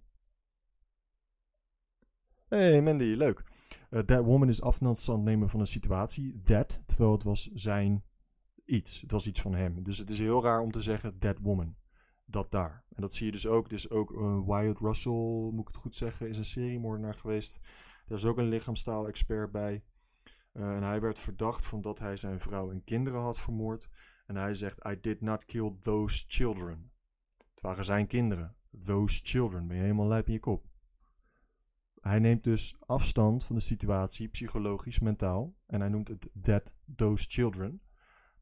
Hey 2.50 2.82
Mandy, 2.82 3.16
leuk. 3.16 3.44
Uh, 3.90 4.00
that 4.00 4.24
woman 4.24 4.48
is 4.48 4.62
afstand 4.62 5.24
nemen 5.24 5.50
van 5.50 5.60
een 5.60 5.68
situatie. 5.68 6.42
That, 6.44 6.82
terwijl 6.86 7.12
het 7.12 7.24
was 7.24 7.50
zijn 7.54 8.04
iets. 8.66 9.02
Het 9.02 9.12
was 9.12 9.28
iets 9.28 9.42
van 9.42 9.56
hem. 9.56 9.84
Dus 9.84 9.98
het 9.98 10.10
is 10.10 10.20
heel 10.20 10.44
raar 10.44 10.60
om 10.60 10.72
te 10.72 10.82
zeggen 10.82 11.20
that 11.20 11.40
woman. 11.42 11.76
Dat 12.26 12.52
daar. 12.52 12.84
En 12.90 13.02
dat 13.02 13.14
zie 13.14 13.26
je 13.26 13.32
dus 13.32 13.48
ook. 13.48 13.70
Dus 13.70 13.90
ook 13.90 14.12
uh, 14.12 14.46
Wyatt 14.46 14.80
Russell, 14.80 15.50
moet 15.52 15.60
ik 15.60 15.68
het 15.68 15.76
goed 15.76 15.96
zeggen, 15.96 16.30
is 16.30 16.38
een 16.38 16.46
seriemoordenaar 16.46 17.14
geweest. 17.14 17.60
Daar 18.06 18.18
is 18.18 18.26
ook 18.26 18.38
een 18.38 18.50
lichaamstaal-expert 18.50 19.52
bij. 19.52 19.84
Uh, 20.54 20.76
en 20.76 20.84
hij 20.84 21.02
werd 21.02 21.20
verdacht 21.20 21.66
van 21.66 21.82
dat 21.82 22.00
hij 22.00 22.18
zijn 22.18 22.40
vrouw 22.40 22.72
en 22.72 22.84
kinderen 22.84 23.22
had 23.22 23.40
vermoord. 23.40 23.90
En 24.26 24.36
hij 24.36 24.54
zegt, 24.54 24.88
I 24.88 24.98
did 25.02 25.22
not 25.22 25.46
kill 25.46 25.76
those 25.82 26.24
children. 26.28 26.92
Het 27.38 27.62
waren 27.62 27.86
zijn 27.86 28.08
kinderen. 28.08 28.56
Those 28.84 29.20
children. 29.24 29.68
Ben 29.68 29.76
je 29.76 29.82
helemaal 29.82 30.08
lijp 30.08 30.28
in 30.28 30.34
je 30.34 30.40
kop. 30.40 30.66
Hij 32.08 32.20
neemt 32.20 32.43
dus 32.43 32.76
afstand 32.80 33.43
van 33.43 33.56
de 33.56 33.62
situatie, 33.62 34.28
psychologisch, 34.28 35.00
mentaal. 35.00 35.56
En 35.65 35.80
hij 35.80 35.89
noemt 35.89 36.08
het 36.08 36.30
that, 36.41 36.76
those 36.96 37.26
children. 37.30 37.82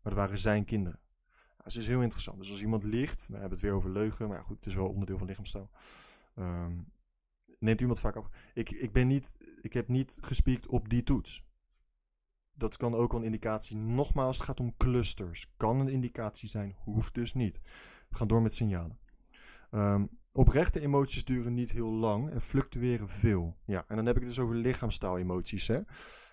Maar 0.01 0.13
dat 0.13 0.13
waren 0.13 0.37
zijn 0.37 0.65
kinderen. 0.65 0.99
Nou, 1.31 1.63
dat 1.63 1.75
is 1.75 1.87
heel 1.87 2.01
interessant. 2.01 2.37
Dus 2.37 2.49
als 2.49 2.61
iemand 2.61 2.83
liegt, 2.83 3.27
we 3.27 3.33
hebben 3.33 3.51
het 3.51 3.59
weer 3.59 3.73
over 3.73 3.89
leugen, 3.89 4.27
maar 4.27 4.43
goed, 4.43 4.55
het 4.55 4.65
is 4.65 4.75
wel 4.75 4.89
onderdeel 4.89 5.17
van 5.17 5.27
lichaamstaal. 5.27 5.69
Um, 6.35 6.93
Neemt 7.59 7.81
iemand 7.81 7.99
vaak 7.99 8.15
af. 8.15 8.29
Ik, 8.53 8.71
ik, 8.71 8.91
ben 8.91 9.07
niet, 9.07 9.37
ik 9.61 9.73
heb 9.73 9.87
niet 9.87 10.17
gespiekt 10.21 10.67
op 10.67 10.89
die 10.89 11.03
toets. 11.03 11.45
Dat 12.53 12.77
kan 12.77 12.95
ook 12.95 13.13
een 13.13 13.23
indicatie. 13.23 13.77
Nogmaals, 13.77 14.37
het 14.37 14.45
gaat 14.45 14.59
om 14.59 14.77
clusters. 14.77 15.53
Kan 15.57 15.79
een 15.79 15.87
indicatie 15.87 16.49
zijn, 16.49 16.75
hoeft 16.77 17.13
dus 17.13 17.33
niet. 17.33 17.61
We 18.09 18.15
gaan 18.15 18.27
door 18.27 18.41
met 18.41 18.53
signalen. 18.53 18.99
Um, 19.71 20.09
oprechte 20.35 20.79
emoties 20.79 21.25
duren 21.25 21.53
niet 21.53 21.71
heel 21.71 21.91
lang 21.91 22.29
en 22.29 22.41
fluctueren 22.41 23.09
veel. 23.09 23.57
Ja, 23.65 23.85
en 23.87 23.95
dan 23.95 24.05
heb 24.05 24.15
ik 24.15 24.21
het 24.21 24.29
dus 24.29 24.39
over 24.39 24.55
lichaamstaal-emoties. 24.55 25.67
Hè? 25.67 25.81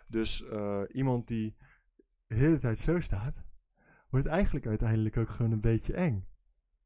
Dus 0.06 0.42
uh, 0.42 0.80
iemand 0.92 1.28
die 1.28 1.56
de 2.26 2.34
hele 2.34 2.58
tijd 2.58 2.78
zo 2.78 3.00
staat, 3.00 3.44
wordt 4.10 4.26
eigenlijk 4.26 4.66
uiteindelijk 4.66 5.16
ook 5.16 5.28
gewoon 5.28 5.52
een 5.52 5.60
beetje 5.60 5.94
eng. 5.94 6.26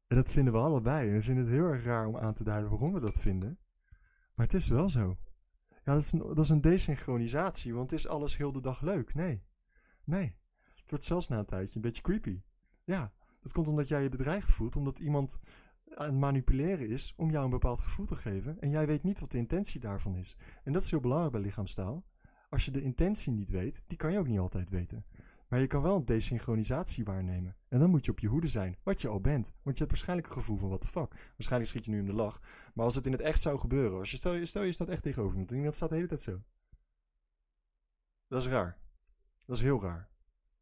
En 0.07 0.15
dat 0.15 0.31
vinden 0.31 0.53
we 0.53 0.59
allebei. 0.59 1.11
We 1.11 1.21
vinden 1.21 1.43
het 1.43 1.53
heel 1.53 1.65
erg 1.65 1.83
raar 1.83 2.05
om 2.05 2.17
aan 2.17 2.33
te 2.33 2.43
duiden 2.43 2.69
waarom 2.69 2.93
we 2.93 2.99
dat 2.99 3.19
vinden. 3.19 3.59
Maar 4.35 4.45
het 4.45 4.55
is 4.55 4.67
wel 4.67 4.89
zo. 4.89 5.17
Ja, 5.69 5.93
dat 5.93 6.01
is 6.01 6.11
een, 6.11 6.19
dat 6.19 6.39
is 6.39 6.49
een 6.49 6.61
desynchronisatie, 6.61 7.73
want 7.73 7.91
is 7.91 8.07
alles 8.07 8.37
heel 8.37 8.51
de 8.51 8.61
dag 8.61 8.81
leuk? 8.81 9.13
Nee. 9.13 9.43
Nee. 10.03 10.35
Het 10.75 10.89
wordt 10.89 11.05
zelfs 11.05 11.27
na 11.27 11.39
een 11.39 11.45
tijdje 11.45 11.75
een 11.75 11.81
beetje 11.81 12.01
creepy. 12.01 12.41
Ja, 12.83 13.13
dat 13.41 13.51
komt 13.51 13.67
omdat 13.67 13.87
jij 13.87 14.03
je 14.03 14.09
bedreigd 14.09 14.51
voelt, 14.51 14.75
omdat 14.75 14.99
iemand 14.99 15.39
aan 15.95 16.05
het 16.05 16.15
manipuleren 16.15 16.87
is 16.87 17.13
om 17.17 17.29
jou 17.29 17.43
een 17.43 17.49
bepaald 17.49 17.79
gevoel 17.79 18.05
te 18.05 18.15
geven. 18.15 18.59
En 18.59 18.69
jij 18.69 18.87
weet 18.87 19.03
niet 19.03 19.19
wat 19.19 19.31
de 19.31 19.37
intentie 19.37 19.79
daarvan 19.79 20.15
is. 20.15 20.35
En 20.63 20.73
dat 20.73 20.83
is 20.83 20.91
heel 20.91 20.99
belangrijk 20.99 21.31
bij 21.31 21.41
lichaamstaal. 21.41 22.05
Als 22.49 22.65
je 22.65 22.71
de 22.71 22.81
intentie 22.81 23.31
niet 23.31 23.49
weet, 23.49 23.83
die 23.87 23.97
kan 23.97 24.11
je 24.11 24.19
ook 24.19 24.27
niet 24.27 24.39
altijd 24.39 24.69
weten. 24.69 25.05
Maar 25.47 25.59
je 25.59 25.67
kan 25.67 25.81
wel 25.81 25.95
een 25.95 26.05
desynchronisatie 26.05 27.03
waarnemen. 27.03 27.55
En 27.67 27.79
dan 27.79 27.89
moet 27.89 28.05
je 28.05 28.11
op 28.11 28.19
je 28.19 28.27
hoede 28.27 28.47
zijn, 28.47 28.77
wat 28.83 29.01
je 29.01 29.07
al 29.07 29.21
bent. 29.21 29.53
Want 29.61 29.77
je 29.77 29.83
hebt 29.83 29.89
waarschijnlijk 29.89 30.27
een 30.27 30.33
gevoel 30.33 30.57
van 30.57 30.67
what 30.67 30.81
the 30.81 30.87
fuck. 30.87 31.13
Waarschijnlijk 31.13 31.71
schiet 31.71 31.85
je 31.85 31.91
nu 31.91 31.99
in 31.99 32.05
de 32.05 32.13
lach. 32.13 32.41
Maar 32.73 32.85
als 32.85 32.95
het 32.95 33.05
in 33.05 33.11
het 33.11 33.21
echt 33.21 33.41
zou 33.41 33.59
gebeuren, 33.59 33.99
als 33.99 34.11
je 34.11 34.17
stel, 34.17 34.33
je, 34.33 34.45
stel 34.45 34.63
je 34.63 34.71
staat 34.71 34.89
echt 34.89 35.03
tegenover 35.03 35.33
iemand 35.33 35.51
en 35.51 35.57
iemand 35.57 35.75
staat 35.75 35.89
de 35.89 35.95
hele 35.95 36.07
tijd 36.07 36.21
zo. 36.21 36.41
Dat 38.27 38.41
is 38.41 38.47
raar. 38.47 38.77
Dat 39.45 39.55
is 39.55 39.61
heel 39.61 39.81
raar. 39.81 40.09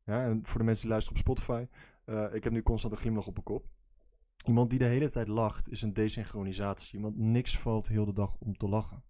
Ja, 0.03 0.23
en 0.23 0.45
voor 0.45 0.59
de 0.59 0.65
mensen 0.65 0.83
die 0.83 0.91
luisteren 0.91 1.19
op 1.19 1.25
Spotify, 1.25 1.67
uh, 2.05 2.33
ik 2.33 2.43
heb 2.43 2.53
nu 2.53 2.61
constant 2.61 2.93
een 2.93 2.99
glimlach 2.99 3.27
op 3.27 3.33
mijn 3.33 3.45
kop. 3.45 3.67
Iemand 4.45 4.69
die 4.69 4.79
de 4.79 4.85
hele 4.85 5.09
tijd 5.09 5.27
lacht 5.27 5.69
is 5.69 5.81
een 5.81 5.93
desynchronisatie. 5.93 6.95
Iemand 6.95 7.17
niks 7.17 7.57
valt 7.57 7.87
heel 7.87 8.05
de 8.05 8.13
dag 8.13 8.37
om 8.39 8.57
te 8.57 8.67
lachen. 8.67 9.03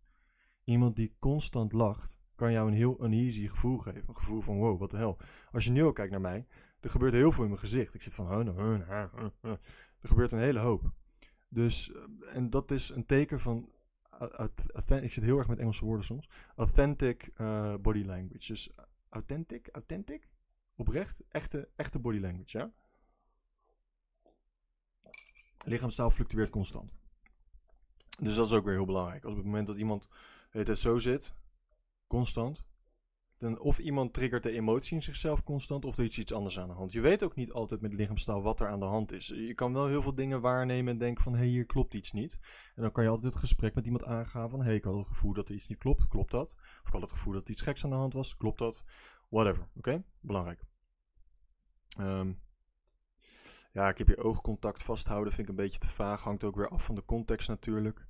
Iemand 0.64 0.96
die 0.96 1.16
constant 1.20 1.74
lacht 1.74 2.20
kan 2.36 2.52
jou 2.52 2.68
een 2.68 2.74
heel 2.74 3.06
uneasy 3.06 3.48
gevoel 3.48 3.78
geven. 3.78 4.04
Een 4.08 4.18
gevoel 4.18 4.42
van 4.42 4.58
wow, 4.58 4.80
wat 4.80 4.92
de 4.92 4.98
hel. 4.98 5.18
Als 5.52 5.66
je 5.66 5.72
nu 5.72 5.84
ook 5.84 5.96
kijkt 5.96 6.12
naar 6.12 6.22
mij, 6.22 6.48
er 6.80 6.90
gebeurt 6.90 7.14
heel 7.14 7.32
veel 7.32 7.44
in 7.44 7.50
mijn 7.50 7.62
gezicht. 7.62 7.94
Ik 7.94 8.02
zit 8.02 8.14
van, 8.14 8.28
er 10.02 10.08
gebeurt 10.08 10.32
een 10.32 10.40
hele 10.40 10.60
hoop. 10.60 10.94
Dus, 11.50 11.92
eh, 11.92 12.36
en 12.36 12.50
dat 12.50 12.72
is 12.72 12.90
een 12.90 13.06
teken 13.06 13.40
van, 13.40 13.70
ik 15.02 15.14
zit 15.14 15.24
heel 15.24 15.38
erg 15.38 15.48
met 15.48 15.60
Engelse 15.60 15.86
woorden 15.86 16.06
soms, 16.06 16.30
authentic 16.56 17.32
uh, 17.38 17.76
body 17.82 18.04
language. 18.04 18.48
Dus 18.48 18.74
authentic, 19.10 19.70
authentic, 19.72 20.30
oprecht, 20.76 21.24
echte, 21.28 21.70
echte 21.76 22.00
body 22.00 22.20
language, 22.20 22.58
ja. 22.58 22.72
Lichaamstaal 25.66 26.12
fluctueert 26.12 26.50
constant. 26.50 26.94
Dus 28.20 28.36
dat 28.36 28.46
is 28.46 28.54
ook 28.54 28.66
weer 28.66 28.74
heel 28.74 28.86
belangrijk. 28.86 29.24
Als 29.24 29.32
op 29.32 29.38
het 29.38 29.46
moment 29.46 29.68
dat 29.68 29.78
iemand 29.78 30.08
het 30.50 30.80
zo 30.80 30.98
zit, 30.98 31.36
constant. 32.08 32.66
Dan 33.38 33.60
of 33.60 33.80
iemand 33.80 34.14
triggert 34.14 34.44
de 34.44 34.52
emotie 34.52 34.96
in 34.96 35.02
zichzelf 35.02 35.44
constant, 35.44 35.86
of 35.86 35.98
er 35.98 36.06
is 36.06 36.18
iets 36.18 36.34
anders 36.34 36.60
aan 36.60 36.68
de 36.68 36.74
hand. 36.74 36.92
Je 36.92 37.02
weet 37.02 37.24
ook 37.24 37.36
niet 37.36 37.52
altijd 37.52 37.82
met 37.82 37.94
lichaamstaal 37.94 38.42
wat 38.42 38.60
er 38.60 38.68
aan 38.68 38.80
de 38.80 38.86
hand 38.86 39.12
is. 39.12 39.28
Je 39.28 39.54
kan 39.54 39.74
wel 39.74 39.88
heel 39.88 40.02
veel 40.02 40.16
dingen 40.16 40.42
waarnemen 40.42 40.94
en 40.94 41.00
denken 41.00 41.24
van, 41.24 41.34
hé, 41.34 41.40
hey, 41.40 41.48
hier 41.48 41.66
klopt 41.66 41.94
iets 41.94 42.12
niet. 42.12 42.40
En 42.76 42.82
dan 42.82 42.92
kan 42.92 43.04
je 43.04 43.10
altijd 43.10 43.34
het 43.34 43.42
gesprek 43.42 43.76
met 43.76 43.86
iemand 43.86 44.04
aangaan 44.04 44.50
van, 44.50 44.60
hé, 44.60 44.66
hey, 44.66 44.76
ik 44.76 44.84
had 44.84 44.96
het 44.96 45.08
gevoel 45.08 45.34
dat 45.34 45.50
er 45.50 45.56
iets 45.56 45.68
niet 45.68 45.78
klopt, 45.78 46.08
klopt 46.08 46.32
dat? 46.32 46.56
Of 46.58 46.88
ik 46.88 46.94
had 46.94 47.02
het 47.02 47.12
gevoel 47.12 47.34
dat 47.34 47.44
er 47.44 47.52
iets 47.52 47.62
geks 47.62 47.84
aan 47.84 47.90
de 47.90 47.96
hand 47.96 48.14
was, 48.14 48.38
klopt 48.38 48.60
dat? 48.60 48.84
Whatever, 49.30 49.68
oké? 49.76 50.04
Belangrijk. 50.20 50.64
Um, 52.00 52.40
ja, 53.76 53.90
ik 53.90 53.98
heb 53.98 54.08
je 54.08 54.24
oogcontact 54.24 54.84
vasthouden, 54.84 55.34
vind 55.34 55.50
ik 55.50 55.50
een 55.50 55.64
beetje 55.64 55.80
te 55.80 55.88
vaag. 55.88 56.22
Hangt 56.22 56.44
ook 56.44 56.56
weer 56.56 56.70
af 56.70 56.86
van 56.86 56.96
de 56.96 57.06
context 57.06 57.48
natuurlijk. 57.48 58.08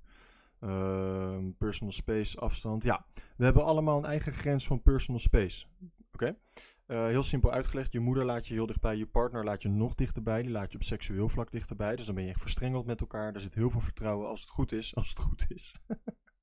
Ehm, 0.59 1.51
personal 1.57 1.93
space, 1.93 2.39
afstand. 2.39 2.83
Ja, 2.83 3.05
we 3.37 3.43
hebben 3.43 3.63
allemaal 3.63 3.97
een 3.97 4.05
eigen 4.05 4.33
grens 4.33 4.67
van 4.67 4.81
personal 4.81 5.19
space. 5.19 5.65
Oké? 6.11 6.35
Eh, 6.85 7.05
heel 7.05 7.23
simpel 7.23 7.51
uitgelegd. 7.51 7.91
Je 7.91 7.99
moeder 7.99 8.25
laat 8.25 8.47
je 8.47 8.53
heel 8.53 8.65
dichtbij. 8.65 8.95
Je 8.95 9.07
partner 9.07 9.43
laat 9.43 9.61
je 9.61 9.69
nog 9.69 9.95
dichterbij. 9.95 10.41
Die 10.41 10.51
laat 10.51 10.71
je 10.71 10.77
op 10.77 10.83
seksueel 10.83 11.29
vlak 11.29 11.51
dichterbij. 11.51 11.95
Dus 11.95 12.05
dan 12.05 12.15
ben 12.15 12.23
je 12.23 12.29
echt 12.29 12.41
verstrengeld 12.41 12.85
met 12.85 13.01
elkaar. 13.01 13.31
Daar 13.31 13.41
zit 13.41 13.53
heel 13.53 13.69
veel 13.69 13.81
vertrouwen 13.81 14.27
als 14.27 14.39
het 14.39 14.49
goed 14.49 14.71
is. 14.71 14.95
Als 14.95 15.09
het 15.09 15.19
goed 15.19 15.45
is. 15.47 15.75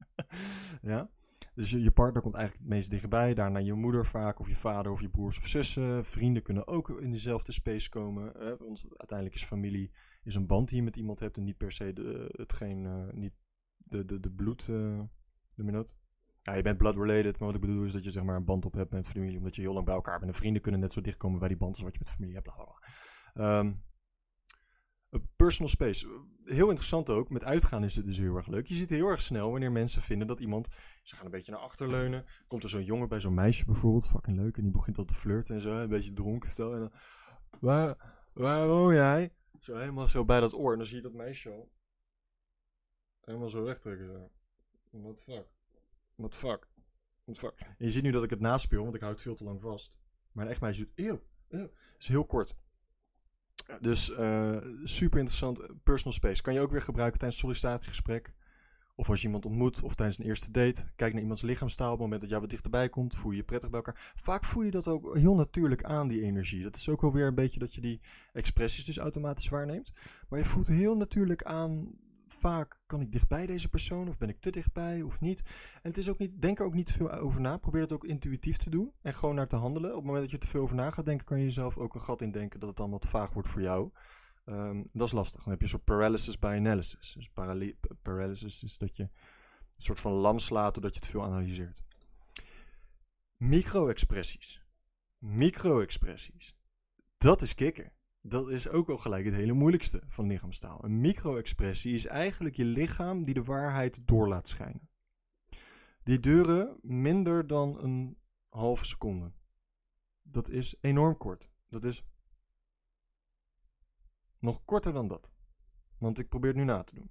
ja? 0.92 1.10
Dus 1.54 1.70
je, 1.70 1.82
je, 1.82 1.90
partner 1.90 2.22
komt 2.22 2.34
eigenlijk 2.34 2.64
het 2.64 2.74
meest 2.74 2.90
dichtbij. 2.90 3.34
Daarna 3.34 3.58
je 3.58 3.74
moeder 3.74 4.06
vaak, 4.06 4.38
of 4.38 4.48
je 4.48 4.56
vader, 4.56 4.92
of 4.92 5.00
je 5.00 5.08
broers 5.08 5.38
of 5.38 5.46
zussen. 5.46 6.04
Vrienden 6.04 6.42
kunnen 6.42 6.66
ook 6.66 6.88
in 7.00 7.10
dezelfde 7.10 7.52
space 7.52 7.88
komen. 7.88 8.32
want 8.58 8.84
uiteindelijk 8.88 9.34
is 9.34 9.44
familie 9.44 9.90
is 10.22 10.34
een 10.34 10.46
band 10.46 10.68
die 10.68 10.76
je 10.76 10.82
met 10.82 10.96
iemand 10.96 11.20
hebt. 11.20 11.36
En 11.36 11.44
niet 11.44 11.56
per 11.56 11.72
se 11.72 11.92
de, 11.92 12.34
hetgeen, 12.36 12.84
uh, 12.84 13.12
niet 13.12 13.32
de, 13.78 14.04
de, 14.04 14.20
de 14.20 14.30
bloed, 14.30 14.68
uh, 14.68 14.76
noem 15.54 15.66
je 15.66 15.72
dat? 15.72 15.94
Ja, 16.42 16.54
je 16.54 16.62
bent 16.62 16.78
blood 16.78 16.96
related, 16.96 17.38
maar 17.38 17.46
wat 17.46 17.54
ik 17.54 17.60
bedoel 17.60 17.84
is 17.84 17.92
dat 17.92 18.04
je 18.04 18.10
zeg 18.10 18.22
maar 18.22 18.36
een 18.36 18.44
band 18.44 18.64
op 18.64 18.72
hebt 18.74 18.92
met 18.92 19.06
familie, 19.06 19.38
omdat 19.38 19.56
je 19.56 19.62
heel 19.62 19.72
lang 19.72 19.86
bij 19.86 19.94
elkaar 19.94 20.18
bent. 20.18 20.30
En 20.30 20.36
vrienden 20.36 20.62
kunnen 20.62 20.80
net 20.80 20.92
zo 20.92 21.00
dichtkomen 21.00 21.38
bij 21.38 21.48
die 21.48 21.56
band 21.56 21.74
als 21.74 21.82
wat 21.82 21.92
je 21.92 21.98
met 21.98 22.10
familie 22.10 22.34
hebt. 22.34 22.54
Bla. 23.34 23.58
Um, 23.58 23.82
personal 25.36 25.68
space. 25.68 26.06
Heel 26.44 26.66
interessant 26.66 27.10
ook. 27.10 27.30
Met 27.30 27.44
uitgaan 27.44 27.84
is 27.84 27.96
het 27.96 28.06
dus 28.06 28.18
heel 28.18 28.36
erg 28.36 28.46
leuk. 28.46 28.66
Je 28.66 28.74
ziet 28.74 28.88
heel 28.88 29.06
erg 29.06 29.22
snel 29.22 29.50
wanneer 29.50 29.72
mensen 29.72 30.02
vinden 30.02 30.26
dat 30.26 30.40
iemand. 30.40 30.68
Ze 31.02 31.16
gaan 31.16 31.24
een 31.24 31.30
beetje 31.30 31.52
naar 31.52 31.60
achter 31.60 31.88
leunen. 31.88 32.24
Komt 32.46 32.62
er 32.62 32.68
zo'n 32.68 32.84
jongen 32.84 33.08
bij 33.08 33.20
zo'n 33.20 33.34
meisje 33.34 33.64
bijvoorbeeld. 33.64 34.06
Fucking 34.06 34.36
leuk. 34.36 34.56
En 34.56 34.62
die 34.62 34.72
begint 34.72 34.98
al 34.98 35.04
te 35.04 35.14
flirten 35.14 35.54
en 35.54 35.60
zo. 35.60 35.70
Een 35.70 35.88
beetje 35.88 36.12
dronken 36.12 36.50
stel. 36.50 36.74
En 36.74 36.78
dan. 36.80 36.92
Waar, 37.60 37.96
waar 38.32 38.66
woon 38.66 38.94
jij? 38.94 39.32
Zo 39.60 39.76
helemaal 39.76 40.08
zo 40.08 40.24
bij 40.24 40.40
dat 40.40 40.54
oor. 40.54 40.72
En 40.72 40.78
dan 40.78 40.86
zie 40.86 40.96
je 40.96 41.02
dat 41.02 41.12
meisje 41.12 41.50
al. 41.50 41.70
Helemaal 43.20 43.48
zo 43.48 43.62
wegtrekken. 43.62 44.06
Zo. 44.06 44.30
What 44.90 45.16
the 45.16 45.22
fuck? 45.22 45.46
What 46.14 46.30
the 46.30 46.38
fuck? 46.38 46.68
What 47.24 47.34
the 47.34 47.40
fuck? 47.40 47.60
En 47.60 47.84
je 47.84 47.90
ziet 47.90 48.02
nu 48.02 48.10
dat 48.10 48.22
ik 48.22 48.30
het 48.30 48.40
naspeel, 48.40 48.82
want 48.82 48.94
ik 48.94 49.00
houd 49.00 49.12
het 49.12 49.22
veel 49.22 49.34
te 49.34 49.44
lang 49.44 49.60
vast. 49.60 49.96
Maar 50.32 50.46
echt 50.46 50.60
meisje 50.60 50.84
doet. 50.84 51.06
Eeuw, 51.06 51.22
eeuw. 51.48 51.70
is 51.98 52.08
heel 52.08 52.24
kort. 52.24 52.54
Dus 53.80 54.10
uh, 54.10 54.56
super 54.84 55.18
interessant. 55.18 55.60
Personal 55.82 56.12
space. 56.12 56.42
Kan 56.42 56.54
je 56.54 56.60
ook 56.60 56.70
weer 56.70 56.82
gebruiken 56.82 57.18
tijdens 57.18 57.42
een 57.42 57.48
sollicitatiegesprek. 57.48 58.32
Of 58.94 59.08
als 59.08 59.20
je 59.20 59.26
iemand 59.26 59.44
ontmoet 59.44 59.82
of 59.82 59.94
tijdens 59.94 60.18
een 60.18 60.24
eerste 60.24 60.50
date. 60.50 60.84
Kijk 60.96 61.12
naar 61.12 61.22
iemands 61.22 61.42
lichaamstaal. 61.42 61.86
Op 61.86 61.92
het 61.92 62.02
moment 62.02 62.20
dat 62.20 62.30
jij 62.30 62.40
wat 62.40 62.50
dichterbij 62.50 62.88
komt, 62.88 63.14
voel 63.14 63.30
je 63.30 63.36
je 63.36 63.44
prettig 63.44 63.70
bij 63.70 63.78
elkaar. 63.78 64.12
Vaak 64.16 64.44
voel 64.44 64.62
je 64.62 64.70
dat 64.70 64.88
ook 64.88 65.16
heel 65.16 65.34
natuurlijk 65.34 65.84
aan, 65.84 66.08
die 66.08 66.22
energie. 66.22 66.62
Dat 66.62 66.76
is 66.76 66.88
ook 66.88 67.00
wel 67.00 67.12
weer 67.12 67.26
een 67.26 67.34
beetje 67.34 67.58
dat 67.58 67.74
je 67.74 67.80
die 67.80 68.00
expressies 68.32 68.84
dus 68.84 68.98
automatisch 68.98 69.48
waarneemt. 69.48 69.92
Maar 70.28 70.38
je 70.38 70.44
voelt 70.44 70.68
heel 70.68 70.96
natuurlijk 70.96 71.42
aan 71.42 71.88
vaak 72.32 72.80
kan 72.86 73.00
ik 73.00 73.12
dichtbij 73.12 73.46
deze 73.46 73.68
persoon 73.68 74.08
of 74.08 74.18
ben 74.18 74.28
ik 74.28 74.36
te 74.36 74.50
dichtbij 74.50 75.02
of 75.02 75.20
niet. 75.20 75.42
En 75.74 75.88
het 75.88 75.98
is 75.98 76.08
ook 76.08 76.18
niet, 76.18 76.42
denk 76.42 76.58
er 76.58 76.64
ook 76.64 76.74
niet 76.74 76.86
te 76.86 76.92
veel 76.92 77.10
over 77.10 77.40
na. 77.40 77.56
Probeer 77.56 77.80
het 77.80 77.92
ook 77.92 78.04
intuïtief 78.04 78.56
te 78.56 78.70
doen 78.70 78.92
en 79.02 79.14
gewoon 79.14 79.34
naar 79.34 79.48
te 79.48 79.56
handelen. 79.56 79.90
Op 79.90 79.96
het 79.96 80.04
moment 80.04 80.22
dat 80.22 80.32
je 80.32 80.38
te 80.38 80.46
veel 80.46 80.62
over 80.62 80.76
na 80.76 80.90
gaat 80.90 81.06
denken, 81.06 81.26
kan 81.26 81.38
je 81.38 81.44
jezelf 81.44 81.76
ook 81.76 81.94
een 81.94 82.02
gat 82.02 82.22
in 82.22 82.30
denken 82.30 82.60
dat 82.60 82.68
het 82.68 82.80
allemaal 82.80 82.98
te 82.98 83.08
vaag 83.08 83.32
wordt 83.32 83.48
voor 83.48 83.62
jou. 83.62 83.90
Um, 84.44 84.84
dat 84.92 85.06
is 85.06 85.12
lastig. 85.12 85.42
Dan 85.42 85.50
heb 85.50 85.58
je 85.58 85.64
een 85.64 85.70
soort 85.70 85.84
paralysis 85.84 86.38
by 86.38 86.46
analysis. 86.46 87.12
Dus 87.12 87.30
paralysis 88.02 88.62
is 88.62 88.78
dat 88.78 88.96
je 88.96 89.02
een 89.02 89.82
soort 89.82 90.00
van 90.00 90.12
lam 90.12 90.38
slaat 90.38 90.74
doordat 90.74 90.94
je 90.94 91.00
te 91.00 91.08
veel 91.08 91.24
analyseert. 91.24 91.82
Micro-expressies. 93.36 94.62
Micro-expressies. 95.18 96.56
Dat 97.18 97.42
is 97.42 97.54
kicken 97.54 97.92
dat 98.22 98.50
is 98.50 98.68
ook 98.68 98.86
wel 98.86 98.98
gelijk 98.98 99.24
het 99.24 99.34
hele 99.34 99.52
moeilijkste 99.52 100.02
van 100.06 100.26
lichaamstaal. 100.26 100.84
Een 100.84 101.00
micro-expressie 101.00 101.94
is 101.94 102.06
eigenlijk 102.06 102.56
je 102.56 102.64
lichaam 102.64 103.22
die 103.22 103.34
de 103.34 103.44
waarheid 103.44 104.00
door 104.06 104.28
laat 104.28 104.48
schijnen. 104.48 104.88
Die 106.02 106.20
duren 106.20 106.78
minder 106.82 107.46
dan 107.46 107.82
een 107.82 108.16
halve 108.48 108.84
seconde. 108.84 109.32
Dat 110.22 110.48
is 110.48 110.74
enorm 110.80 111.16
kort. 111.16 111.50
Dat 111.68 111.84
is 111.84 112.04
nog 114.38 114.64
korter 114.64 114.92
dan 114.92 115.08
dat. 115.08 115.32
Want 115.98 116.18
ik 116.18 116.28
probeer 116.28 116.50
het 116.50 116.58
nu 116.58 116.64
na 116.64 116.82
te 116.82 116.94
doen. 116.94 117.10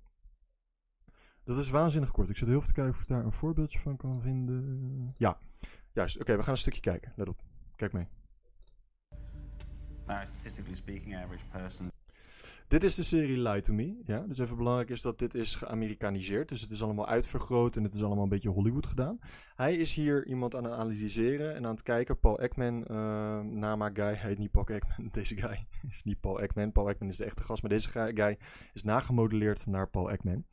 Dat 1.44 1.58
is 1.58 1.70
waanzinnig 1.70 2.12
kort. 2.12 2.30
Ik 2.30 2.38
zit 2.38 2.48
heel 2.48 2.56
even 2.56 2.68
te 2.68 2.74
kijken 2.74 2.94
of 2.94 3.02
ik 3.02 3.08
daar 3.08 3.26
een 3.26 3.32
voorbeeldje 3.32 3.80
van 3.80 3.98
kan 3.98 4.22
vinden. 4.22 5.14
Ja, 5.18 5.40
juist. 5.92 6.20
Oké, 6.20 6.36
we 6.36 6.42
gaan 6.42 6.52
een 6.52 6.58
stukje 6.58 6.82
kijken. 6.82 7.14
Let 7.16 7.30
op. 7.30 7.42
Kijk 7.76 7.94
mee. 7.94 8.08
Statistically 10.06 10.76
speaking, 10.76 11.16
average 11.16 11.46
person. 11.52 11.90
Dit 12.72 12.84
is 12.84 12.96
de 12.96 13.04
serie 13.04 13.42
Lie 13.42 13.62
to 13.62 13.74
Me. 13.74 14.02
Ja? 14.06 14.20
Dus 14.20 14.38
even 14.38 14.58
belangrijk 14.58 14.90
is 14.90 15.02
dat 15.02 15.20
dit 15.20 15.34
is 15.34 15.56
geamerikaniseerd. 15.56 16.50
Dus 16.50 16.62
het 16.62 16.70
is 16.70 16.84
allemaal 16.84 17.08
uitvergroot 17.08 17.76
en 17.76 17.84
het 17.84 17.94
is 17.94 18.04
allemaal 18.04 18.24
een 18.24 18.30
beetje 18.30 18.50
Hollywood 18.50 18.86
gedaan. 18.86 19.20
Hij 19.56 19.76
is 19.76 19.94
hier 19.94 20.26
iemand 20.28 20.56
aan 20.56 20.64
het 20.64 20.74
analyseren 20.74 21.56
en 21.56 21.66
aan 21.66 21.72
het 21.72 21.84
kijken. 21.84 22.20
Paul 22.20 22.40
Ekman, 22.40 22.86
uh, 22.92 23.40
Nama 23.40 23.90
Guy, 23.94 24.04
hij 24.04 24.16
heet 24.16 24.38
niet 24.38 24.52
Paul 24.52 24.68
Ekman. 24.68 25.08
Deze 25.12 25.36
guy 25.38 25.68
is 25.90 26.04
niet 26.04 26.20
Paul 26.20 26.42
Ekman. 26.42 26.72
Paul 26.72 26.90
Ekman 26.90 27.10
is 27.10 27.18
de 27.18 27.26
echte 27.26 27.44
gast, 27.44 27.62
maar 27.62 27.72
deze 27.72 27.90
guy 28.14 28.38
is 28.74 28.84
nagemodelleerd 28.84 29.66
naar 29.66 29.90
Paul 29.90 30.12
Ekman. 30.12 30.46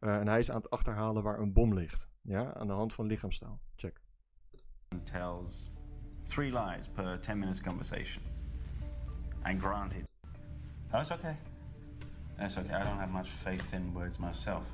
Uh, 0.00 0.16
en 0.16 0.28
hij 0.28 0.38
is 0.38 0.50
aan 0.50 0.56
het 0.56 0.70
achterhalen 0.70 1.22
waar 1.22 1.38
een 1.38 1.52
bom 1.52 1.74
ligt. 1.74 2.08
Ja? 2.22 2.54
Aan 2.54 2.66
de 2.66 2.72
hand 2.72 2.92
van 2.92 3.06
lichaamstaal. 3.06 3.60
Check. 3.76 4.00
Tells 5.04 5.70
three 6.28 6.52
lies 6.52 6.88
per 6.94 7.20
10 7.20 7.38
minutes 7.38 7.62
conversation. 7.62 8.41
And 9.44 9.60
granted. 9.60 10.04
Oh, 10.92 11.00
it's 11.00 11.10
okay. 11.10 11.36
That's 12.38 12.56
okay. 12.58 12.74
I 12.74 12.84
don't 12.84 12.98
have 12.98 13.10
much 13.10 13.28
faith 13.28 13.72
in 13.72 13.92
words 13.94 14.18
myself. 14.18 14.64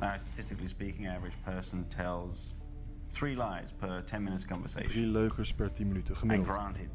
Now, 0.00 0.16
statistically 0.16 0.68
speaking, 0.68 1.06
average 1.06 1.34
person 1.44 1.86
tells 1.88 2.54
three 3.12 3.34
lies 3.34 3.72
per 3.78 4.02
10 4.02 4.22
minutes 4.22 4.44
conversation. 4.44 4.92
Drie 4.92 5.06
leugens 5.06 5.52
per 5.56 5.68
10 5.72 5.88
minuten 5.88 6.14
And 6.14 6.30
gemiddeld. 6.32 6.44
granted, 6.52 6.90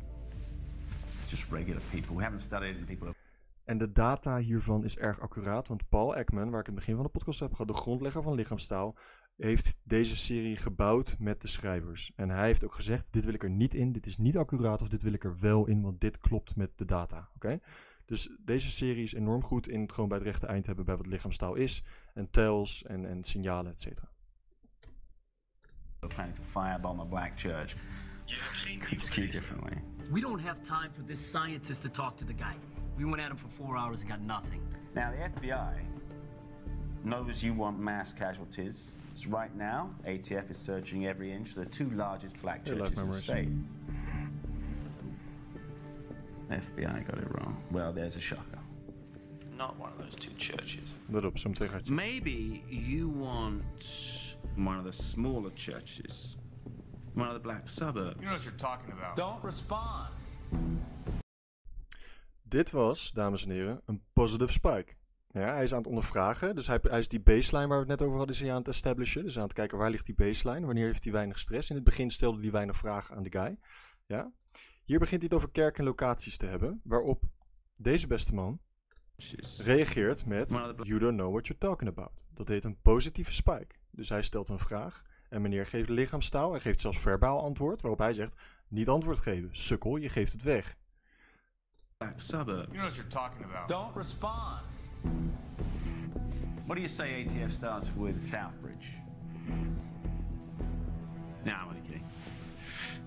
it's 1.21 1.29
just 1.31 1.49
regular 1.51 1.81
people. 1.91 2.15
We 2.15 2.23
haven't 2.23 2.41
studied 2.41 2.77
in 2.77 2.85
people. 2.85 3.13
En 3.65 3.77
de 3.77 3.91
data 3.91 4.37
hiervan 4.37 4.83
is 4.83 4.97
erg 4.97 5.19
accuraat, 5.19 5.67
want 5.67 5.89
Paul 5.89 6.15
Ekman, 6.15 6.49
waar 6.49 6.59
ik 6.59 6.67
in 6.67 6.73
het 6.73 6.81
begin 6.81 6.95
van 6.95 7.03
de 7.03 7.09
podcast 7.09 7.39
heb 7.39 7.51
gehad, 7.51 7.67
de 7.67 7.73
grondlegger 7.73 8.21
van 8.21 8.33
lichaamstaal, 8.35 8.95
heeft 9.35 9.79
deze 9.83 10.15
serie 10.15 10.55
gebouwd 10.55 11.15
met 11.19 11.41
de 11.41 11.47
schrijvers. 11.47 12.11
En 12.15 12.29
hij 12.29 12.45
heeft 12.45 12.65
ook 12.65 12.73
gezegd, 12.73 13.13
dit 13.13 13.25
wil 13.25 13.33
ik 13.33 13.43
er 13.43 13.49
niet 13.49 13.73
in, 13.73 13.91
dit 13.91 14.05
is 14.05 14.17
niet 14.17 14.37
accuraat 14.37 14.81
of 14.81 14.89
dit 14.89 15.01
wil 15.01 15.13
ik 15.13 15.23
er 15.23 15.39
wel 15.39 15.67
in, 15.67 15.81
want 15.81 16.01
dit 16.01 16.19
klopt 16.19 16.55
met 16.55 16.77
de 16.77 16.85
data. 16.85 17.29
Oké? 17.35 17.59
Dus 18.05 18.29
deze 18.39 18.69
serie 18.69 19.03
is 19.03 19.13
enorm 19.13 19.43
goed 19.43 19.67
in 19.67 19.81
het 19.81 19.91
gewoon 19.91 20.09
bij 20.09 20.17
het 20.17 20.27
rechte 20.27 20.47
eind 20.47 20.65
hebben 20.65 20.85
bij 20.85 20.97
wat 20.97 21.05
lichaamstaal 21.05 21.55
is, 21.55 21.83
en 22.13 22.29
tells 22.29 22.83
en, 22.83 23.05
en 23.05 23.23
signalen, 23.23 23.71
et 23.71 23.81
cetera. 23.81 24.09
planning 26.07 26.35
to 26.35 26.41
firebomb 26.53 26.99
a 26.99 27.05
black 27.05 27.37
church. 27.37 27.75
Differently. 28.27 29.77
We 30.09 30.21
don't 30.21 30.39
have 30.39 30.61
time 30.63 30.91
for 30.91 31.03
this 31.03 31.19
scientist 31.19 31.81
to 31.81 31.89
talk 31.89 32.15
to 32.17 32.25
the 32.25 32.33
guy. 32.33 32.55
We 32.97 33.05
went 33.05 33.21
at 33.21 33.31
him 33.31 33.37
for 33.37 33.49
four 33.49 33.77
hours 33.77 34.01
and 34.01 34.09
got 34.09 34.21
nothing. 34.21 34.61
Now, 34.93 35.11
the 35.11 35.17
FBI 35.17 35.83
knows 37.03 37.41
you 37.41 37.53
want 37.53 37.79
mass 37.79 38.13
casualties. 38.13 38.91
So 39.21 39.29
right 39.29 39.55
now, 39.55 39.89
ATF 40.07 40.49
is 40.49 40.57
searching 40.57 41.05
every 41.05 41.31
inch 41.31 41.49
of 41.49 41.55
the 41.55 41.65
two 41.65 41.89
largest 41.91 42.41
black 42.41 42.65
churches 42.65 42.97
in 42.97 43.11
the 43.11 43.21
state. 43.21 43.49
FBI 46.49 47.05
got 47.07 47.17
it 47.17 47.27
wrong. 47.35 47.61
Well, 47.71 47.93
there's 47.93 48.15
a 48.15 48.21
shocker. 48.21 48.59
Not 49.55 49.77
one 49.79 49.91
of 49.91 49.99
those 49.99 50.15
two 50.15 50.33
churches. 50.37 50.95
Let 51.09 51.25
op, 51.25 51.37
zo 51.37 51.49
meteen 51.49 51.67
ga 51.67 51.73
je 51.73 51.77
het 51.77 51.85
zien. 51.85 51.95
Maybe 51.95 52.63
you 52.67 53.09
want 53.09 54.37
one 54.55 54.77
of 54.77 54.83
the 54.85 55.03
smaller 55.03 55.51
churches. 55.55 56.37
One 57.13 57.27
of 57.27 57.33
the 57.33 57.41
black 57.41 57.69
suburbs. 57.69 58.15
You 58.19 58.25
know 58.25 58.33
what 58.33 58.43
you're 58.43 58.57
talking 58.57 58.91
about. 58.91 59.15
Don't 59.15 59.43
respond. 59.43 60.09
Dit 62.41 62.71
was, 62.71 63.11
dames 63.11 63.45
en 63.45 63.51
heren, 63.51 63.81
een 63.85 64.01
positive 64.13 64.51
spike. 64.51 64.95
Ja, 65.33 65.53
hij 65.53 65.63
is 65.63 65.71
aan 65.71 65.77
het 65.77 65.87
ondervragen. 65.87 66.55
Dus 66.55 66.67
hij, 66.67 66.79
hij 66.81 66.99
is 66.99 67.07
die 67.07 67.21
baseline 67.21 67.67
waar 67.67 67.85
we 67.85 67.91
het 67.91 67.99
net 67.99 68.01
over 68.01 68.17
hadden, 68.17 68.35
is 68.35 68.41
hij 68.41 68.51
aan 68.51 68.57
het 68.57 68.67
establishen. 68.67 69.23
Dus 69.23 69.37
aan 69.37 69.43
het 69.43 69.53
kijken 69.53 69.77
waar 69.77 69.89
ligt 69.89 70.05
die 70.05 70.15
baseline, 70.15 70.65
wanneer 70.65 70.85
heeft 70.85 71.03
hij 71.03 71.13
weinig 71.13 71.39
stress. 71.39 71.69
In 71.69 71.75
het 71.75 71.83
begin 71.83 72.09
stelde 72.09 72.41
hij 72.41 72.51
weinig 72.51 72.77
vragen 72.77 73.15
aan 73.15 73.23
de 73.23 73.39
guy. 73.39 73.57
Ja. 74.05 74.31
Hier 74.83 74.99
begint 74.99 75.21
hij 75.21 75.29
het 75.29 75.39
over 75.39 75.51
kerk 75.51 75.77
en 75.77 75.83
locaties 75.83 76.37
te 76.37 76.45
hebben. 76.45 76.81
Waarop 76.83 77.23
deze 77.73 78.07
beste 78.07 78.33
man 78.33 78.59
reageert 79.57 80.25
met 80.25 80.51
You 80.81 80.99
don't 80.99 81.17
know 81.17 81.31
what 81.31 81.47
you're 81.47 81.57
talking 81.57 81.89
about. 81.89 82.11
Dat 82.33 82.47
heet 82.47 82.63
een 82.63 82.81
positieve 82.81 83.33
spike. 83.33 83.75
Dus 83.91 84.09
hij 84.09 84.21
stelt 84.21 84.49
een 84.49 84.59
vraag 84.59 85.01
en 85.29 85.41
meneer 85.41 85.65
geeft 85.65 85.89
lichaamstaal. 85.89 86.51
Hij 86.51 86.59
geeft 86.59 86.79
zelfs 86.79 86.99
verbaal 86.99 87.41
antwoord, 87.41 87.81
waarop 87.81 87.99
hij 87.99 88.13
zegt 88.13 88.41
niet 88.67 88.87
antwoord 88.87 89.19
geven. 89.19 89.49
Sukkel, 89.55 89.95
je 89.95 90.09
geeft 90.09 90.31
het 90.31 90.41
weg. 90.41 90.75
Suburbs. 92.17 92.47
You 92.47 92.67
know 92.67 92.79
what 92.79 92.95
you're 92.95 93.09
talking 93.09 93.43
about. 93.43 93.67
Don't 93.67 93.95
respond. 93.95 94.61
What 96.65 96.75
do 96.75 96.81
you 96.81 96.87
say 96.87 97.25
ATF 97.25 97.51
starts 97.51 97.89
with 97.95 98.21
Southbridge? 98.21 98.87
No, 101.43 101.51
I'm 101.51 101.81
kidding. 101.83 102.05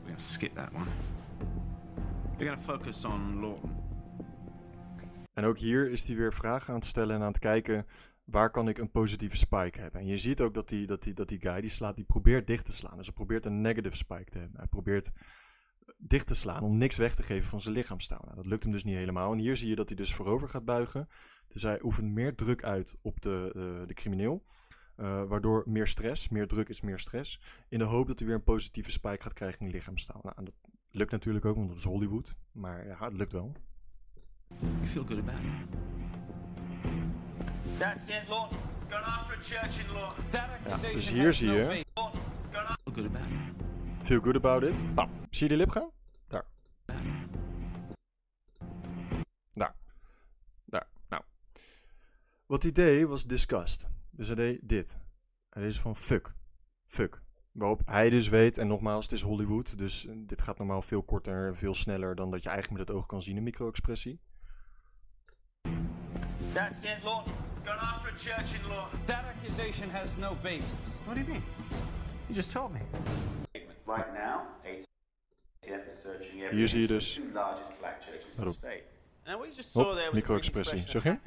We're 0.03 0.11
gonna 0.11 0.21
skip 0.21 0.55
that 0.55 0.73
one. 0.73 0.89
We're 2.39 2.47
gonna 2.51 2.63
focus 2.63 3.05
on 3.05 3.41
Lawton. 3.41 3.83
En 5.35 5.45
ook 5.45 5.59
hier 5.59 5.91
is 5.91 6.05
hij 6.07 6.17
weer 6.17 6.33
vragen 6.33 6.69
aan 6.69 6.79
het 6.79 6.85
stellen 6.85 7.15
en 7.17 7.21
aan 7.21 7.29
het 7.29 7.39
kijken 7.39 7.87
waar 8.25 8.51
kan 8.51 8.69
ik 8.69 8.79
een 8.79 8.91
positieve 8.91 9.37
spike 9.37 9.81
hebben. 9.81 10.01
En 10.01 10.07
je 10.07 10.19
ziet 10.19 10.41
ook 10.41 10.55
dat 10.55 10.69
die, 10.69 10.87
dat 10.87 11.09
dat 11.15 11.29
die 11.29 11.41
guy 11.41 11.61
die 11.61 11.71
slaat, 11.71 11.97
die 11.97 12.05
probeert 12.05 12.47
dicht 12.47 12.65
te 12.65 12.73
slaan. 12.73 12.97
Dus 12.97 13.07
hij 13.07 13.15
probeert 13.15 13.47
een 13.47 13.61
negative 13.61 13.97
spike 13.97 14.31
te 14.31 14.39
hebben. 14.39 14.59
Hij 14.59 14.67
probeert 14.67 15.13
dicht 15.99 16.27
te 16.27 16.35
slaan 16.35 16.63
om 16.63 16.79
niks 16.79 16.97
weg 16.97 17.15
te 17.15 17.23
geven 17.23 17.49
van 17.49 17.61
zijn 17.61 17.75
lichaamstaal. 17.75 18.23
Nou, 18.25 18.37
dat 18.37 18.47
lukt 18.47 18.63
hem 18.63 18.73
dus 18.73 18.85
niet 18.85 18.97
helemaal. 18.97 19.33
En 19.33 19.39
hier 19.39 19.57
zie 19.57 19.69
je 19.69 19.77
dat 19.77 19.89
hij 19.89 19.97
dus 19.97 20.15
voorover 20.15 20.49
gaat 20.49 20.65
buigen. 20.65 21.09
Dus 21.49 21.63
hij 21.63 21.83
oefent 21.83 22.13
meer 22.13 22.35
druk 22.35 22.63
uit 22.65 22.97
op 23.03 23.21
de, 23.21 23.51
eh, 23.55 23.87
de 23.89 23.95
crimineel. 23.95 24.43
eh, 24.97 25.23
waardoor 25.25 25.63
meer 25.67 25.87
stress, 25.87 26.29
meer 26.29 26.47
druk 26.47 26.69
is 26.69 26.81
meer 26.81 26.99
stress. 26.99 27.41
In 27.69 27.79
de 27.79 27.85
hoop 27.85 28.07
dat 28.07 28.19
hij 28.19 28.29
weer 28.29 28.37
een 28.37 28.43
positieve 28.43 28.91
spike 28.91 29.23
gaat 29.23 29.33
krijgen 29.33 29.67
in 29.67 29.71
lichaamstaal. 29.73 30.21
Nou, 30.23 30.35
en 30.39 30.45
dat 30.45 30.55
lukt 30.91 31.11
natuurlijk 31.11 31.45
ook, 31.45 31.57
want 31.57 31.69
dat 31.69 31.77
is 31.77 31.85
Hollywood. 31.85 32.35
Maar 32.53 32.87
ja, 32.87 33.05
het 33.05 33.13
lukt 33.17 33.33
wel. 33.33 33.53
You 34.61 34.87
feel 34.87 35.05
good 35.07 35.19
about 35.19 35.35
it. 35.41 35.79
That's 37.79 38.09
it, 38.09 38.29
Lawton. 38.29 38.59
Going 38.89 39.05
after 39.07 39.37
a 39.37 39.41
church 39.43 39.87
in 39.87 39.93
Lawton. 39.93 40.25
That 40.31 40.49
accusation 40.49 40.95
dus 40.95 41.09
hier 41.11 41.33
zie 41.33 41.51
je- 41.51 41.85
Feel 41.95 42.13
good 42.95 43.05
about 43.05 43.27
it. 43.27 44.07
Feel 44.07 44.21
good 44.21 44.37
about 44.37 44.63
it. 44.63 44.95
Nou, 44.95 45.09
zie 45.31 45.43
je 45.43 45.49
die 45.49 45.57
lip 45.57 45.71
gaan? 45.71 45.91
Daar. 46.29 46.45
Daar. 49.53 49.75
Wat 52.55 52.63
hij 52.63 52.73
deed 52.73 53.07
was 53.07 53.25
disgust. 53.25 53.89
Dus 54.11 54.27
hij 54.27 54.37
deed 54.37 54.61
dit. 54.63 54.99
Hij 55.49 55.63
deed 55.63 55.79
van 55.79 55.97
fuck. 55.97 56.35
Fuck. 56.87 57.23
Waarop 57.53 57.83
hij 57.85 58.11
dus 58.11 58.29
weet, 58.29 58.59
en 58.59 58.67
nogmaals, 58.67 59.05
het 59.05 59.13
is 59.13 59.23
Hollywood, 59.23 59.79
dus 59.79 60.07
eh, 60.07 60.15
dit 60.17 60.43
gaat 60.43 60.59
normaal 60.59 60.83
veel 60.83 61.03
korter 61.03 61.47
en 61.47 61.57
veel 61.57 61.75
sneller 61.75 62.15
dan 62.15 62.31
dat 62.31 62.43
je 62.43 62.49
eigenlijk 62.49 62.79
met 62.79 62.89
het 62.89 62.97
oog 62.99 63.07
kan 63.07 63.23
zien, 63.23 63.37
een 63.37 63.43
micro-expressie. 63.43 64.21
That's 66.53 66.83
it, 66.83 67.03
Lawton. 67.03 67.33
Going 67.65 67.81
after 67.81 68.13
a 68.13 68.17
church 68.17 68.63
in 68.63 68.69
Lawton. 68.69 69.05
That 69.05 69.25
accusation 69.25 69.91
has 69.91 70.17
no 70.17 70.37
basis. 70.43 70.73
What 71.05 71.15
do 71.15 71.21
you 71.21 71.33
mean? 71.33 71.43
You 72.27 72.35
just 72.35 72.51
told 72.51 72.73
me. 72.73 72.81
Right 73.87 74.13
now, 74.13 74.41
ATF 74.65 75.87
is 75.87 76.03
searching 76.03 76.43
every 76.43 76.57
Hier 76.57 76.69
zie 76.69 76.81
je 76.81 76.87
dus- 76.87 77.15
the 77.15 77.21
two 77.21 77.33
largest 77.33 77.79
black 77.79 78.03
churches 78.03 78.25
in 78.25 78.31
the 78.31 78.37
Waarop? 78.37 78.94
Hop, 79.73 80.13
micro-expressie. 80.13 80.83
Zeg 80.87 81.03
je? 81.03 81.19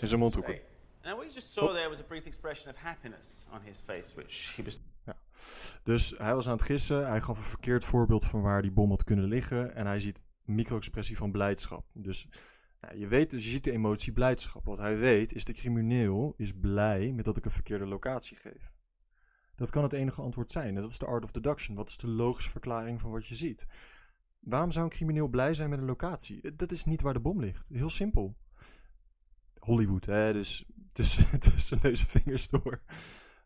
In 0.00 0.06
zijn 0.06 0.20
mondhoeken. 0.20 0.54
state. 0.54 0.74
And 1.02 1.14
what 1.16 1.26
you 1.26 1.34
just 1.34 1.52
saw 1.52 1.72
there 1.72 1.88
was 1.88 2.00
a 2.00 2.04
brief 2.04 2.26
expression 2.26 2.70
of 2.70 2.76
happiness 2.76 3.46
on 3.52 3.60
his 3.60 3.82
face, 3.86 4.14
which 4.14 4.56
he 4.56 4.62
was 4.62 4.80
Dus 5.82 6.14
hij 6.16 6.34
was 6.34 6.46
aan 6.46 6.52
het 6.52 6.62
gissen, 6.62 7.08
hij 7.08 7.20
gaf 7.20 7.38
een 7.38 7.44
verkeerd 7.44 7.84
voorbeeld 7.84 8.24
van 8.24 8.42
waar 8.42 8.62
die 8.62 8.70
bom 8.70 8.90
had 8.90 9.04
kunnen 9.04 9.24
liggen 9.24 9.74
en 9.74 9.86
hij 9.86 9.98
ziet 9.98 10.20
een 10.46 10.54
micro-expressie 10.54 11.16
van 11.16 11.30
blijdschap. 11.30 11.86
Dus 11.92 12.28
nou, 12.80 12.98
je 12.98 13.06
weet 13.06 13.30
dus, 13.30 13.44
je 13.44 13.50
ziet 13.50 13.64
de 13.64 13.72
emotie 13.72 14.12
blijdschap. 14.12 14.64
Wat 14.64 14.78
hij 14.78 14.96
weet 14.98 15.32
is 15.32 15.44
de 15.44 15.52
crimineel 15.52 16.34
is 16.36 16.52
blij 16.60 17.12
met 17.12 17.24
dat 17.24 17.36
ik 17.36 17.44
een 17.44 17.50
verkeerde 17.50 17.86
locatie 17.86 18.36
geef. 18.36 18.72
Dat 19.54 19.70
kan 19.70 19.82
het 19.82 19.92
enige 19.92 20.22
antwoord 20.22 20.50
zijn. 20.50 20.76
En 20.76 20.82
dat 20.82 20.90
is 20.90 20.98
de 20.98 21.06
art 21.06 21.24
of 21.24 21.30
deduction. 21.30 21.76
Wat 21.76 21.88
is 21.88 21.96
de 21.96 22.08
logische 22.08 22.50
verklaring 22.50 23.00
van 23.00 23.10
wat 23.10 23.26
je 23.26 23.34
ziet? 23.34 23.66
Waarom 24.46 24.70
zou 24.70 24.84
een 24.84 24.90
crimineel 24.90 25.28
blij 25.28 25.54
zijn 25.54 25.70
met 25.70 25.78
een 25.78 25.84
locatie? 25.84 26.56
Dat 26.56 26.72
is 26.72 26.84
niet 26.84 27.00
waar 27.00 27.14
de 27.14 27.20
bom 27.20 27.40
ligt. 27.40 27.68
Heel 27.68 27.90
simpel. 27.90 28.36
Hollywood, 29.58 30.04
hè? 30.04 30.32
Dus 30.32 30.64
tussen, 30.92 31.40
tussen 31.40 31.82
en 31.82 31.96
vingers 31.96 32.48
door. 32.48 32.82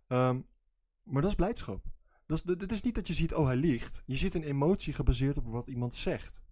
Ehm, 0.07 0.41
maar 1.03 1.23
dat 1.23 1.31
is 1.31 1.37
blijdschap. 1.37 1.85
Dat 2.27 2.63
is, 2.63 2.73
is 2.73 2.83
niet 2.83 2.95
dat 2.95 3.07
je 3.07 3.13
ziet, 3.13 3.35
oh 3.35 3.47
hij 3.47 3.57
liegt. 3.57 4.03
Je 4.07 4.17
ziet 4.17 4.35
een 4.35 4.43
emotie 4.43 4.93
gebaseerd 4.93 5.39
op 5.39 5.47
wat 5.47 5.69
iemand 5.69 5.95
zegt. 5.95 6.43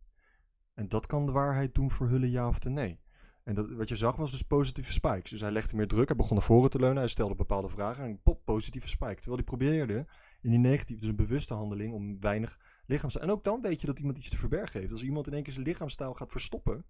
En 0.74 0.88
dat 0.88 1.06
kan 1.06 1.26
de 1.26 1.32
waarheid 1.32 1.74
doen 1.74 1.90
verhullen, 1.90 2.30
ja 2.30 2.48
of 2.48 2.58
te 2.58 2.68
nee. 2.68 3.00
En 3.48 3.54
dat, 3.54 3.70
wat 3.70 3.88
je 3.88 3.96
zag 3.96 4.16
was 4.16 4.30
dus 4.30 4.42
positieve 4.42 4.92
spikes. 4.92 5.30
Dus 5.30 5.40
hij 5.40 5.50
legde 5.50 5.76
meer 5.76 5.88
druk, 5.88 6.08
hij 6.08 6.16
begon 6.16 6.36
naar 6.36 6.46
voren 6.46 6.70
te 6.70 6.78
leunen, 6.78 6.98
hij 6.98 7.08
stelde 7.08 7.34
bepaalde 7.34 7.68
vragen 7.68 8.04
en 8.04 8.22
pop, 8.22 8.44
positieve 8.44 8.88
spike. 8.88 9.14
Terwijl 9.14 9.36
hij 9.36 9.44
probeerde 9.44 10.06
in 10.40 10.50
die 10.50 10.58
negatieve, 10.58 11.00
dus 11.00 11.08
een 11.08 11.16
bewuste 11.16 11.54
handeling, 11.54 11.94
om 11.94 12.20
weinig 12.20 12.58
lichaamstaal. 12.86 13.22
En 13.22 13.30
ook 13.30 13.44
dan 13.44 13.60
weet 13.60 13.80
je 13.80 13.86
dat 13.86 13.98
iemand 13.98 14.18
iets 14.18 14.28
te 14.28 14.36
verbergen 14.36 14.80
heeft. 14.80 14.92
Als 14.92 15.02
iemand 15.02 15.26
in 15.26 15.32
één 15.32 15.42
keer 15.42 15.52
zijn 15.52 15.66
lichaamstaal 15.66 16.14
gaat 16.14 16.30
verstoppen, 16.30 16.84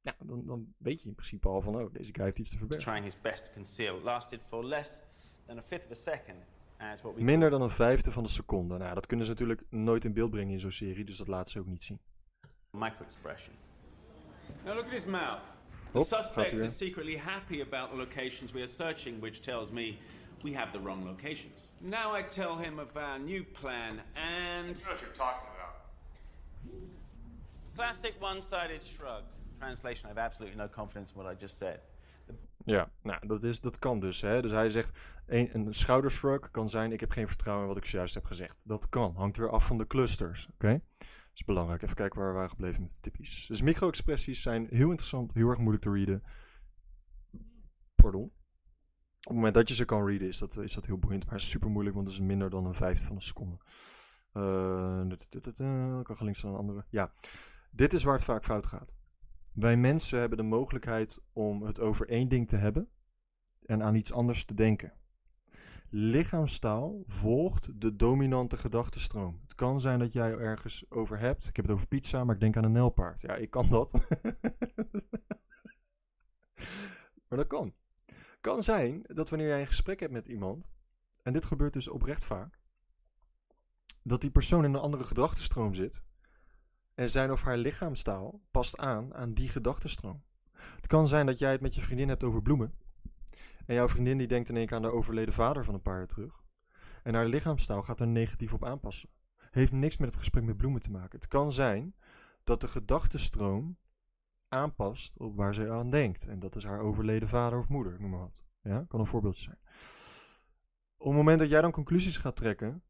ja, 0.00 0.16
dan, 0.24 0.46
dan 0.46 0.74
weet 0.78 1.02
je 1.02 1.08
in 1.08 1.14
principe 1.14 1.48
al 1.48 1.60
van, 1.60 1.76
oh, 1.76 1.92
deze 1.92 2.14
guy 2.14 2.24
heeft 2.24 2.38
iets 2.38 2.50
te 2.50 2.58
verbergen. 2.58 2.86
trying 2.86 3.04
his 3.04 3.20
best 3.20 3.44
to 3.44 3.50
conceal. 3.52 4.00
Lasted 4.00 4.40
for 4.46 4.64
less 4.64 5.00
than 5.46 5.58
a 5.58 5.62
fifth 5.62 5.84
of 5.84 5.90
a 5.90 5.94
second, 5.94 6.38
as 6.78 7.02
what 7.02 7.14
we 7.14 7.22
Minder 7.22 7.50
dan 7.50 7.62
een 7.62 7.70
vijfde 7.70 8.10
van 8.10 8.22
de 8.22 8.28
seconde. 8.28 8.76
Nou, 8.78 8.94
dat 8.94 9.06
kunnen 9.06 9.26
ze 9.26 9.32
natuurlijk 9.32 9.62
nooit 9.70 10.04
in 10.04 10.12
beeld 10.12 10.30
brengen 10.30 10.52
in 10.52 10.60
zo'n 10.60 10.70
serie, 10.70 11.04
dus 11.04 11.16
dat 11.16 11.28
laten 11.28 11.52
ze 11.52 11.58
ook 11.58 11.66
niet 11.66 11.82
zien. 11.82 12.00
micro-expression. 12.70 13.54
Now 14.64 14.74
look 14.74 14.84
at 14.84 14.92
his 14.92 15.04
mouth. 15.04 15.58
The 15.92 15.98
Hop, 15.98 16.08
gaat 16.08 16.24
suspect 16.24 16.52
is 16.52 16.76
secretly 16.76 17.16
happy 17.16 17.62
about 17.62 17.90
the 17.90 17.96
locations 17.96 18.52
we 18.52 18.62
are 18.62 18.68
searching, 18.68 19.20
which 19.20 19.40
tells 19.40 19.70
me 19.70 19.98
we 20.42 20.52
have 20.52 20.72
the 20.72 20.78
wrong 20.78 21.04
locations. 21.04 21.68
Now 21.80 22.14
I 22.14 22.22
tell 22.22 22.56
him 22.56 22.78
of 22.78 22.96
our 22.96 23.18
new 23.18 23.44
plan 23.44 24.00
and 24.14 24.78
You 24.78 24.84
know 24.84 24.92
what 24.92 25.00
you're 25.00 25.16
talking 25.16 25.48
about. 25.56 25.74
Classic 27.74 28.14
one-sided 28.20 28.82
shrug. 28.82 29.24
Translation, 29.58 30.06
I 30.06 30.08
have 30.08 30.18
absolutely 30.18 30.56
no 30.56 30.68
confidence 30.68 31.10
in 31.10 31.22
what 31.22 31.32
I 31.32 31.34
just 31.40 31.58
said. 31.58 31.80
Ja, 32.64 32.90
nou, 33.02 33.26
dat, 33.26 33.44
is, 33.44 33.60
dat 33.60 33.78
kan 33.78 34.00
dus. 34.00 34.20
Hè? 34.20 34.42
Dus 34.42 34.50
hij 34.50 34.68
zegt, 34.68 34.98
een, 35.26 35.50
een 35.54 35.74
schoudershrug 35.74 36.50
kan 36.50 36.68
zijn, 36.68 36.92
ik 36.92 37.00
heb 37.00 37.10
geen 37.10 37.28
vertrouwen 37.28 37.66
in 37.66 37.74
wat 37.74 37.82
ik 37.82 37.88
zojuist 37.88 38.14
heb 38.14 38.24
gezegd. 38.24 38.62
Dat 38.66 38.88
kan, 38.88 39.14
hangt 39.16 39.36
weer 39.36 39.50
af 39.50 39.66
van 39.66 39.78
de 39.78 39.86
clusters. 39.86 40.48
Oké? 40.54 40.80
Dat 40.98 41.08
is 41.34 41.44
belangrijk. 41.44 41.82
Even 41.82 41.96
kijken 41.96 42.18
waar 42.18 42.28
we 42.28 42.34
waren 42.34 42.50
gebleven 42.50 42.82
met 42.82 42.94
de 42.94 43.00
typies. 43.00 43.46
Dus 43.46 43.62
micro-expressies 43.62 44.42
zijn 44.42 44.66
heel 44.70 44.88
interessant, 44.88 45.34
heel 45.34 45.48
erg 45.48 45.58
moeilijk 45.58 45.82
te 45.82 45.92
readen. 45.92 46.22
Pardon. 47.94 48.22
Op 48.22 49.26
het 49.26 49.34
moment 49.34 49.54
dat 49.54 49.68
je 49.68 49.74
ze 49.74 49.84
kan 49.84 50.06
readen, 50.06 50.28
is 50.28 50.38
dat, 50.38 50.56
is 50.56 50.74
dat 50.74 50.86
heel 50.86 50.98
boeiend. 50.98 51.26
Maar 51.30 51.40
super 51.40 51.70
moeilijk, 51.70 51.96
want 51.96 52.08
het 52.08 52.18
is 52.18 52.26
minder 52.26 52.50
dan 52.50 52.66
een 52.66 52.74
vijfde 52.74 53.06
van 53.06 53.16
een 53.16 53.22
seconde. 53.22 53.58
Eh, 54.32 55.02
ik 55.08 56.04
kan 56.04 56.16
links 56.20 56.42
naar 56.42 56.52
een 56.52 56.58
andere. 56.58 56.84
Ja, 56.88 57.12
dit 57.70 57.92
is 57.92 58.02
waar 58.02 58.14
het 58.14 58.24
vaak 58.24 58.44
fout 58.44 58.66
gaat. 58.66 58.94
Wij 59.52 59.76
mensen 59.76 60.18
hebben 60.18 60.38
de 60.38 60.44
mogelijkheid 60.44 61.20
om 61.32 61.62
het 61.62 61.80
over 61.80 62.08
één 62.08 62.28
ding 62.28 62.48
te 62.48 62.56
hebben 62.56 62.88
en 63.66 63.82
aan 63.82 63.94
iets 63.94 64.12
anders 64.12 64.44
te 64.44 64.54
denken. 64.54 64.92
Lichaamstaal 65.88 67.02
volgt 67.06 67.80
de 67.80 67.96
dominante 67.96 68.56
gedachtenstroom. 68.56 69.40
Het 69.60 69.68
kan 69.68 69.80
zijn 69.80 69.98
dat 69.98 70.12
jij 70.12 70.36
ergens 70.36 70.84
over 70.90 71.18
hebt. 71.18 71.48
Ik 71.48 71.56
heb 71.56 71.64
het 71.64 71.74
over 71.74 71.86
pizza, 71.86 72.24
maar 72.24 72.34
ik 72.34 72.40
denk 72.40 72.56
aan 72.56 72.64
een 72.64 72.72
nelpaard. 72.72 73.20
Ja, 73.20 73.34
ik 73.34 73.50
kan 73.50 73.68
dat. 73.68 73.92
maar 77.28 77.38
dat 77.38 77.46
kan. 77.46 77.74
Kan 78.40 78.62
zijn 78.62 79.02
dat 79.02 79.28
wanneer 79.28 79.48
jij 79.48 79.60
een 79.60 79.66
gesprek 79.66 80.00
hebt 80.00 80.12
met 80.12 80.26
iemand, 80.26 80.70
en 81.22 81.32
dit 81.32 81.44
gebeurt 81.44 81.72
dus 81.72 81.88
oprecht 81.88 82.24
vaak, 82.24 82.58
dat 84.02 84.20
die 84.20 84.30
persoon 84.30 84.64
in 84.64 84.74
een 84.74 84.80
andere 84.80 85.04
gedachtenstroom 85.04 85.74
zit 85.74 86.02
en 86.94 87.10
zijn 87.10 87.30
of 87.30 87.42
haar 87.42 87.56
lichaamstaal 87.56 88.40
past 88.50 88.78
aan 88.78 89.14
aan 89.14 89.34
die 89.34 89.48
gedachtenstroom. 89.48 90.22
Het 90.52 90.86
kan 90.86 91.08
zijn 91.08 91.26
dat 91.26 91.38
jij 91.38 91.52
het 91.52 91.60
met 91.60 91.74
je 91.74 91.80
vriendin 91.80 92.08
hebt 92.08 92.24
over 92.24 92.42
bloemen. 92.42 92.74
En 93.66 93.74
jouw 93.74 93.88
vriendin 93.88 94.18
die 94.18 94.26
denkt 94.26 94.48
in 94.48 94.56
één 94.56 94.66
keer 94.66 94.76
aan 94.76 94.82
de 94.82 94.92
overleden 94.92 95.34
vader 95.34 95.64
van 95.64 95.74
een 95.74 95.82
paar 95.82 95.96
jaar 95.96 96.06
terug. 96.06 96.42
En 97.02 97.14
haar 97.14 97.26
lichaamstaal 97.26 97.82
gaat 97.82 98.00
er 98.00 98.06
negatief 98.06 98.52
op 98.52 98.64
aanpassen. 98.64 99.08
Heeft 99.50 99.72
niks 99.72 99.96
met 99.96 100.08
het 100.08 100.18
gesprek 100.18 100.44
met 100.44 100.56
bloemen 100.56 100.80
te 100.80 100.90
maken. 100.90 101.18
Het 101.18 101.28
kan 101.28 101.52
zijn 101.52 101.94
dat 102.44 102.60
de 102.60 102.68
gedachtenstroom 102.68 103.78
aanpast 104.48 105.18
op 105.18 105.36
waar 105.36 105.54
zij 105.54 105.70
aan 105.70 105.90
denkt. 105.90 106.26
En 106.26 106.38
dat 106.38 106.56
is 106.56 106.64
haar 106.64 106.80
overleden 106.80 107.28
vader 107.28 107.58
of 107.58 107.68
moeder, 107.68 108.00
noem 108.00 108.10
maar 108.10 108.20
wat. 108.20 108.44
Ja, 108.62 108.84
kan 108.88 109.00
een 109.00 109.06
voorbeeldje 109.06 109.42
zijn. 109.42 109.58
Op 110.96 111.06
het 111.06 111.16
moment 111.16 111.38
dat 111.38 111.48
jij 111.48 111.60
dan 111.60 111.70
conclusies 111.70 112.16
gaat 112.16 112.36
trekken, 112.36 112.82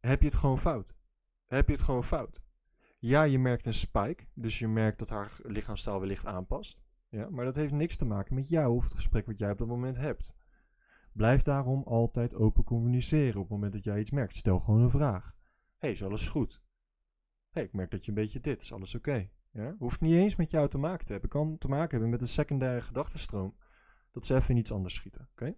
heb 0.00 0.20
je 0.20 0.26
het 0.26 0.36
gewoon 0.36 0.58
fout. 0.58 0.96
Heb 1.46 1.66
je 1.66 1.72
het 1.72 1.82
gewoon 1.82 2.04
fout. 2.04 2.42
Ja, 2.98 3.22
je 3.22 3.38
merkt 3.38 3.64
een 3.64 3.74
spike, 3.74 4.24
dus 4.34 4.58
je 4.58 4.68
merkt 4.68 4.98
dat 4.98 5.08
haar 5.08 5.32
lichaamstaal 5.42 6.00
wellicht 6.00 6.26
aanpast. 6.26 6.82
Ja, 7.08 7.30
maar 7.30 7.44
dat 7.44 7.56
heeft 7.56 7.72
niks 7.72 7.96
te 7.96 8.04
maken 8.04 8.34
met 8.34 8.48
jou 8.48 8.74
of 8.74 8.84
het 8.84 8.94
gesprek 8.94 9.26
wat 9.26 9.38
jij 9.38 9.50
op 9.50 9.58
dat 9.58 9.68
moment 9.68 9.96
hebt. 9.96 10.34
Blijf 11.12 11.42
daarom 11.42 11.82
altijd 11.82 12.34
open 12.34 12.64
communiceren 12.64 13.36
op 13.36 13.42
het 13.42 13.50
moment 13.52 13.72
dat 13.72 13.84
jij 13.84 14.00
iets 14.00 14.10
merkt. 14.10 14.36
Stel 14.36 14.60
gewoon 14.60 14.80
een 14.80 14.90
vraag. 14.90 15.34
Hey, 15.82 15.90
is 15.90 16.02
alles 16.02 16.28
goed? 16.28 16.62
hey, 17.50 17.62
ik 17.62 17.72
merk 17.72 17.90
dat 17.90 18.04
je 18.04 18.08
een 18.08 18.16
beetje 18.16 18.40
dit, 18.40 18.62
is 18.62 18.72
alles 18.72 18.94
oké? 18.94 19.30
Ja? 19.50 19.74
Hoeft 19.78 20.00
niet 20.00 20.14
eens 20.14 20.36
met 20.36 20.50
jou 20.50 20.68
te 20.68 20.78
maken 20.78 21.06
te 21.06 21.12
hebben. 21.12 21.30
Kan 21.30 21.58
te 21.58 21.68
maken 21.68 21.90
hebben 21.90 22.10
met 22.10 22.20
een 22.20 22.26
secundaire 22.26 22.82
gedachtenstroom. 22.82 23.56
Dat 24.10 24.26
ze 24.26 24.34
even 24.34 24.50
in 24.50 24.56
iets 24.56 24.72
anders 24.72 24.94
schieten, 24.94 25.28
oké? 25.30 25.54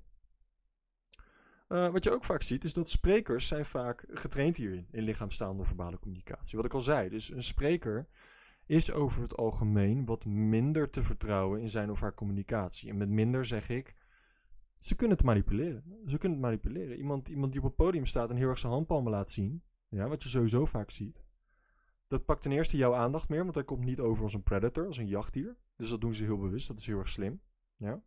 Eh, 1.69 1.89
wat 1.89 2.05
je 2.05 2.11
ook 2.11 2.25
vaak 2.25 2.43
ziet, 2.43 2.65
is 2.65 2.73
dat 2.73 2.91
sprekers 2.91 3.47
zijn 3.47 3.65
vaak 3.65 4.05
getraind 4.09 4.57
hierin, 4.57 4.87
in 4.91 5.03
lichaamstaal 5.03 5.55
non-verbale 5.55 5.99
communicatie. 5.99 6.57
Wat 6.57 6.67
ik 6.67 6.75
al 6.75 6.81
zei, 6.81 7.09
dus 7.09 7.31
een 7.31 7.43
spreker 7.43 8.09
is 8.67 8.93
over 8.93 9.23
het 9.23 9.37
algemeen 9.37 10.05
wat 10.05 10.25
minder 10.25 10.91
te 10.91 11.03
vertrouwen 11.03 11.61
in 11.61 11.69
zijn 11.69 11.91
of 11.91 12.01
haar 12.01 12.15
communicatie. 12.15 12.91
En 12.91 12.97
met 12.97 13.09
minder 13.09 13.45
zeg 13.45 13.69
ik, 13.69 13.95
ze 14.79 14.95
kunnen 14.95 15.17
het 15.17 15.27
manipuleren. 15.27 15.85
Ze 16.07 16.19
kunnen 16.19 16.39
het 16.39 16.47
manipuleren. 16.47 16.97
Iemand, 16.97 17.29
iemand 17.29 17.53
die 17.53 17.61
op 17.61 17.67
het 17.67 17.77
podium 17.77 18.07
staat 18.07 18.31
en 18.31 18.37
heel 18.37 18.49
erg 18.49 18.59
zijn 18.59 18.73
handpalmen 18.73 19.13
laat 19.13 19.31
zien, 19.31 19.63
ja, 19.95 20.09
wat 20.09 20.23
je 20.23 20.29
sowieso 20.29 20.67
vaak 20.67 20.91
ziet, 20.91 21.25
dat 22.07 22.25
pakt 22.25 22.43
ten 22.43 22.53
eerste 22.53 22.77
jouw 22.77 22.95
aandacht 22.95 23.29
meer, 23.29 23.43
want 23.43 23.55
hij 23.55 23.65
komt 23.65 23.85
niet 23.85 24.01
over 24.01 24.23
als 24.23 24.35
een 24.35 24.43
predator, 24.43 24.87
als 24.87 24.99
een 24.99 25.09
jachtdier. 25.09 25.57
Dus 25.77 25.89
dat 25.89 26.01
doen 26.01 26.15
ze 26.15 26.25
heel 26.25 26.39
bewust, 26.39 26.69
dat 26.69 26.79
is 26.79 26.87
heel 26.87 26.99
erg 26.99 27.09
slim. 27.09 27.41
Ja. 27.77 28.03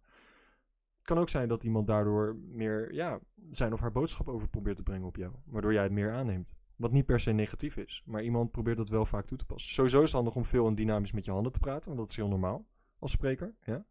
Het 0.98 1.16
kan 1.16 1.18
ook 1.18 1.30
zijn 1.30 1.48
dat 1.48 1.64
iemand 1.64 1.88
daardoor 1.88 2.36
meer 2.36 2.94
ja, 2.94 3.20
zijn 3.50 3.74
of 3.74 3.80
haar 3.80 3.92
boodschap 3.92 4.28
over 4.28 4.48
probeert 4.48 4.78
te 4.78 4.84
brengen 4.84 5.08
op 5.08 5.16
jou, 5.16 5.34
waardoor 5.46 5.74
jij 5.74 5.84
het 5.84 5.92
meer 5.92 6.12
aanneemt. 6.12 6.56
Wat 6.76 6.92
niet 6.92 7.06
per 7.06 7.20
se 7.20 7.32
negatief 7.32 7.78
is, 7.78 8.04
maar 8.06 8.24
iemand 8.24 8.52
probeert 8.52 8.78
dat 8.78 8.90
wel 8.90 9.06
vaak 9.06 9.26
toe 9.26 9.38
te 9.38 9.46
passen. 9.46 9.74
Sowieso 9.74 9.98
is 9.98 10.04
het 10.04 10.14
handig 10.14 10.36
om 10.36 10.46
veel 10.46 10.68
en 10.68 10.76
dynamisch 10.76 11.12
met 11.12 11.26
je 11.26 11.32
handen 11.32 11.52
te 11.52 11.60
praten, 11.60 11.86
want 11.86 11.98
dat 11.98 12.10
is 12.10 12.16
heel 12.16 12.28
normaal 12.28 12.68
als 13.00 13.12
spreker. 13.12 13.56
Ja. 13.66 13.86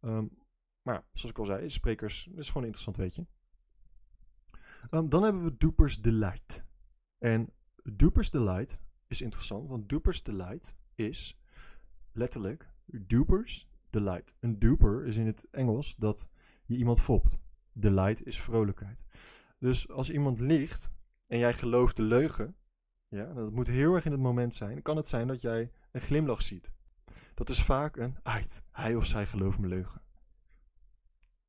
Ehm, 0.00 0.26
maar 0.82 1.04
zoals 1.12 1.30
ik 1.30 1.38
al 1.38 1.44
zei, 1.44 1.70
sprekers 1.70 2.26
is 2.34 2.46
gewoon 2.46 2.62
interessant 2.62 2.96
weetje. 2.96 3.26
Ehm, 4.90 5.08
dan 5.08 5.22
hebben 5.22 5.44
we 5.44 5.56
Dupers 5.56 6.00
Delight. 6.00 6.64
En 7.24 7.52
Dupers 7.82 8.30
Delight 8.30 8.80
is 9.06 9.20
interessant, 9.20 9.68
want 9.68 9.88
Dupers 9.88 10.22
Delight 10.22 10.76
is 10.94 11.38
letterlijk 12.12 12.70
Dupers 12.86 13.68
Delight. 13.90 14.34
Een 14.40 14.58
duper 14.58 15.06
is 15.06 15.16
in 15.16 15.26
het 15.26 15.46
Engels 15.50 15.94
dat 15.96 16.28
je 16.66 16.76
iemand 16.76 17.00
fopt. 17.00 17.38
Delight 17.72 18.26
is 18.26 18.40
vrolijkheid. 18.40 19.04
Dus 19.58 19.88
als 19.88 20.10
iemand 20.10 20.40
liegt 20.40 20.90
en 21.26 21.38
jij 21.38 21.54
gelooft 21.54 21.96
de 21.96 22.02
leugen, 22.02 22.56
ja, 23.08 23.32
dat 23.32 23.50
moet 23.50 23.66
heel 23.66 23.94
erg 23.94 24.04
in 24.04 24.12
het 24.12 24.20
moment 24.20 24.54
zijn, 24.54 24.82
kan 24.82 24.96
het 24.96 25.08
zijn 25.08 25.26
dat 25.26 25.40
jij 25.40 25.70
een 25.92 26.00
glimlach 26.00 26.42
ziet. 26.42 26.72
Dat 27.34 27.48
is 27.48 27.62
vaak 27.62 27.96
een 27.96 28.16
uit. 28.22 28.64
Hij 28.70 28.94
of 28.94 29.06
zij 29.06 29.26
gelooft 29.26 29.58
me 29.58 29.66
leugen. 29.66 30.03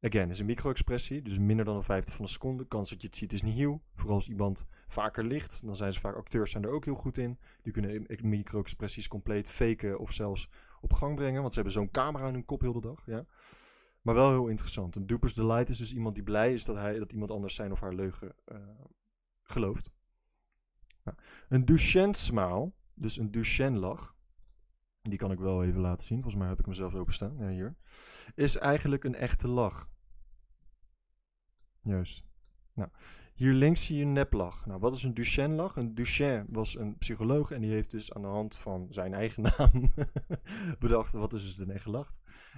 Again, 0.06 0.30
is 0.30 0.40
een 0.40 0.46
micro-expressie, 0.46 1.22
dus 1.22 1.40
minder 1.40 1.66
dan 1.66 1.76
een 1.76 1.84
vijfde 1.84 2.12
van 2.12 2.26
een 2.26 2.32
seconde. 2.32 2.64
De 2.64 2.70
kans 2.70 2.90
dat 2.90 3.02
je 3.02 3.08
het 3.08 3.16
ziet 3.16 3.34
is 3.34 3.42
niet 3.42 3.56
heel. 3.56 3.82
Vooral 3.96 4.16
als 4.16 4.30
iemand 4.30 4.66
vaker 4.88 5.24
ligt, 5.24 5.66
dan 5.66 5.76
zijn 5.76 5.94
ze 5.94 6.00
vaak 6.00 6.16
acteurs 6.16 6.52
zijn 6.52 6.64
er 6.64 6.70
ook 6.70 6.86
heel 6.86 6.96
goed 6.96 7.18
in. 7.18 7.40
Die 7.62 7.74
kunnen 7.74 8.06
micro-expressies 8.22 9.08
compleet 9.08 9.50
faken 9.50 10.00
of 10.00 10.12
zelfs 10.12 10.50
op 10.82 10.94
gang 10.94 11.16
brengen, 11.16 11.42
want 11.42 11.54
ze 11.54 11.60
hebben 11.60 11.74
zo'n 11.74 11.92
camera 11.92 12.28
in 12.28 12.34
hun 12.34 12.46
kop 12.46 12.62
heel 12.62 12.74
de 12.74 12.82
dag. 12.82 13.06
Ja. 13.06 13.26
Maar 14.02 14.16
wel 14.16 14.32
heel 14.32 14.48
interessant. 14.48 14.96
Een 14.96 15.08
duper's 15.08 15.34
delight 15.34 15.70
is 15.70 15.78
dus 15.78 15.94
iemand 15.94 16.16
die 16.16 16.24
blij 16.24 16.54
is 16.54 16.66
dat, 16.66 16.76
hij, 16.76 17.00
dat 17.00 17.12
iemand 17.12 17.32
anders 17.32 17.56
zijn 17.56 17.72
of 17.72 17.80
haar 17.80 17.94
leugen 17.94 18.36
uh, 18.52 18.58
gelooft. 19.44 19.92
Een 21.50 21.66
Duchenne 21.66 22.16
smile, 22.16 22.72
dus 22.94 23.18
een 23.18 23.32
Duchenne 23.32 23.80
lach, 23.80 24.16
die 25.02 25.18
kan 25.18 25.32
ik 25.32 25.40
wel 25.40 25.64
even 25.64 25.82
laten 25.82 26.06
zien. 26.06 26.22
Volgens 26.22 26.42
mij 26.42 26.48
heb 26.48 26.60
ik 26.60 26.66
hem 26.66 26.74
zelfs 26.74 26.96
openstaan. 26.96 27.38
Ja, 27.38 27.50
hier. 27.50 27.76
Is 28.36 28.58
eigenlijk 28.58 29.04
een 29.04 29.16
echte 29.16 29.48
lach. 29.48 29.94
Juist. 31.86 32.24
Nou, 32.74 32.90
hier 33.34 33.54
links 33.54 33.86
zie 33.86 33.98
je 33.98 34.04
een 34.04 34.14
neplach. 34.14 34.66
Nou, 34.66 34.80
wat 34.80 34.94
is 34.94 35.04
een 35.04 35.14
Duchenne-lach? 35.14 35.76
Een 35.76 35.96
Duchenne 35.96 36.46
was 36.50 36.78
een 36.78 36.98
psycholoog 36.98 37.52
en 37.52 37.62
die 37.62 37.72
heeft 37.72 37.92
dus 37.92 38.14
aan 38.14 38.22
de 38.22 38.28
hand 38.28 38.56
van 38.56 38.88
zijn 38.90 39.14
eigen 39.14 39.44
naam 39.58 39.92
bedacht 40.80 41.14
wat 41.14 41.34
is 41.34 41.44
dus 41.44 41.58
een 41.58 41.74
echte 41.74 41.90
lach. 41.90 42.10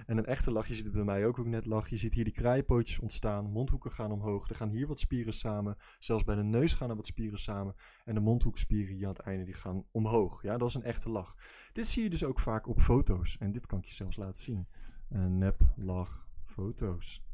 En 0.06 0.18
een 0.18 0.26
echte 0.26 0.50
lach, 0.50 0.68
je 0.68 0.74
ziet 0.74 0.84
het 0.84 0.94
bij 0.94 1.04
mij 1.04 1.26
ook 1.26 1.38
ook 1.38 1.46
net 1.46 1.66
lach. 1.66 1.88
Je 1.88 1.96
ziet 1.96 2.14
hier 2.14 2.24
die 2.24 2.32
kraaienpootjes 2.32 2.98
ontstaan, 2.98 3.50
mondhoeken 3.50 3.90
gaan 3.90 4.12
omhoog, 4.12 4.48
er 4.48 4.56
gaan 4.56 4.68
hier 4.68 4.86
wat 4.86 5.00
spieren 5.00 5.32
samen. 5.32 5.76
Zelfs 5.98 6.24
bij 6.24 6.34
de 6.34 6.44
neus 6.44 6.74
gaan 6.74 6.90
er 6.90 6.96
wat 6.96 7.06
spieren 7.06 7.38
samen. 7.38 7.74
En 8.04 8.14
de 8.14 8.20
mondhoekspieren 8.20 8.94
hier 8.94 9.06
aan 9.06 9.12
het 9.12 9.22
einde 9.22 9.44
die 9.44 9.54
gaan 9.54 9.84
omhoog. 9.90 10.42
Ja, 10.42 10.56
dat 10.56 10.68
is 10.68 10.74
een 10.74 10.82
echte 10.82 11.08
lach. 11.08 11.36
Dit 11.72 11.86
zie 11.86 12.02
je 12.02 12.10
dus 12.10 12.24
ook 12.24 12.40
vaak 12.40 12.68
op 12.68 12.80
foto's. 12.80 13.36
En 13.38 13.52
dit 13.52 13.66
kan 13.66 13.78
ik 13.78 13.84
je 13.84 13.94
zelfs 13.94 14.16
laten 14.16 14.42
zien. 14.42 14.68
Een 15.08 15.38
neplach 15.38 16.28
foto's. 16.44 17.27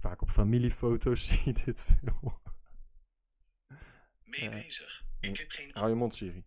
Vaak 0.00 0.22
op 0.22 0.30
familiefoto's 0.30 1.24
zie 1.28 1.40
je 1.44 1.64
dit 1.64 1.82
veel. 1.82 2.40
Mee 4.24 4.50
bezig. 4.50 5.04
Ik 5.20 5.36
heb 5.38 5.50
geen... 5.50 5.70
Hou 5.72 5.88
je 5.88 5.94
mond, 5.94 6.14
Siri. 6.14 6.44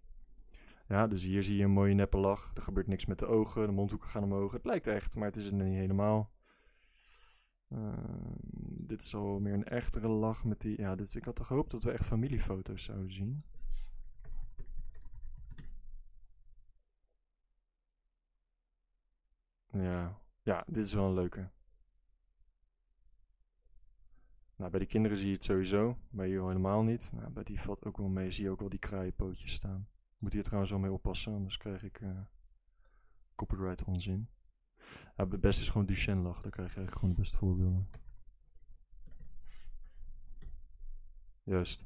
Ja, 0.87 1.07
dus 1.07 1.23
hier 1.23 1.43
zie 1.43 1.57
je 1.57 1.63
een 1.63 1.71
mooie 1.71 1.93
neppe 1.93 2.17
lach. 2.17 2.51
Er 2.55 2.61
gebeurt 2.61 2.87
niks 2.87 3.05
met 3.05 3.19
de 3.19 3.25
ogen. 3.25 3.65
De 3.65 3.71
mondhoeken 3.71 4.09
gaan 4.09 4.23
omhoog. 4.23 4.51
Het 4.51 4.65
lijkt 4.65 4.87
echt, 4.87 5.15
maar 5.15 5.27
het 5.27 5.35
is 5.35 5.45
het 5.45 5.53
niet 5.53 5.75
helemaal. 5.75 6.31
Uh, 7.69 7.93
dit 8.63 9.01
is 9.01 9.15
al 9.15 9.39
meer 9.39 9.53
een 9.53 9.63
echtere 9.63 10.07
lach 10.07 10.43
met 10.43 10.61
die... 10.61 10.81
Ja, 10.81 10.95
dit, 10.95 11.15
ik 11.15 11.25
had 11.25 11.35
toch 11.35 11.47
gehoopt 11.47 11.71
dat 11.71 11.83
we 11.83 11.91
echt 11.91 12.05
familiefoto's 12.05 12.83
zouden 12.83 13.11
zien. 13.11 13.43
Ja, 19.71 20.21
ja, 20.41 20.63
dit 20.67 20.85
is 20.85 20.93
wel 20.93 21.07
een 21.07 21.13
leuke. 21.13 21.49
Nou, 24.61 24.73
bij 24.73 24.81
de 24.81 24.85
kinderen 24.85 25.17
zie 25.17 25.27
je 25.27 25.33
het 25.33 25.43
sowieso. 25.43 25.97
Bij 26.09 26.29
jou 26.29 26.47
helemaal 26.47 26.83
niet. 26.83 27.11
Nou, 27.15 27.31
bij 27.31 27.43
die 27.43 27.59
valt 27.59 27.85
ook 27.85 27.97
wel 27.97 28.07
mee. 28.07 28.31
Zie 28.31 28.43
je 28.43 28.49
ook 28.49 28.59
wel 28.59 28.69
die 28.69 28.79
kraaienpootjes 28.79 29.53
staan. 29.53 29.87
Moet 30.17 30.33
hier 30.33 30.43
trouwens 30.43 30.71
wel 30.71 30.79
mee 30.79 30.91
oppassen, 30.91 31.33
anders 31.33 31.57
krijg 31.57 31.83
ik 31.83 32.01
uh, 32.01 32.19
copyright 33.35 33.83
onzin. 33.83 34.29
Ja, 35.15 35.27
het 35.27 35.41
beste 35.41 35.61
is 35.61 35.69
gewoon 35.69 35.85
Duchenne 35.87 36.21
lach. 36.21 36.41
Daar 36.41 36.51
krijg 36.51 36.69
je 36.69 36.77
eigenlijk 36.77 36.97
gewoon 36.97 37.15
de 37.15 37.21
beste 37.21 37.37
voorbeelden. 37.37 37.89
Juist. 41.43 41.85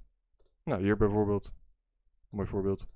Nou, 0.64 0.82
hier 0.82 0.98
bijvoorbeeld. 0.98 1.56
Mooi 2.30 2.48
voorbeeld. 2.48 2.88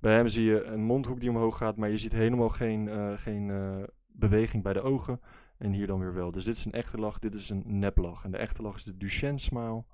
Bij 0.00 0.14
hem 0.14 0.28
zie 0.28 0.44
je 0.44 0.62
een 0.64 0.82
mondhoek 0.82 1.20
die 1.20 1.30
omhoog 1.30 1.56
gaat, 1.56 1.76
maar 1.76 1.90
je 1.90 1.98
ziet 1.98 2.12
helemaal 2.12 2.48
geen, 2.48 2.88
eh, 2.88 3.18
geen 3.18 3.50
eh, 3.50 3.82
beweging 4.18 4.62
bij 4.62 4.72
de 4.72 4.80
ogen. 4.80 5.20
En 5.58 5.72
hier 5.72 5.86
dan 5.86 6.00
weer 6.00 6.14
wel. 6.14 6.30
Dus 6.30 6.44
dit 6.44 6.56
is 6.56 6.64
een 6.64 6.72
echte 6.72 6.98
lach, 6.98 7.18
dit 7.18 7.34
is 7.34 7.50
een 7.50 7.62
neplach. 7.66 8.24
En 8.24 8.30
de 8.30 8.36
echte 8.36 8.62
lach 8.62 8.74
is 8.74 8.84
de 8.84 8.96
Duchenne 8.96 9.38
smile. 9.38 9.84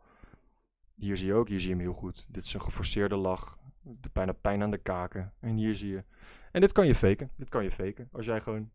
Hier 0.95 1.17
zie 1.17 1.27
je 1.27 1.35
ook, 1.35 1.49
hier 1.49 1.61
zie 1.61 1.69
je 1.69 1.75
hem 1.75 1.85
heel 1.85 1.95
goed. 1.95 2.27
Dit 2.29 2.45
is 2.45 2.55
een 2.55 2.63
geforceerde 2.63 3.17
lach. 3.17 3.59
De 3.83 4.11
bijna 4.13 4.33
pijn 4.33 4.63
aan 4.63 4.71
de 4.71 4.79
kaken. 4.79 5.33
En 5.41 5.57
hier 5.57 5.75
zie 5.75 5.91
je. 5.91 6.05
En 6.53 6.61
dit 6.61 6.73
kan 6.73 6.87
je 6.87 6.95
faken. 6.95 7.31
Dit 7.37 7.49
kan 7.49 7.63
je 7.63 7.71
faken. 7.71 8.09
Als 8.13 8.27
jij 8.27 8.41
gewoon 8.41 8.71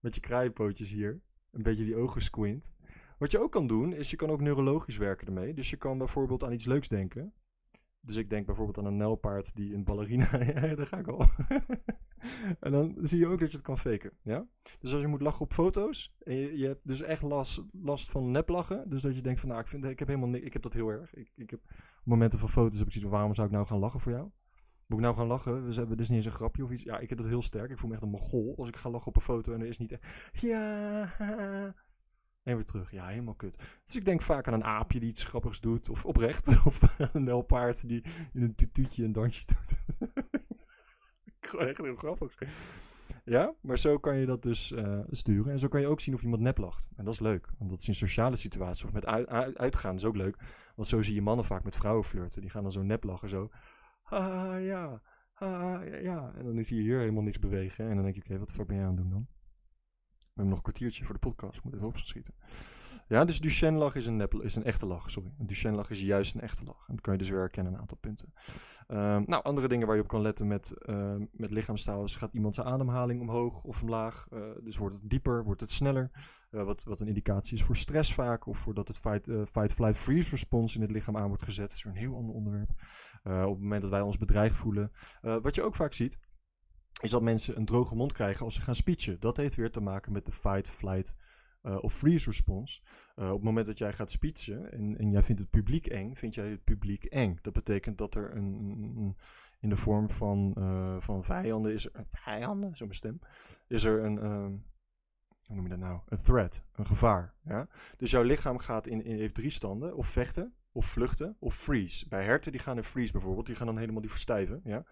met 0.00 0.14
je 0.14 0.20
kraaienpootjes 0.20 0.90
hier 0.90 1.20
een 1.50 1.62
beetje 1.62 1.84
die 1.84 1.96
ogen 1.96 2.22
squint. 2.22 2.70
Wat 3.18 3.30
je 3.30 3.40
ook 3.40 3.52
kan 3.52 3.66
doen, 3.66 3.92
is 3.92 4.10
je 4.10 4.16
kan 4.16 4.30
ook 4.30 4.40
neurologisch 4.40 4.96
werken 4.96 5.26
ermee. 5.26 5.54
Dus 5.54 5.70
je 5.70 5.76
kan 5.76 5.98
bijvoorbeeld 5.98 6.44
aan 6.44 6.52
iets 6.52 6.66
leuks 6.66 6.88
denken. 6.88 7.32
Dus 8.00 8.16
ik 8.16 8.30
denk 8.30 8.46
bijvoorbeeld 8.46 8.78
aan 8.78 8.84
een 8.84 8.96
nelpaard 8.96 9.56
die 9.56 9.74
een 9.74 9.84
ballerina... 9.84 10.44
ja, 10.54 10.74
daar 10.74 10.86
ga 10.86 10.98
ik 10.98 11.08
al. 11.08 11.26
en 12.60 12.72
dan 12.72 12.96
zie 13.00 13.18
je 13.18 13.26
ook 13.26 13.40
dat 13.40 13.50
je 13.50 13.56
het 13.56 13.66
kan 13.66 13.78
faken. 13.78 14.12
Ja? 14.22 14.46
Dus 14.80 14.92
als 14.92 15.00
je 15.00 15.08
moet 15.08 15.22
lachen 15.22 15.40
op 15.40 15.52
foto's... 15.52 16.14
en 16.18 16.34
je, 16.34 16.58
je 16.58 16.66
hebt 16.66 16.86
dus 16.86 17.00
echt 17.00 17.22
last, 17.22 17.62
last 17.82 18.10
van 18.10 18.30
neplachen... 18.30 18.88
dus 18.88 19.02
dat 19.02 19.14
je 19.14 19.22
denkt 19.22 19.40
van, 19.40 19.48
nou, 19.48 19.60
ik, 19.60 19.66
vind, 19.66 19.84
ik 19.84 19.98
heb 19.98 20.08
helemaal 20.08 20.34
ik 20.34 20.52
heb 20.52 20.62
dat 20.62 20.72
heel 20.72 20.88
erg. 20.88 21.14
Ik, 21.14 21.32
ik 21.36 21.50
heb, 21.50 21.60
momenten 22.04 22.38
van 22.38 22.48
foto's 22.48 22.78
heb 22.78 22.86
ik 22.86 22.92
zoiets 22.92 23.10
waarom 23.10 23.34
zou 23.34 23.46
ik 23.46 23.52
nou 23.52 23.66
gaan 23.66 23.78
lachen 23.78 24.00
voor 24.00 24.12
jou? 24.12 24.30
Moet 24.86 24.98
ik 24.98 25.04
nou 25.04 25.16
gaan 25.16 25.26
lachen? 25.26 25.66
We 25.66 25.74
hebben 25.74 25.96
dus 25.96 26.08
niet 26.08 26.16
eens 26.16 26.26
een 26.26 26.32
grapje 26.32 26.64
of 26.64 26.70
iets. 26.70 26.82
Ja, 26.82 26.98
ik 26.98 27.08
heb 27.08 27.18
dat 27.18 27.26
heel 27.26 27.42
sterk. 27.42 27.70
Ik 27.70 27.78
voel 27.78 27.88
me 27.88 27.94
echt 27.94 28.04
een 28.04 28.10
mogol 28.10 28.54
als 28.56 28.68
ik 28.68 28.76
ga 28.76 28.90
lachen 28.90 29.08
op 29.08 29.16
een 29.16 29.22
foto 29.22 29.52
en 29.52 29.60
er 29.60 29.66
is 29.66 29.78
niet 29.78 29.92
echt... 29.92 30.30
Ja, 30.32 31.12
en 32.42 32.54
weer 32.54 32.64
terug. 32.64 32.90
Ja, 32.90 33.06
helemaal 33.06 33.34
kut. 33.34 33.80
Dus 33.84 33.96
ik 33.96 34.04
denk 34.04 34.22
vaak 34.22 34.46
aan 34.46 34.54
een 34.54 34.64
aapje 34.64 35.00
die 35.00 35.08
iets 35.08 35.24
grappigs 35.24 35.60
doet. 35.60 35.88
Of 35.88 36.04
oprecht. 36.04 36.48
Of 36.66 36.98
een 36.98 37.24
nelpaard 37.24 37.88
die 37.88 38.04
in 38.32 38.42
een 38.42 38.54
tutuutje 38.54 39.04
een 39.04 39.12
dansje 39.12 39.44
doet. 39.46 40.48
Gewoon 41.50 41.66
echt 41.66 41.78
heel 41.78 41.96
grappig. 41.96 42.34
Ja, 43.24 43.54
maar 43.60 43.78
zo 43.78 43.98
kan 43.98 44.16
je 44.16 44.26
dat 44.26 44.42
dus 44.42 44.72
eh, 44.72 44.98
sturen. 45.10 45.52
En 45.52 45.58
zo 45.58 45.68
kan 45.68 45.80
je 45.80 45.86
ook 45.86 46.00
zien 46.00 46.14
of 46.14 46.22
iemand 46.22 46.42
nep 46.42 46.58
lacht. 46.58 46.88
En 46.96 47.04
dat 47.04 47.14
is 47.14 47.20
leuk. 47.20 47.48
Want 47.58 47.70
dat 47.70 47.80
is 47.80 47.88
in 47.88 47.94
sociale 47.94 48.36
situaties 48.36 48.84
of 48.84 48.92
met 48.92 49.06
uit, 49.06 49.28
uit- 49.28 49.58
uitgaan 49.58 49.94
is 49.94 50.04
ook 50.04 50.16
leuk. 50.16 50.36
Want 50.74 50.88
zo 50.88 51.02
zie 51.02 51.14
je 51.14 51.22
mannen 51.22 51.44
vaak 51.44 51.64
met 51.64 51.76
vrouwen 51.76 52.04
flirten. 52.04 52.40
Die 52.40 52.50
gaan 52.50 52.62
dan 52.62 52.72
zo 52.72 52.82
nep 52.82 53.04
lachen. 53.04 53.28
Zo. 53.28 53.48
Ja. 54.60 55.00
Haha, 55.32 55.82
ja. 55.82 56.32
En 56.34 56.44
dan 56.44 56.64
zie 56.64 56.76
je 56.76 56.82
hier 56.82 56.98
helemaal 56.98 57.22
niks 57.22 57.38
bewegen. 57.38 57.88
En 57.88 57.94
dan 57.94 58.02
denk 58.02 58.14
je, 58.14 58.20
oké, 58.20 58.38
wat 58.38 58.52
fuck 58.52 58.66
ben 58.66 58.76
jij 58.76 58.84
aan 58.86 58.92
het 58.96 59.00
doen 59.02 59.10
dan? 59.10 59.26
Nog 60.48 60.56
een 60.56 60.62
kwartiertje 60.62 61.04
voor 61.04 61.14
de 61.14 61.20
podcast. 61.20 61.64
Moet 61.64 61.74
even 61.74 61.86
opschieten. 61.86 62.34
Ja, 63.08 63.24
dus 63.24 63.40
Duchenne 63.40 63.78
lach 63.78 63.94
is 63.94 64.06
een, 64.06 64.28
is 64.40 64.56
een 64.56 64.64
echte 64.64 64.86
lach. 64.86 65.10
Sorry. 65.10 65.32
Een 65.38 65.46
Duchenne 65.46 65.76
lach 65.76 65.90
is 65.90 66.00
juist 66.00 66.34
een 66.34 66.40
echte 66.40 66.64
lach. 66.64 66.84
En 66.88 66.94
dat 66.94 67.00
kan 67.00 67.12
je 67.12 67.18
dus 67.18 67.28
weer 67.28 67.38
herkennen 67.38 67.72
een 67.72 67.78
aantal 67.78 67.96
punten. 67.96 68.32
Ehm, 68.86 69.22
nou, 69.26 69.42
andere 69.42 69.68
dingen 69.68 69.86
waar 69.86 69.96
je 69.96 70.02
op 70.02 70.08
kan 70.08 70.22
letten 70.22 70.46
met, 70.46 70.72
ehm, 70.72 71.24
met 71.32 71.50
lichaamstaal 71.50 72.04
is... 72.04 72.14
gaat 72.14 72.32
iemand 72.32 72.54
zijn 72.54 72.66
ademhaling 72.66 73.20
omhoog 73.20 73.64
of 73.64 73.82
omlaag? 73.82 74.26
Eh, 74.30 74.40
dus 74.62 74.76
wordt 74.76 74.94
het 74.94 75.10
dieper, 75.10 75.44
wordt 75.44 75.60
het 75.60 75.72
sneller? 75.72 76.10
Eh, 76.50 76.64
wat, 76.64 76.84
wat 76.84 77.00
een 77.00 77.08
indicatie 77.08 77.56
is 77.56 77.62
voor 77.62 77.76
stress 77.76 78.14
vaak... 78.14 78.46
of 78.46 78.58
voordat 78.58 78.88
het 78.88 78.98
fight, 78.98 79.28
eh, 79.28 79.42
fight 79.52 79.72
flight, 79.72 79.96
freeze 79.96 80.30
response 80.30 80.76
in 80.76 80.82
het 80.82 80.90
lichaam 80.90 81.16
aan 81.16 81.28
wordt 81.28 81.42
gezet. 81.42 81.68
Dat 81.68 81.76
is 81.76 81.82
weer 81.82 81.92
een 81.92 81.98
heel 81.98 82.16
ander 82.16 82.34
onderwerp. 82.34 82.70
Op 83.24 83.30
het 83.30 83.60
moment 83.60 83.82
dat 83.82 83.90
wij 83.90 84.00
ons 84.00 84.18
bedreigd 84.18 84.56
voelen. 84.56 84.90
Wat 85.20 85.54
je 85.54 85.62
ook 85.62 85.74
vaak 85.74 85.92
ziet 85.92 86.18
is 87.00 87.10
dat 87.10 87.22
mensen 87.22 87.56
een 87.56 87.64
droge 87.64 87.94
mond 87.94 88.12
krijgen 88.12 88.44
als 88.44 88.54
ze 88.54 88.60
gaan 88.60 88.74
speechen. 88.74 89.20
Dat 89.20 89.36
heeft 89.36 89.54
weer 89.54 89.70
te 89.70 89.80
maken 89.80 90.12
met 90.12 90.26
de 90.26 90.32
fight, 90.32 90.68
flight 90.68 91.14
eh, 91.62 91.82
of 91.82 91.94
freeze 91.94 92.28
response. 92.28 92.80
Eh, 93.14 93.26
op 93.26 93.34
het 93.34 93.42
moment 93.42 93.66
dat 93.66 93.78
jij 93.78 93.92
gaat 93.92 94.10
speechen 94.10 94.72
en, 94.72 94.98
en 94.98 95.10
jij 95.10 95.22
vindt 95.22 95.40
het 95.40 95.50
publiek 95.50 95.86
eng, 95.86 96.14
vind 96.14 96.34
jij 96.34 96.48
het 96.48 96.64
publiek 96.64 97.04
eng. 97.04 97.38
Dat 97.42 97.52
betekent 97.52 97.98
dat 97.98 98.14
er 98.14 98.36
een, 98.36 99.16
in 99.60 99.68
de 99.68 99.76
vorm 99.76 100.10
van, 100.10 100.54
eh, 100.56 100.96
van 100.98 101.24
vijanden 101.24 101.72
is 101.72 101.84
er, 101.84 102.06
vijanden, 102.10 102.76
zo 102.76 102.84
mijn 102.84 102.96
stem, 102.96 103.18
is 103.68 103.84
er 103.84 104.04
een, 104.04 104.18
hoe 105.46 105.58
noem 105.58 105.64
je 105.64 105.70
dat 105.70 105.78
nou? 105.78 106.00
Een 106.08 106.22
threat, 106.22 106.62
een 106.72 106.86
gevaar. 106.86 107.34
Ja? 107.44 107.68
Dus 107.96 108.10
jouw 108.10 108.22
lichaam 108.22 108.58
gaat 108.58 108.86
in, 108.86 109.04
in, 109.04 109.16
heeft 109.16 109.34
drie 109.34 109.50
standen, 109.50 109.96
of 109.96 110.06
vechten, 110.06 110.54
of 110.72 110.86
vluchten, 110.86 111.36
of 111.38 111.54
freeze. 111.54 112.08
Bij 112.08 112.24
herten 112.24 112.52
die 112.52 112.60
gaan 112.60 112.76
in 112.76 112.84
freeze 112.84 113.12
bijvoorbeeld, 113.12 113.46
die 113.46 113.54
gaan 113.54 113.66
dan 113.66 113.78
helemaal 113.78 114.00
die 114.00 114.10
verstijven. 114.10 114.60
Ja? 114.64 114.84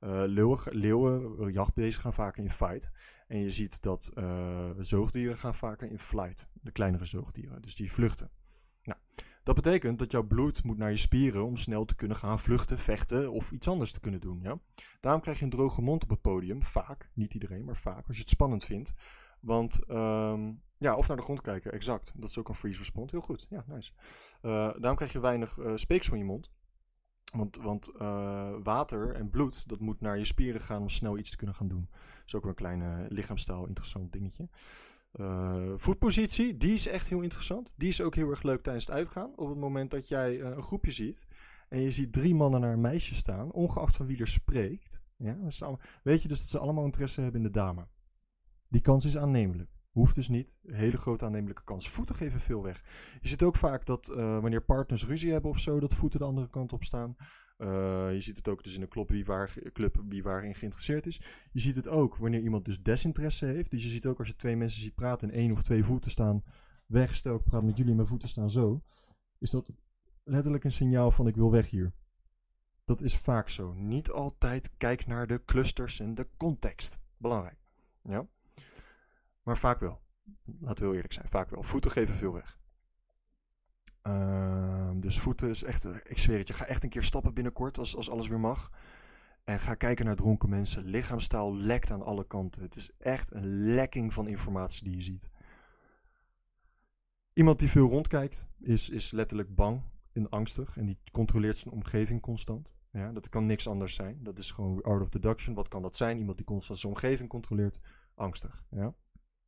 Eh, 0.00 0.22
leeuwen, 0.26 0.58
leeuwen, 0.64 1.38
eh, 1.38 1.52
jachtbeesten 1.52 2.02
gaan 2.02 2.12
vaker 2.12 2.42
in 2.42 2.50
fight. 2.50 2.90
En 3.26 3.38
je 3.38 3.50
ziet 3.50 3.82
dat 3.82 4.10
eh, 4.14 4.70
zoogdieren 4.78 5.36
gaan 5.36 5.54
vaker 5.54 5.90
in 5.90 5.98
flight. 5.98 6.48
De 6.52 6.70
kleinere 6.70 7.04
zoogdieren, 7.04 7.62
dus 7.62 7.74
die 7.74 7.92
vluchten. 7.92 8.30
Nou, 8.82 8.98
dat 9.42 9.54
betekent 9.54 9.98
dat 9.98 10.12
jouw 10.12 10.22
bloed 10.22 10.64
moet 10.64 10.78
naar 10.78 10.90
je 10.90 10.96
spieren 10.96 11.44
om 11.44 11.56
snel 11.56 11.84
te 11.84 11.94
kunnen 11.94 12.16
gaan 12.16 12.40
vluchten, 12.40 12.78
vechten 12.78 13.32
of 13.32 13.50
iets 13.50 13.68
anders 13.68 13.92
te 13.92 14.00
kunnen 14.00 14.20
doen. 14.20 14.40
Ja? 14.42 14.58
Daarom 15.00 15.20
krijg 15.20 15.38
je 15.38 15.44
een 15.44 15.50
droge 15.50 15.82
mond 15.82 16.02
op 16.02 16.10
het 16.10 16.20
podium, 16.20 16.62
vaak, 16.62 17.10
niet 17.14 17.34
iedereen, 17.34 17.64
maar 17.64 17.76
vaak, 17.76 18.06
als 18.06 18.16
je 18.16 18.22
het 18.22 18.30
spannend 18.30 18.64
vindt. 18.64 18.94
Want, 19.40 19.84
ehm, 19.84 20.52
ja, 20.78 20.96
of 20.96 21.08
naar 21.08 21.16
de 21.16 21.22
grond 21.22 21.40
kijken, 21.40 21.72
exact. 21.72 22.12
Dat 22.16 22.30
is 22.30 22.38
ook 22.38 22.48
een 22.48 22.54
freeze 22.54 22.78
response, 22.78 23.16
heel 23.16 23.24
goed, 23.24 23.46
ja, 23.50 23.64
nice. 23.66 23.92
Daarom 24.78 24.96
krijg 24.96 25.12
je 25.12 25.20
weinig 25.20 25.58
eh, 25.58 25.72
speeksel 25.74 26.12
in 26.12 26.18
je 26.18 26.24
mond. 26.24 26.50
Want, 27.32 27.56
want 27.56 27.88
eh, 27.88 28.54
water 28.62 29.14
en 29.14 29.30
bloed, 29.30 29.68
dat 29.68 29.80
moet 29.80 30.00
naar 30.00 30.18
je 30.18 30.24
spieren 30.24 30.60
gaan 30.60 30.80
om 30.80 30.88
snel 30.88 31.18
iets 31.18 31.30
te 31.30 31.36
kunnen 31.36 31.56
gaan 31.56 31.68
doen. 31.68 31.88
Dat 31.90 32.22
is 32.26 32.34
ook 32.34 32.44
een 32.44 32.54
kleine 32.54 33.06
lichaamstaal 33.08 33.66
interessant 33.66 34.12
dingetje. 34.12 34.48
Eh, 35.12 35.72
voetpositie, 35.76 36.56
die 36.56 36.72
is 36.72 36.86
echt 36.86 37.06
heel 37.06 37.20
interessant. 37.20 37.74
Die 37.76 37.88
is 37.88 38.00
ook 38.00 38.14
heel 38.14 38.30
erg 38.30 38.42
leuk 38.42 38.62
tijdens 38.62 38.86
het 38.86 38.94
uitgaan. 38.94 39.32
Op 39.36 39.48
het 39.48 39.58
moment 39.58 39.90
dat 39.90 40.08
jij 40.08 40.40
eh, 40.40 40.50
een 40.50 40.62
groepje 40.62 40.90
ziet 40.90 41.26
en 41.68 41.80
je 41.80 41.90
ziet 41.90 42.12
drie 42.12 42.34
mannen 42.34 42.60
naar 42.60 42.72
een 42.72 42.80
meisje 42.80 43.14
staan, 43.14 43.52
ongeacht 43.52 43.96
van 43.96 44.06
wie 44.06 44.18
er 44.18 44.28
spreekt. 44.28 45.02
Ja, 45.16 45.36
weet 46.02 46.22
je 46.22 46.28
dus 46.28 46.38
dat 46.38 46.48
ze 46.48 46.58
allemaal 46.58 46.84
interesse 46.84 47.20
hebben 47.20 47.40
in 47.40 47.46
de 47.46 47.52
dame. 47.52 47.86
Die 48.68 48.80
kans 48.80 49.04
is 49.04 49.16
aannemelijk. 49.16 49.75
Hoeft 49.96 50.14
dus 50.14 50.28
niet. 50.28 50.58
Hele 50.66 50.96
grote 50.96 51.24
aannemelijke 51.24 51.64
kans. 51.64 51.88
Voeten 51.88 52.14
geven 52.14 52.40
veel 52.40 52.62
weg. 52.62 52.82
Je 53.20 53.28
ziet 53.28 53.42
ook 53.42 53.56
vaak 53.56 53.86
dat 53.86 54.08
eh, 54.08 54.40
wanneer 54.40 54.62
partners 54.62 55.06
ruzie 55.06 55.32
hebben 55.32 55.50
of 55.50 55.58
zo, 55.58 55.80
dat 55.80 55.94
voeten 55.94 56.18
de 56.18 56.24
andere 56.24 56.48
kant 56.48 56.72
op 56.72 56.84
staan. 56.84 57.16
Eh, 57.56 58.12
je 58.12 58.20
ziet 58.20 58.36
het 58.36 58.48
ook 58.48 58.62
dus 58.62 58.74
in 58.74 58.82
een 58.82 58.88
club 58.88 59.08
wie, 59.08 59.24
waar, 59.24 59.54
club 59.72 60.02
wie 60.08 60.22
waarin 60.22 60.54
geïnteresseerd 60.54 61.06
is. 61.06 61.20
Je 61.52 61.60
ziet 61.60 61.76
het 61.76 61.88
ook 61.88 62.16
wanneer 62.16 62.40
iemand 62.40 62.64
dus 62.64 62.82
desinteresse 62.82 63.44
heeft. 63.44 63.70
Dus 63.70 63.82
je 63.82 63.88
ziet 63.88 64.06
ook 64.06 64.18
als 64.18 64.28
je 64.28 64.36
twee 64.36 64.56
mensen 64.56 64.80
ziet 64.80 64.94
praten 64.94 65.30
en 65.30 65.34
één 65.34 65.52
of 65.52 65.62
twee 65.62 65.84
voeten 65.84 66.10
staan 66.10 66.44
weg. 66.86 67.14
Stel 67.14 67.34
ik 67.34 67.44
praat 67.44 67.62
met 67.62 67.76
jullie 67.76 67.94
mijn 67.94 68.08
voeten 68.08 68.28
staan 68.28 68.50
zo. 68.50 68.82
Is 69.38 69.50
dat 69.50 69.72
letterlijk 70.24 70.64
een 70.64 70.72
signaal 70.72 71.10
van 71.10 71.26
ik 71.26 71.36
wil 71.36 71.50
weg 71.50 71.70
hier. 71.70 71.92
Dat 72.84 73.02
is 73.02 73.16
vaak 73.16 73.48
zo. 73.48 73.72
Niet 73.72 74.10
altijd 74.10 74.70
kijk 74.76 75.06
naar 75.06 75.26
de 75.26 75.44
clusters 75.44 76.00
en 76.00 76.14
de 76.14 76.28
context. 76.36 76.98
Belangrijk. 77.16 77.58
Ja? 78.02 78.26
Maar 79.46 79.58
vaak 79.58 79.80
wel. 79.80 80.00
Laten 80.44 80.76
we 80.76 80.84
heel 80.84 80.94
eerlijk 80.94 81.12
zijn. 81.12 81.28
Vaak 81.28 81.50
wel. 81.50 81.62
Voeten 81.62 81.90
geven 81.90 82.14
veel 82.14 82.32
weg. 82.32 82.58
Ehm, 84.02 85.00
dus 85.00 85.18
voeten 85.18 85.48
is 85.48 85.62
echt, 85.62 85.84
eh, 85.84 85.94
ik 86.04 86.18
zweer 86.18 86.38
het 86.38 86.48
je, 86.48 86.54
ga 86.54 86.66
echt 86.66 86.82
een 86.82 86.88
keer 86.88 87.02
stappen 87.02 87.34
binnenkort 87.34 87.78
als, 87.78 87.96
als 87.96 88.10
alles 88.10 88.28
weer 88.28 88.40
mag. 88.40 88.72
En 89.44 89.60
ga 89.60 89.74
kijken 89.74 90.04
naar 90.04 90.16
dronken 90.16 90.48
mensen. 90.48 90.84
Lichaamstaal 90.84 91.56
lekt 91.56 91.90
aan 91.90 92.02
alle 92.02 92.26
kanten. 92.26 92.62
Het 92.62 92.76
is 92.76 92.90
echt 92.98 93.32
een 93.34 93.74
lekking 93.74 94.12
van 94.12 94.28
informatie 94.28 94.84
die 94.84 94.94
je 94.94 95.02
ziet. 95.02 95.30
Iemand 97.32 97.58
die 97.58 97.70
veel 97.70 97.88
rondkijkt 97.88 98.48
is, 98.58 98.88
is 98.88 99.10
letterlijk 99.10 99.54
bang 99.54 99.82
en 100.12 100.28
angstig. 100.28 100.76
En 100.76 100.86
die 100.86 100.98
controleert 101.12 101.56
zijn 101.56 101.74
omgeving 101.74 102.20
constant. 102.20 102.74
Ja, 102.90 103.12
dat 103.12 103.28
kan 103.28 103.46
niks 103.46 103.68
anders 103.68 103.94
zijn. 103.94 104.22
Dat 104.22 104.38
is 104.38 104.50
gewoon 104.50 104.82
art 104.82 105.02
of 105.02 105.08
deduction. 105.08 105.54
Wat 105.54 105.68
kan 105.68 105.82
dat 105.82 105.96
zijn? 105.96 106.18
Iemand 106.18 106.36
die 106.36 106.46
constant 106.46 106.78
zijn 106.78 106.92
omgeving 106.92 107.28
controleert. 107.28 107.80
Angstig. 108.14 108.64
Ja? 108.70 108.94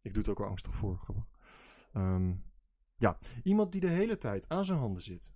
Ik 0.02 0.14
doe 0.14 0.22
het 0.22 0.30
ook 0.30 0.38
wel 0.38 0.48
angstig 0.48 0.74
voor. 0.74 1.26
Ehm, 1.92 2.34
ja, 2.96 3.18
iemand 3.42 3.72
die 3.72 3.80
de 3.80 3.88
hele 3.88 4.18
tijd 4.18 4.48
aan 4.48 4.64
zijn 4.64 4.78
handen 4.78 5.02
zit. 5.02 5.34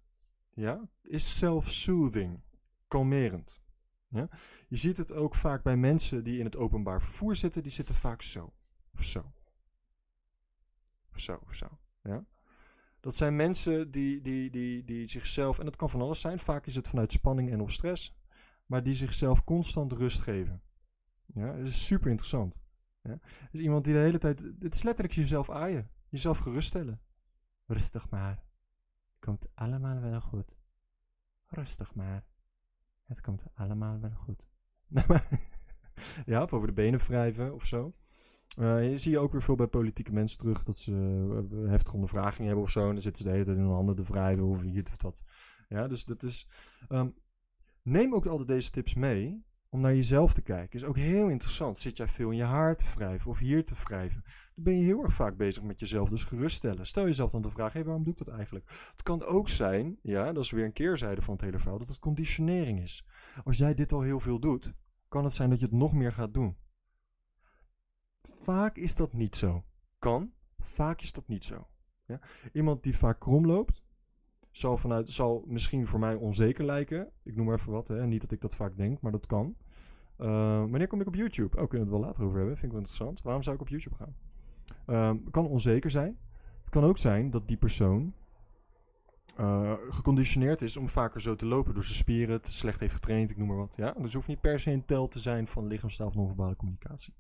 Ja, 0.55 0.89
is 1.03 1.39
self-soothing. 1.39 2.41
Kalmerend. 2.89 3.61
Ja? 4.09 4.29
Je 4.69 4.77
ziet 4.77 4.97
het 4.97 5.13
ook 5.13 5.35
vaak 5.35 5.63
bij 5.63 5.77
mensen 5.77 6.25
die 6.25 6.39
in 6.39 6.45
het 6.45 6.57
openbaar 6.57 7.03
vervoer 7.03 7.37
zitten. 7.37 7.63
Die 7.63 7.73
zitten 7.73 7.95
vaak 7.95 8.23
zo. 8.23 8.53
Of 8.95 9.05
zo. 9.05 9.33
Zo, 11.15 11.39
of 11.47 11.55
zo. 11.55 11.79
Ja? 12.03 12.25
Dat 13.01 13.15
zijn 13.15 13.37
mensen 13.37 13.91
die, 13.91 14.21
die, 14.21 14.51
die, 14.51 14.85
die 14.85 15.11
zichzelf, 15.11 15.59
en 15.59 15.65
dat 15.65 15.77
kan 15.77 15.91
van 15.91 16.01
alles 16.01 16.21
zijn, 16.21 16.39
vaak 16.39 16.67
is 16.67 16.75
het 16.75 16.89
vanuit 16.89 17.13
spanning 17.13 17.51
en 17.51 17.61
of 17.61 17.73
stress, 17.73 18.17
maar 18.67 18.83
die 18.83 18.95
zichzelf 18.95 19.45
constant 19.45 19.93
rust 19.93 20.21
geven. 20.21 20.63
Ja, 21.35 21.57
dat 21.57 21.67
is 21.67 21.87
super 21.87 22.11
interessant. 22.11 22.63
Ja? 23.03 23.19
Dus 23.51 23.61
iemand 23.61 23.85
die 23.85 23.95
de 23.95 23.99
hele 23.99 24.19
tijd, 24.19 24.41
het 24.59 24.75
is 24.75 24.83
letterlijk 24.83 25.17
jezelf 25.17 25.51
aaien, 25.51 25.91
jezelf 26.09 26.39
geruststellen. 26.39 27.01
Rustig 27.67 28.11
maar. 28.11 28.45
Komt 29.19 29.47
allemaal 29.55 30.01
wel 30.01 30.21
goed. 30.21 30.57
Rustig 31.47 31.95
maar. 31.95 32.25
Het 33.05 33.21
komt 33.21 33.45
allemaal 33.55 34.01
wel 34.01 34.15
goed. 34.15 34.47
ja, 36.27 36.43
of 36.43 36.53
over 36.53 36.67
de 36.67 36.73
benen 36.73 37.01
wrijven 37.01 37.55
of 37.55 37.67
zo. 37.67 37.95
Eh, 38.57 38.91
je 38.91 38.99
zie 38.99 39.11
je 39.11 39.19
ook 39.19 39.33
weer 39.33 39.43
veel 39.43 39.55
bij 39.55 39.67
politieke 39.67 40.13
mensen 40.13 40.39
terug 40.39 40.63
dat 40.63 40.77
ze 40.77 40.93
eh, 41.53 41.71
heftige 41.71 41.95
ondervragingen 41.95 42.47
hebben 42.47 42.65
of 42.65 42.71
zo. 42.71 42.81
En 42.87 42.93
dan 42.93 43.03
zitten 43.03 43.23
ze 43.23 43.29
de 43.29 43.35
hele 43.35 43.45
tijd 43.45 43.57
in 43.57 43.63
hun 43.63 43.73
handen 43.73 43.95
te 43.95 44.03
wrijven 44.03 44.45
of 44.45 44.61
hier 44.61 44.83
of 44.83 44.97
dat. 44.97 45.23
Ja, 45.69 45.87
dus 45.89 46.05
dat 46.05 46.23
is. 46.23 46.47
ehm, 46.89 47.11
neem 47.83 48.15
ook 48.15 48.27
altijd 48.27 48.49
deze 48.49 48.71
tips 48.71 48.95
mee 48.95 49.45
om 49.73 49.81
naar 49.81 49.95
jezelf 49.95 50.33
te 50.33 50.43
kijken. 50.43 50.79
Is 50.79 50.85
ook 50.85 50.97
heel 50.97 51.29
interessant. 51.29 51.79
Zit 51.79 51.97
jij 51.97 52.09
veel 52.09 52.31
in 52.31 52.37
je 52.37 52.43
haar 52.43 52.77
te 52.77 52.85
wrijven 52.95 53.31
of 53.31 53.39
hier 53.39 53.65
te 53.65 53.75
wrijven? 53.85 54.23
Dan 54.55 54.65
ben 54.65 54.79
je 54.79 54.85
heel 54.85 55.03
erg 55.03 55.15
vaak 55.15 55.37
bezig 55.37 55.63
met 55.63 55.81
jezelf. 55.81 56.09
Dus 56.09 56.25
geruststellen. 56.25 56.87
Stel 56.87 57.05
jezelf 57.05 57.31
dan 57.31 57.43
de 57.43 57.51
vraag: 57.51 57.73
waarom 57.73 58.03
doe 58.05 58.13
ik 58.13 58.19
dat 58.19 58.29
eigenlijk? 58.29 58.91
Het 58.91 59.03
kan 59.03 59.25
ook 59.25 59.49
zijn, 59.49 59.99
ja, 60.03 60.33
dat 60.33 60.45
is 60.45 60.51
weer 60.51 60.65
een 60.65 60.73
keerzijde 60.73 61.23
van 61.23 61.35
het 61.35 61.43
hele 61.43 61.59
verhaal, 61.59 61.79
dat 61.79 61.89
het 61.89 61.99
conditionering 61.99 62.81
is. 62.81 63.07
Als 63.45 63.57
jij 63.57 63.75
dit 63.75 63.93
al 63.93 64.01
heel 64.01 64.21
veel 64.21 64.39
doet, 64.39 64.73
kan 65.09 65.25
het 65.25 65.35
zijn 65.35 65.51
dat 65.51 65.59
je 65.59 65.65
het 65.65 65.75
nog 65.75 65.93
meer 65.93 66.13
gaat 66.13 66.35
doen. 66.35 66.57
Vaak 68.23 68.77
is 68.77 68.95
dat 68.95 69.13
niet 69.13 69.37
zo. 69.37 69.65
Kan, 69.99 70.33
vaak 70.59 71.01
is 71.01 71.13
dat 71.13 71.29
niet 71.29 71.45
zo. 71.45 71.69
Ja? 72.07 72.21
Iemand 72.53 72.83
die 72.83 72.97
vaak 72.97 73.21
krom 73.21 73.47
loopt, 73.47 73.83
zal, 74.53 74.77
vanuit, 74.77 75.11
zal 75.11 75.45
misschien 75.47 75.87
voor 75.87 76.01
mij 76.01 76.15
onzeker 76.15 76.65
lijken. 76.65 77.11
Ik 77.23 77.37
noem 77.37 77.47
maar 77.47 77.59
even 77.59 77.73
wat, 77.73 77.89
hè. 77.89 78.07
niet 78.07 78.21
dat 78.21 78.33
ik 78.33 78.41
dat 78.41 78.55
vaak 78.55 78.77
denk, 78.77 79.01
maar 79.01 79.13
dat 79.13 79.27
kan. 79.27 79.57
Eh, 80.17 80.59
wanneer 80.59 80.87
kom 80.87 81.01
ik 81.01 81.07
op 81.07 81.15
YouTube? 81.15 81.61
Oh, 81.61 81.69
kunnen 81.69 81.89
we 81.89 81.93
het 81.93 82.01
wel 82.01 82.01
later 82.01 82.25
over 82.25 82.37
hebben, 82.37 82.57
vind 82.57 82.73
ik 82.73 82.79
wel 82.79 82.81
interessant. 82.81 83.23
Waarom 83.23 83.43
zou 83.43 83.57
ik 83.57 83.63
op 83.63 83.69
YouTube 83.69 83.97
gaan? 83.97 84.15
Ehm, 84.87 85.31
kan 85.31 85.47
onzeker 85.47 85.91
zijn. 85.91 86.19
Het 86.61 86.69
kan 86.71 86.85
ook 86.85 86.99
zijn 86.99 87.31
dat 87.31 87.49
die 87.49 87.57
persoon 87.57 88.15
eh, 89.37 89.73
geconditioneerd 89.89 90.63
is 90.63 90.77
om 90.77 90.89
vaker 90.89 91.21
zo 91.21 91.37
te 91.37 91.47
lopen 91.47 91.75
door 91.75 91.85
zijn 91.85 91.97
spieren, 91.97 92.41
slecht 92.43 92.81
heeft 92.81 92.95
getraind, 92.95 93.31
ik 93.31 93.37
noem 93.37 93.49
maar 93.49 93.57
wat. 93.57 93.75
Ja? 93.77 93.93
Dus 93.93 94.15
hoeft 94.15 94.27
niet 94.27 94.41
per 94.41 94.61
se 94.61 94.71
een 94.71 94.85
tel 94.85 95.09
te 95.09 95.19
zijn 95.19 95.47
van 95.47 95.67
lichaamstaal 95.67 96.07
of 96.07 96.15
non-verbale 96.15 96.57
communicatie. 96.57 97.15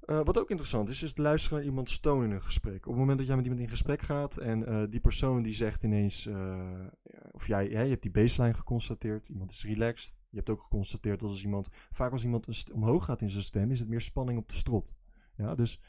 Eh, 0.00 0.20
wat 0.24 0.38
ook 0.38 0.50
interessant 0.50 0.88
is, 0.88 1.02
is 1.02 1.08
het 1.08 1.18
luisteren 1.18 1.58
naar 1.58 1.66
iemands 1.66 2.00
toon 2.00 2.24
in 2.24 2.30
een 2.30 2.42
gesprek. 2.42 2.86
Op 2.86 2.92
het 2.92 3.00
moment 3.00 3.18
dat 3.18 3.26
jij 3.26 3.36
met 3.36 3.44
iemand 3.44 3.62
in 3.62 3.68
gesprek 3.68 4.02
gaat 4.02 4.36
en 4.36 4.66
eh, 4.66 4.82
die 4.88 5.00
persoon 5.00 5.42
die 5.42 5.54
zegt 5.54 5.82
ineens, 5.82 6.26
eh, 6.26 6.86
of 7.32 7.46
jij, 7.46 7.68
je 7.68 7.76
hebt 7.76 8.02
die 8.02 8.10
baseline 8.10 8.54
geconstateerd, 8.54 9.28
iemand 9.28 9.50
is 9.50 9.64
relaxed. 9.64 10.16
Je 10.28 10.36
hebt 10.36 10.50
ook 10.50 10.62
geconstateerd 10.62 11.20
dat 11.20 11.28
als 11.28 11.44
iemand, 11.44 11.68
vaak 11.90 12.12
als 12.12 12.24
iemand 12.24 12.72
omhoog 12.72 13.04
gaat 13.04 13.22
in 13.22 13.30
zijn 13.30 13.42
stem, 13.42 13.70
is 13.70 13.80
het 13.80 13.88
meer 13.88 14.00
spanning 14.00 14.38
op 14.38 14.48
de 14.48 14.54
strot. 14.54 14.94
Ja, 15.36 15.54
dus 15.54 15.80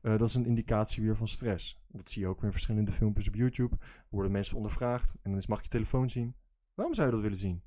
dat 0.00 0.20
is 0.28 0.34
een 0.34 0.46
indicatie 0.46 1.02
weer 1.02 1.16
van 1.16 1.28
stress. 1.28 1.80
Dat 1.88 2.10
zie 2.10 2.22
je 2.22 2.28
ook 2.28 2.36
weer 2.36 2.44
in 2.44 2.52
verschillende 2.52 2.92
filmpjes 2.92 3.28
op 3.28 3.34
YouTube. 3.34 3.76
Worden 4.08 4.32
mensen 4.32 4.56
ondervraagd 4.56 5.14
en 5.22 5.30
dan 5.30 5.38
is, 5.38 5.46
mag 5.46 5.62
je 5.62 5.68
telefoon 5.68 6.10
zien. 6.10 6.34
Waarom 6.74 6.94
zou 6.94 7.06
je 7.06 7.12
dat 7.12 7.22
willen 7.22 7.38
zien? 7.38 7.62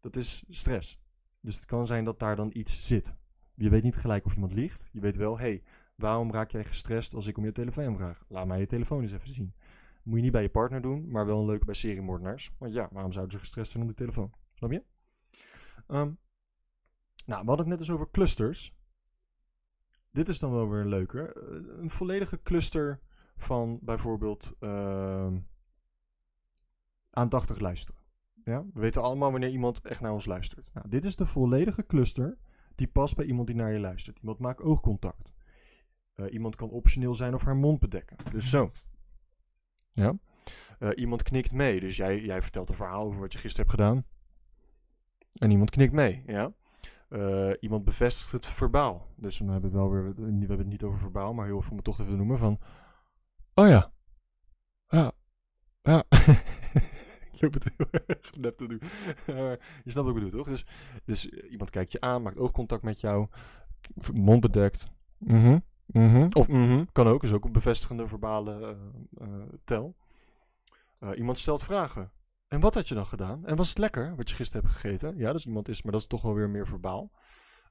Dat 0.00 0.16
is 0.16 0.44
stress. 0.48 1.00
Dus 1.40 1.54
het 1.54 1.64
kan 1.64 1.86
zijn 1.86 2.04
dat 2.04 2.18
daar 2.18 2.36
dan 2.36 2.50
iets 2.52 2.86
zit. 2.86 3.16
Je 3.54 3.68
weet 3.70 3.82
niet 3.82 3.96
gelijk 3.96 4.24
of 4.24 4.34
iemand 4.34 4.52
liegt. 4.52 4.90
Je 4.92 5.00
weet 5.00 5.16
wel, 5.16 5.38
hey, 5.38 5.62
waarom 5.96 6.32
raak 6.32 6.50
jij 6.50 6.64
gestrest 6.64 7.14
als 7.14 7.26
ik 7.26 7.36
om 7.36 7.44
je 7.44 7.52
telefoon 7.52 7.96
vraag? 7.96 8.24
Laat 8.28 8.46
mij 8.46 8.58
je 8.58 8.66
telefoon 8.66 9.00
eens 9.00 9.12
even 9.12 9.28
zien. 9.28 9.54
Moet 10.02 10.16
je 10.16 10.22
niet 10.22 10.32
bij 10.32 10.42
je 10.42 10.50
partner 10.50 10.82
doen, 10.82 11.10
maar 11.10 11.26
wel 11.26 11.38
een 11.38 11.46
leuke 11.46 11.64
bij 11.64 11.74
seriemoordenaars. 11.74 12.52
Want 12.58 12.72
ja, 12.72 12.88
waarom 12.92 13.12
zouden 13.12 13.32
ze 13.34 13.38
gestrest 13.40 13.70
zijn 13.70 13.82
om 13.82 13.88
de 13.88 13.94
telefoon? 13.94 14.32
Snap 14.54 14.70
je? 14.70 14.84
Ehm, 15.86 16.12
nou, 17.26 17.42
we 17.42 17.48
hadden 17.48 17.58
het 17.58 17.66
net 17.66 17.78
eens 17.78 17.90
over 17.90 18.10
clusters. 18.10 18.74
Dit 20.10 20.28
is 20.28 20.38
dan 20.38 20.52
wel 20.52 20.68
weer 20.68 20.80
een 20.80 20.88
leuke. 20.88 21.32
Eh, 21.32 21.80
Een 21.82 21.90
volledige 21.90 22.42
cluster 22.42 23.00
van 23.36 23.78
bijvoorbeeld 23.82 24.54
ehm, 24.60 25.38
aandachtig 27.10 27.58
luisteren. 27.58 28.00
Ja? 28.42 28.64
We 28.72 28.80
weten 28.80 29.02
allemaal 29.02 29.30
wanneer 29.30 29.50
iemand 29.50 29.80
echt 29.80 30.00
naar 30.00 30.12
ons 30.12 30.26
luistert. 30.26 30.70
Nou, 30.74 30.88
dit 30.88 31.04
is 31.04 31.16
de 31.16 31.26
volledige 31.26 31.86
cluster 31.86 32.38
die 32.74 32.88
past 32.88 33.16
bij 33.16 33.24
iemand 33.24 33.46
die 33.46 33.56
naar 33.56 33.72
je 33.72 33.78
luistert. 33.78 34.18
Iemand 34.18 34.38
maakt 34.38 34.62
oogcontact. 34.62 35.32
Eh, 36.14 36.32
iemand 36.32 36.56
kan 36.56 36.70
optioneel 36.70 37.14
zijn 37.14 37.34
of 37.34 37.44
haar 37.44 37.56
mond 37.56 37.80
bedekken. 37.80 38.16
Dus 38.30 38.50
zo. 38.50 38.72
Ja. 39.92 40.14
Eh, 40.78 40.90
iemand 40.94 41.22
knikt 41.22 41.52
mee. 41.52 41.80
Dus 41.80 41.96
jij, 41.96 42.20
jij 42.20 42.42
vertelt 42.42 42.68
een 42.68 42.74
verhaal 42.74 43.04
over 43.04 43.20
wat 43.20 43.32
je 43.32 43.38
gisteren 43.38 43.66
hebt 43.70 43.80
gedaan. 43.80 44.04
En 45.34 45.50
iemand 45.50 45.70
knikt 45.70 45.92
mee. 45.92 46.22
Ja. 46.26 46.52
Eh, 47.08 47.50
iemand 47.60 47.84
bevestigt 47.84 48.32
het 48.32 48.46
verbaal. 48.46 49.06
Dus 49.16 49.38
dan 49.38 49.48
hebben 49.48 49.70
we 49.70 49.76
het 49.76 49.86
wel 49.86 49.92
weer. 49.92 50.14
We 50.14 50.22
hebben 50.22 50.58
het 50.58 50.66
niet 50.66 50.82
over 50.82 50.98
verbaal, 50.98 51.34
maar 51.34 51.46
heel 51.46 51.60
veel 51.60 51.70
om 51.70 51.76
het 51.76 51.84
toch 51.84 51.98
even 51.98 52.10
te 52.10 52.16
noemen 52.16 52.38
van. 52.38 52.58
Oh 53.54 53.68
ja. 53.68 53.92
Ja. 54.88 55.12
Ja. 55.82 56.04
het 57.52 57.70
heel 57.76 57.86
erg 58.42 58.54
te 58.54 58.68
doen. 58.68 58.80
je 59.84 59.90
snapt 59.90 60.06
wat 60.06 60.16
ik 60.16 60.22
bedoel, 60.22 60.30
toch? 60.30 60.46
Dus, 60.46 60.66
dus 61.04 61.30
eh, 61.30 61.50
iemand 61.50 61.70
kijkt 61.70 61.92
je 61.92 62.00
aan, 62.00 62.22
maakt 62.22 62.38
oogcontact 62.38 62.82
met 62.82 63.00
jou, 63.00 63.28
mond 64.12 64.40
bedekt. 64.40 64.86
Mhm. 65.18 65.58
Mhm. 65.86 66.28
Of 66.32 66.48
mhm. 66.48 66.84
Kan 66.92 67.06
ook, 67.06 67.22
is 67.22 67.32
ook 67.32 67.44
een 67.44 67.52
bevestigende 67.52 68.08
verbale 68.08 68.60
eh, 68.60 69.26
eh, 69.26 69.42
tel. 69.64 69.96
Eh, 70.98 71.18
iemand 71.18 71.38
stelt 71.38 71.62
vragen. 71.62 72.12
En 72.48 72.60
wat 72.60 72.74
had 72.74 72.88
je 72.88 72.94
dan 72.94 73.06
gedaan? 73.06 73.46
En 73.46 73.56
was 73.56 73.68
het 73.68 73.78
lekker 73.78 74.16
wat 74.16 74.28
je 74.28 74.34
gisteren 74.34 74.66
hebt 74.66 74.78
gegeten? 74.78 75.16
Ja, 75.16 75.32
dus 75.32 75.46
iemand 75.46 75.68
is, 75.68 75.82
maar 75.82 75.92
dat 75.92 76.00
is 76.00 76.06
toch 76.06 76.22
wel 76.22 76.34
weer 76.34 76.50
meer 76.50 76.66
verbaal. 76.66 77.12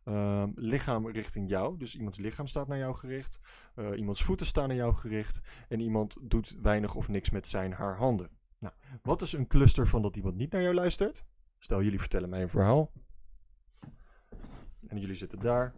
Ehm, 0.03 0.51
lichaam 0.55 1.07
richting 1.07 1.49
jou, 1.49 1.77
dus 1.77 1.95
iemands 1.95 2.17
lichaam 2.17 2.47
staat 2.47 2.67
naar 2.67 2.77
jou 2.77 2.95
gericht. 2.95 3.39
Eh, 3.75 3.97
iemands 3.97 4.23
voeten 4.23 4.45
staan 4.45 4.67
naar 4.67 4.77
jou 4.77 4.93
gericht. 4.93 5.41
En 5.67 5.79
iemand 5.79 6.17
doet 6.21 6.57
weinig 6.61 6.95
of 6.95 7.07
niks 7.07 7.29
met 7.29 7.47
zijn 7.47 7.73
haar 7.73 7.97
handen. 7.97 8.29
Nou, 8.63 8.75
wat 9.01 9.21
is 9.21 9.33
een 9.33 9.47
cluster 9.47 9.87
van 9.87 10.01
dat 10.01 10.15
iemand 10.15 10.35
niet 10.35 10.51
naar 10.51 10.61
jou 10.61 10.73
luistert? 10.73 11.25
Stel, 11.59 11.83
jullie 11.83 11.99
vertellen 11.99 12.29
mij 12.29 12.41
een 12.41 12.49
verhaal. 12.49 12.91
En 14.87 14.99
jullie 14.99 15.15
zitten 15.15 15.39
daar. 15.39 15.73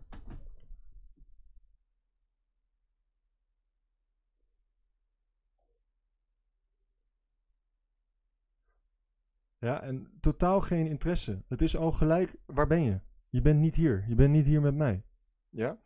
Ja, 9.57 9.81
en 9.81 10.11
totaal 10.19 10.61
geen 10.61 10.87
interesse. 10.87 11.43
Het 11.47 11.61
is 11.61 11.77
al 11.77 11.91
gelijk, 11.91 12.35
waar 12.45 12.67
ben 12.67 12.83
je? 12.83 12.99
Je 13.29 13.41
bent 13.41 13.59
niet 13.59 13.75
hier. 13.75 14.05
Je 14.07 14.15
bent 14.15 14.31
niet 14.31 14.45
hier 14.45 14.61
met 14.61 14.75
mij. 14.75 15.03
Ja? 15.49 15.77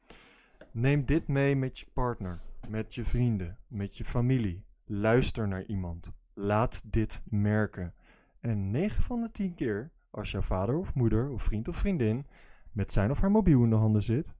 Neem 0.71 1.05
dit 1.05 1.27
mee 1.27 1.55
met 1.55 1.79
je 1.79 1.85
partner, 1.93 2.41
met 2.67 2.95
je 2.95 3.05
vrienden, 3.05 3.59
met 3.67 3.97
je 3.97 4.05
familie. 4.05 4.65
Luister 4.85 5.47
naar 5.47 5.65
iemand. 5.65 6.17
Laat 6.41 6.81
dit 6.85 7.21
merken. 7.25 7.93
En 8.39 8.71
9 8.71 9.03
van 9.03 9.21
de 9.21 9.31
10 9.31 9.53
keer, 9.53 9.91
als 10.09 10.31
jouw 10.31 10.41
vader 10.41 10.77
of 10.77 10.95
moeder 10.95 11.29
of 11.29 11.43
vriend 11.43 11.67
of 11.67 11.75
vriendin 11.75 12.25
met 12.71 12.91
zijn 12.91 13.11
of 13.11 13.19
haar 13.19 13.31
mobiel 13.31 13.63
in 13.63 13.69
de 13.69 13.75
handen 13.75 14.03
zit, 14.03 14.35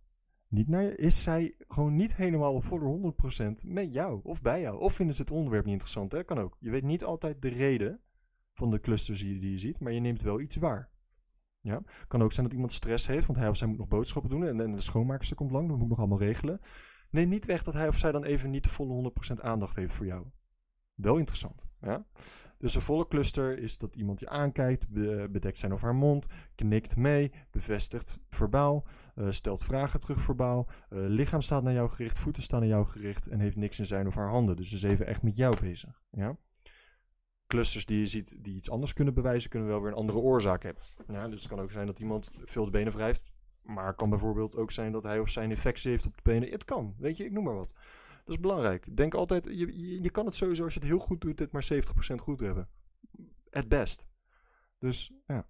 niet 0.47 0.67
naar 0.67 0.83
is 0.83 1.23
zij 1.23 1.55
gewoon 1.67 1.95
niet 1.95 2.15
helemaal 2.15 2.53
op 2.53 2.63
volle 2.63 3.13
100% 3.63 3.67
met 3.67 3.93
jou 3.93 4.19
of 4.23 4.41
bij 4.41 4.61
jou. 4.61 4.79
Of 4.79 4.93
vinden 4.93 5.15
ze 5.15 5.21
het 5.21 5.31
onderwerp 5.31 5.63
niet 5.63 5.73
interessant, 5.73 6.11
hè? 6.11 6.23
Kan 6.23 6.39
ook. 6.39 6.57
Je 6.59 6.69
weet 6.69 6.83
niet 6.83 7.03
altijd 7.03 7.41
de 7.41 7.49
reden 7.49 7.99
van 8.53 8.71
de 8.71 8.79
clusters 8.79 9.19
die, 9.19 9.51
je 9.51 9.57
ziet, 9.57 9.79
maar 9.79 9.91
je 9.91 9.99
neemt 9.99 10.21
wel 10.21 10.39
iets 10.39 10.55
waar. 10.55 10.89
Ja? 11.61 11.81
Kan 12.07 12.23
ook 12.23 12.31
zijn 12.31 12.45
dat 12.45 12.53
iemand 12.53 12.71
stress 12.71 13.07
heeft, 13.07 13.25
want 13.25 13.39
hij 13.39 13.49
of 13.49 13.57
zij 13.57 13.67
moet 13.67 13.77
nog 13.77 13.87
boodschappen 13.87 14.31
doen 14.31 14.45
en, 14.45 14.61
en 14.61 14.71
de 14.71 14.81
schoonmaakster 14.81 15.35
komt 15.35 15.51
lang, 15.51 15.67
dat 15.67 15.77
moet 15.77 15.89
nog 15.89 15.99
allemaal 15.99 16.19
regelen. 16.19 16.59
Neem 17.09 17.29
niet 17.29 17.45
weg 17.45 17.63
dat 17.63 17.73
hij 17.73 17.87
of 17.87 17.97
zij 17.97 18.11
dan 18.11 18.23
even 18.23 18.49
niet 18.49 18.63
de 18.63 18.69
volle 18.69 19.11
100% 19.31 19.33
aandacht 19.41 19.75
heeft 19.75 19.93
voor 19.93 20.05
jou. 20.05 20.25
Wel 21.01 21.17
interessant. 21.17 21.67
Ja? 21.81 22.05
Dus 22.57 22.75
een 22.75 22.81
volle 22.81 23.07
cluster 23.07 23.57
is 23.57 23.77
dat 23.77 23.95
iemand 23.95 24.19
je 24.19 24.29
aankijkt, 24.29 24.89
be- 24.89 25.27
bedekt 25.31 25.57
zijn 25.57 25.73
of 25.73 25.81
haar 25.81 25.95
mond, 25.95 26.25
knikt 26.55 26.95
mee, 26.97 27.31
bevestigt 27.51 28.19
verbaal, 28.29 28.85
eh, 29.15 29.27
stelt 29.29 29.63
vragen 29.63 29.99
terug 29.99 30.21
verbaal, 30.21 30.67
eh, 30.89 30.99
lichaam 31.05 31.41
staat 31.41 31.63
naar 31.63 31.73
jou 31.73 31.89
gericht, 31.89 32.19
voeten 32.19 32.43
staan 32.43 32.59
naar 32.59 32.69
jou 32.69 32.85
gericht 32.85 33.27
en 33.27 33.39
heeft 33.39 33.55
niks 33.55 33.79
in 33.79 33.85
zijn 33.85 34.07
of 34.07 34.15
haar 34.15 34.29
handen. 34.29 34.55
Dus 34.55 34.73
is 34.73 34.83
even 34.83 35.05
echt 35.07 35.23
met 35.23 35.35
jou 35.35 35.59
bezig. 35.59 36.01
Ja? 36.11 36.37
Clusters 37.47 37.85
die 37.85 37.99
je 37.99 38.05
ziet 38.05 38.43
die 38.43 38.55
iets 38.55 38.69
anders 38.69 38.93
kunnen 38.93 39.13
bewijzen, 39.13 39.49
kunnen 39.49 39.67
wel 39.69 39.81
weer 39.81 39.91
een 39.91 39.97
andere 39.97 40.17
oorzaak 40.17 40.63
hebben. 40.63 40.83
Ja, 41.07 41.27
dus 41.27 41.39
het 41.39 41.49
kan 41.49 41.59
ook 41.59 41.71
zijn 41.71 41.85
dat 41.85 41.99
iemand 41.99 42.31
veel 42.43 42.65
de 42.65 42.71
benen 42.71 42.93
wrijft, 42.93 43.31
maar 43.61 43.87
het 43.87 43.95
kan 43.95 44.09
bijvoorbeeld 44.09 44.55
ook 44.55 44.71
zijn 44.71 44.91
dat 44.91 45.03
hij 45.03 45.19
of 45.19 45.29
zij 45.29 45.43
een 45.43 45.49
infectie 45.49 45.91
heeft 45.91 46.05
op 46.05 46.15
de 46.15 46.21
benen. 46.23 46.49
Het 46.49 46.65
kan, 46.65 46.95
weet 46.97 47.17
je, 47.17 47.25
ik 47.25 47.31
noem 47.31 47.43
maar 47.43 47.55
wat. 47.55 47.73
Dat 48.29 48.37
is 48.37 48.43
belangrijk. 48.43 48.97
Denk 48.97 49.13
altijd, 49.13 49.45
je, 49.45 50.01
je, 50.01 50.09
kan 50.09 50.25
het 50.25 50.35
sowieso 50.35 50.63
als 50.63 50.73
je 50.73 50.79
het 50.79 50.87
heel 50.87 50.99
goed 50.99 51.21
doet, 51.21 51.37
dit 51.37 51.51
maar 51.51 51.67
70% 51.73 52.15
goed 52.15 52.39
hebben. 52.39 52.69
At 53.51 53.67
best. 53.67 54.07
Dus 54.79 55.11
ja. 55.27 55.47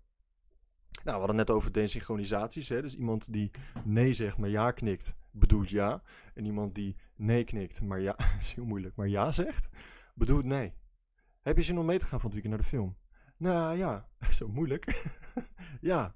Nou, 1.04 1.04
we 1.04 1.12
hadden 1.12 1.36
net 1.36 1.50
over 1.50 1.72
desynchronisaties. 1.72 2.70
Hè? 2.70 2.82
Dus 2.82 2.96
iemand 2.96 3.34
die 3.34 3.52
nee 3.84 4.14
zegt, 4.14 4.38
maar 4.38 4.50
ja 4.50 4.72
knikt, 4.72 5.16
bedoelt 5.32 5.70
ja. 5.70 6.02
En 6.34 6.46
iemand 6.46 6.76
die 6.76 6.96
nee 7.16 7.44
knikt, 7.44 7.82
maar 7.82 8.00
ja, 8.00 8.18
is 8.40 8.54
heel 8.54 8.66
moeilijk, 8.66 8.96
maar 8.96 9.08
ja 9.08 9.32
zegt, 9.32 9.70
bedoelt 10.14 10.46
nee. 10.46 10.74
Heb 11.42 11.58
je 11.58 11.64
zin 11.64 11.80
om 11.80 11.86
mee 11.86 11.98
te 11.98 12.06
gaan 12.06 12.20
van 12.20 12.32
het 12.32 12.42
weekend 12.42 12.54
naar 12.54 12.64
de 12.64 12.70
film? 12.78 12.98
Nou 13.38 13.78
ja, 13.78 14.10
zo 14.40 14.48
moeilijk. 14.48 15.06
ja, 15.92 16.16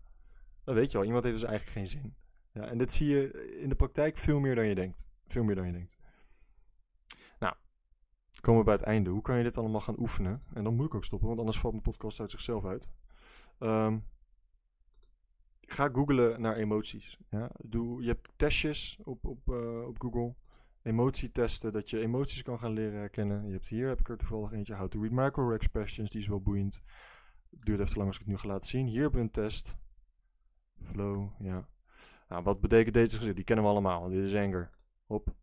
dat 0.64 0.76
weet 0.76 0.92
je 0.92 0.98
wel. 0.98 1.08
Iemand 1.08 1.24
heeft 1.24 1.40
dus 1.40 1.50
eigenlijk 1.50 1.78
geen 1.78 2.02
zin. 2.02 2.16
Ja, 2.52 2.62
en 2.62 2.78
dit 2.78 2.94
zie 2.94 3.08
je 3.08 3.58
in 3.62 3.70
de 3.70 3.76
praktijk 3.76 4.18
veel 4.18 4.40
meer 4.40 4.56
dan 4.56 4.66
je 4.66 4.76
denkt. 4.76 5.08
Veel 5.28 5.44
meer 5.44 5.56
dan 5.56 5.66
je 5.66 5.72
denkt. 5.72 6.02
Nou, 7.40 7.54
komen 8.42 8.60
we 8.60 8.66
bij 8.66 8.76
het 8.76 8.84
einde. 8.84 9.10
Hoe 9.10 9.22
kan 9.22 9.38
je 9.38 9.44
dit 9.44 9.58
allemaal 9.58 9.82
gaan 9.82 10.00
oefenen? 10.00 10.44
En 10.54 10.64
dan 10.64 10.76
moet 10.76 10.86
ik 10.86 10.96
ook 10.96 11.06
stoppen, 11.06 11.28
want 11.28 11.40
anders 11.40 11.60
valt 11.60 11.74
mijn 11.74 11.86
podcast 11.86 12.20
uit 12.20 12.32
zichzelf 12.32 12.66
uit. 12.66 12.90
Ehm, 13.60 14.00
ga 15.62 15.90
googlen 15.94 16.42
naar 16.42 16.56
emoties. 16.56 17.18
Ja? 17.30 17.50
Doe, 17.64 18.02
je 18.02 18.08
hebt 18.08 18.30
testjes 18.36 19.00
op, 19.04 19.26
op, 19.26 19.50
eh, 19.50 19.88
op 19.88 20.02
Google. 20.02 20.36
Emotietesten, 20.82 21.72
dat 21.72 21.90
je 21.90 22.00
emoties 22.00 22.44
kan 22.44 22.60
gaan 22.60 22.74
leren 22.74 23.00
herkennen. 23.00 23.46
Je 23.46 23.52
hebt 23.52 23.68
hier, 23.68 23.88
heb 23.88 24.00
ik 24.00 24.10
er 24.10 24.18
toevallig 24.18 24.52
eentje, 24.52 24.76
How 24.76 24.88
to 24.88 25.02
Read 25.02 25.12
Micro-Expressions, 25.12 26.10
die 26.10 26.22
is 26.22 26.28
wel 26.28 26.42
boeiend. 26.42 26.82
Duurt 27.50 27.80
even 27.80 27.92
te 27.92 27.98
lang 27.98 28.08
als 28.08 28.18
ik 28.18 28.22
het 28.22 28.32
nu 28.32 28.38
ga 28.38 28.48
laten 28.48 28.70
zien. 28.70 28.88
Hier 28.88 29.02
hebben 29.02 29.20
we 29.20 29.26
een 29.26 29.32
test. 29.32 29.78
Flow, 30.82 31.30
ja. 31.40 31.68
Nou, 32.28 32.44
wat 32.44 32.62
betekent 32.62 32.94
deze 32.94 33.18
gezicht? 33.18 33.36
Die 33.36 33.46
kennen 33.46 33.66
we 33.66 33.72
allemaal. 33.72 34.10
Dit 34.10 34.24
is 34.24 34.36
anger. 34.36 34.70
Hop. 35.06 35.34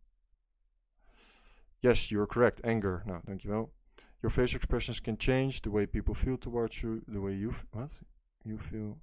Yes, 1.81 2.09
you're 2.09 2.27
correct. 2.27 2.63
Anger. 2.63 3.01
Nou, 3.05 3.21
dankjewel. 3.25 3.73
Your 4.19 4.31
face 4.31 4.55
expressions 4.55 5.01
can 5.01 5.15
change 5.17 5.61
the 5.61 5.71
way 5.71 5.87
people 5.87 6.13
feel 6.13 6.37
towards 6.37 6.81
you, 6.81 7.01
the 7.07 7.19
way 7.19 7.33
you 7.33 7.51
what? 7.71 8.01
You 8.43 8.59
feel 8.59 9.01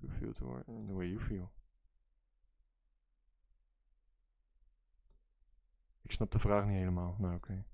you 0.00 0.12
feel 0.18 0.32
toward 0.32 0.64
the 0.66 0.94
way 0.94 1.06
you 1.06 1.20
feel. 1.20 1.50
Ik 6.02 6.12
snap 6.12 6.30
de 6.30 6.38
vraag 6.38 6.66
niet 6.66 6.78
helemaal. 6.78 7.16
Nou, 7.18 7.34
oké. 7.34 7.64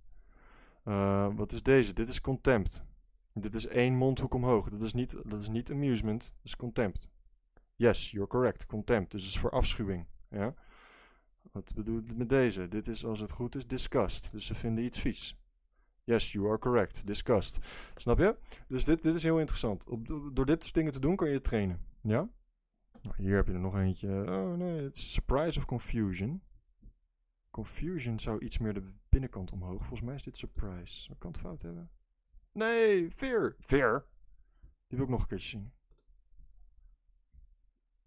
Eh, 0.84 1.34
wat 1.34 1.52
is 1.52 1.62
deze? 1.62 1.92
Dit 1.92 2.08
is 2.08 2.20
contempt. 2.20 2.84
Dit 3.32 3.54
is 3.54 3.66
één 3.66 3.94
mondhoek 3.94 4.34
omhoog. 4.34 4.68
Dat 4.68 4.80
is 4.80 4.92
niet, 4.92 5.16
dat 5.24 5.40
is 5.40 5.48
niet 5.48 5.70
amusement. 5.70 6.22
Dat 6.22 6.44
is 6.44 6.56
contempt. 6.56 7.10
Yes, 7.76 8.10
you're 8.10 8.28
correct. 8.28 8.66
Contempt. 8.66 9.10
Dus 9.10 9.22
het 9.22 9.30
is 9.30 9.38
voor 9.38 9.50
afschuwing. 9.50 10.06
Ja? 10.28 10.54
Wat 11.52 11.74
bedoel 11.74 11.98
ik 11.98 12.16
met 12.16 12.28
deze? 12.28 12.68
Dit 12.68 12.88
is, 12.88 13.04
als 13.04 13.20
het 13.20 13.30
goed 13.30 13.54
is, 13.54 13.66
disgust. 13.66 14.32
Dus 14.32 14.46
ze 14.46 14.54
vinden 14.54 14.84
iets 14.84 14.98
vies. 14.98 15.38
Yes, 16.04 16.32
you 16.32 16.48
are 16.48 16.58
correct. 16.58 17.06
Disgust. 17.06 17.58
Snap 17.96 18.18
je? 18.18 18.36
Dus 18.66 18.84
dit, 18.84 19.02
dit 19.02 19.14
is 19.14 19.22
heel 19.22 19.38
interessant. 19.38 19.86
Op, 19.86 20.06
door 20.32 20.46
dit 20.46 20.62
soort 20.62 20.74
dingen 20.74 20.92
te 20.92 21.00
doen 21.00 21.16
kan 21.16 21.28
je 21.28 21.40
trainen. 21.40 21.80
Ja? 22.00 22.28
Nou, 23.02 23.16
hier 23.16 23.36
heb 23.36 23.46
je 23.46 23.52
er 23.52 23.60
nog 23.60 23.76
eentje. 23.76 24.08
Oh 24.08 24.56
nee, 24.56 24.82
het 24.82 24.96
is 24.96 25.12
surprise 25.12 25.58
of 25.58 25.64
confusion. 25.64 26.42
Confusion 27.50 28.18
zou 28.20 28.44
iets 28.44 28.58
meer 28.58 28.74
de 28.74 28.92
binnenkant 29.08 29.52
omhoog. 29.52 29.78
Volgens 29.78 30.00
mij 30.00 30.14
is 30.14 30.22
dit 30.22 30.36
surprise. 30.36 31.12
Ik 31.12 31.18
kan 31.18 31.30
het 31.30 31.40
fout 31.40 31.62
hebben? 31.62 31.90
Nee, 32.52 33.10
fear. 33.10 33.56
Fear? 33.58 34.06
Die 34.86 34.98
wil 34.98 35.06
ik 35.06 35.12
nog 35.12 35.20
een 35.20 35.26
keertje 35.26 35.48
zien. 35.48 35.72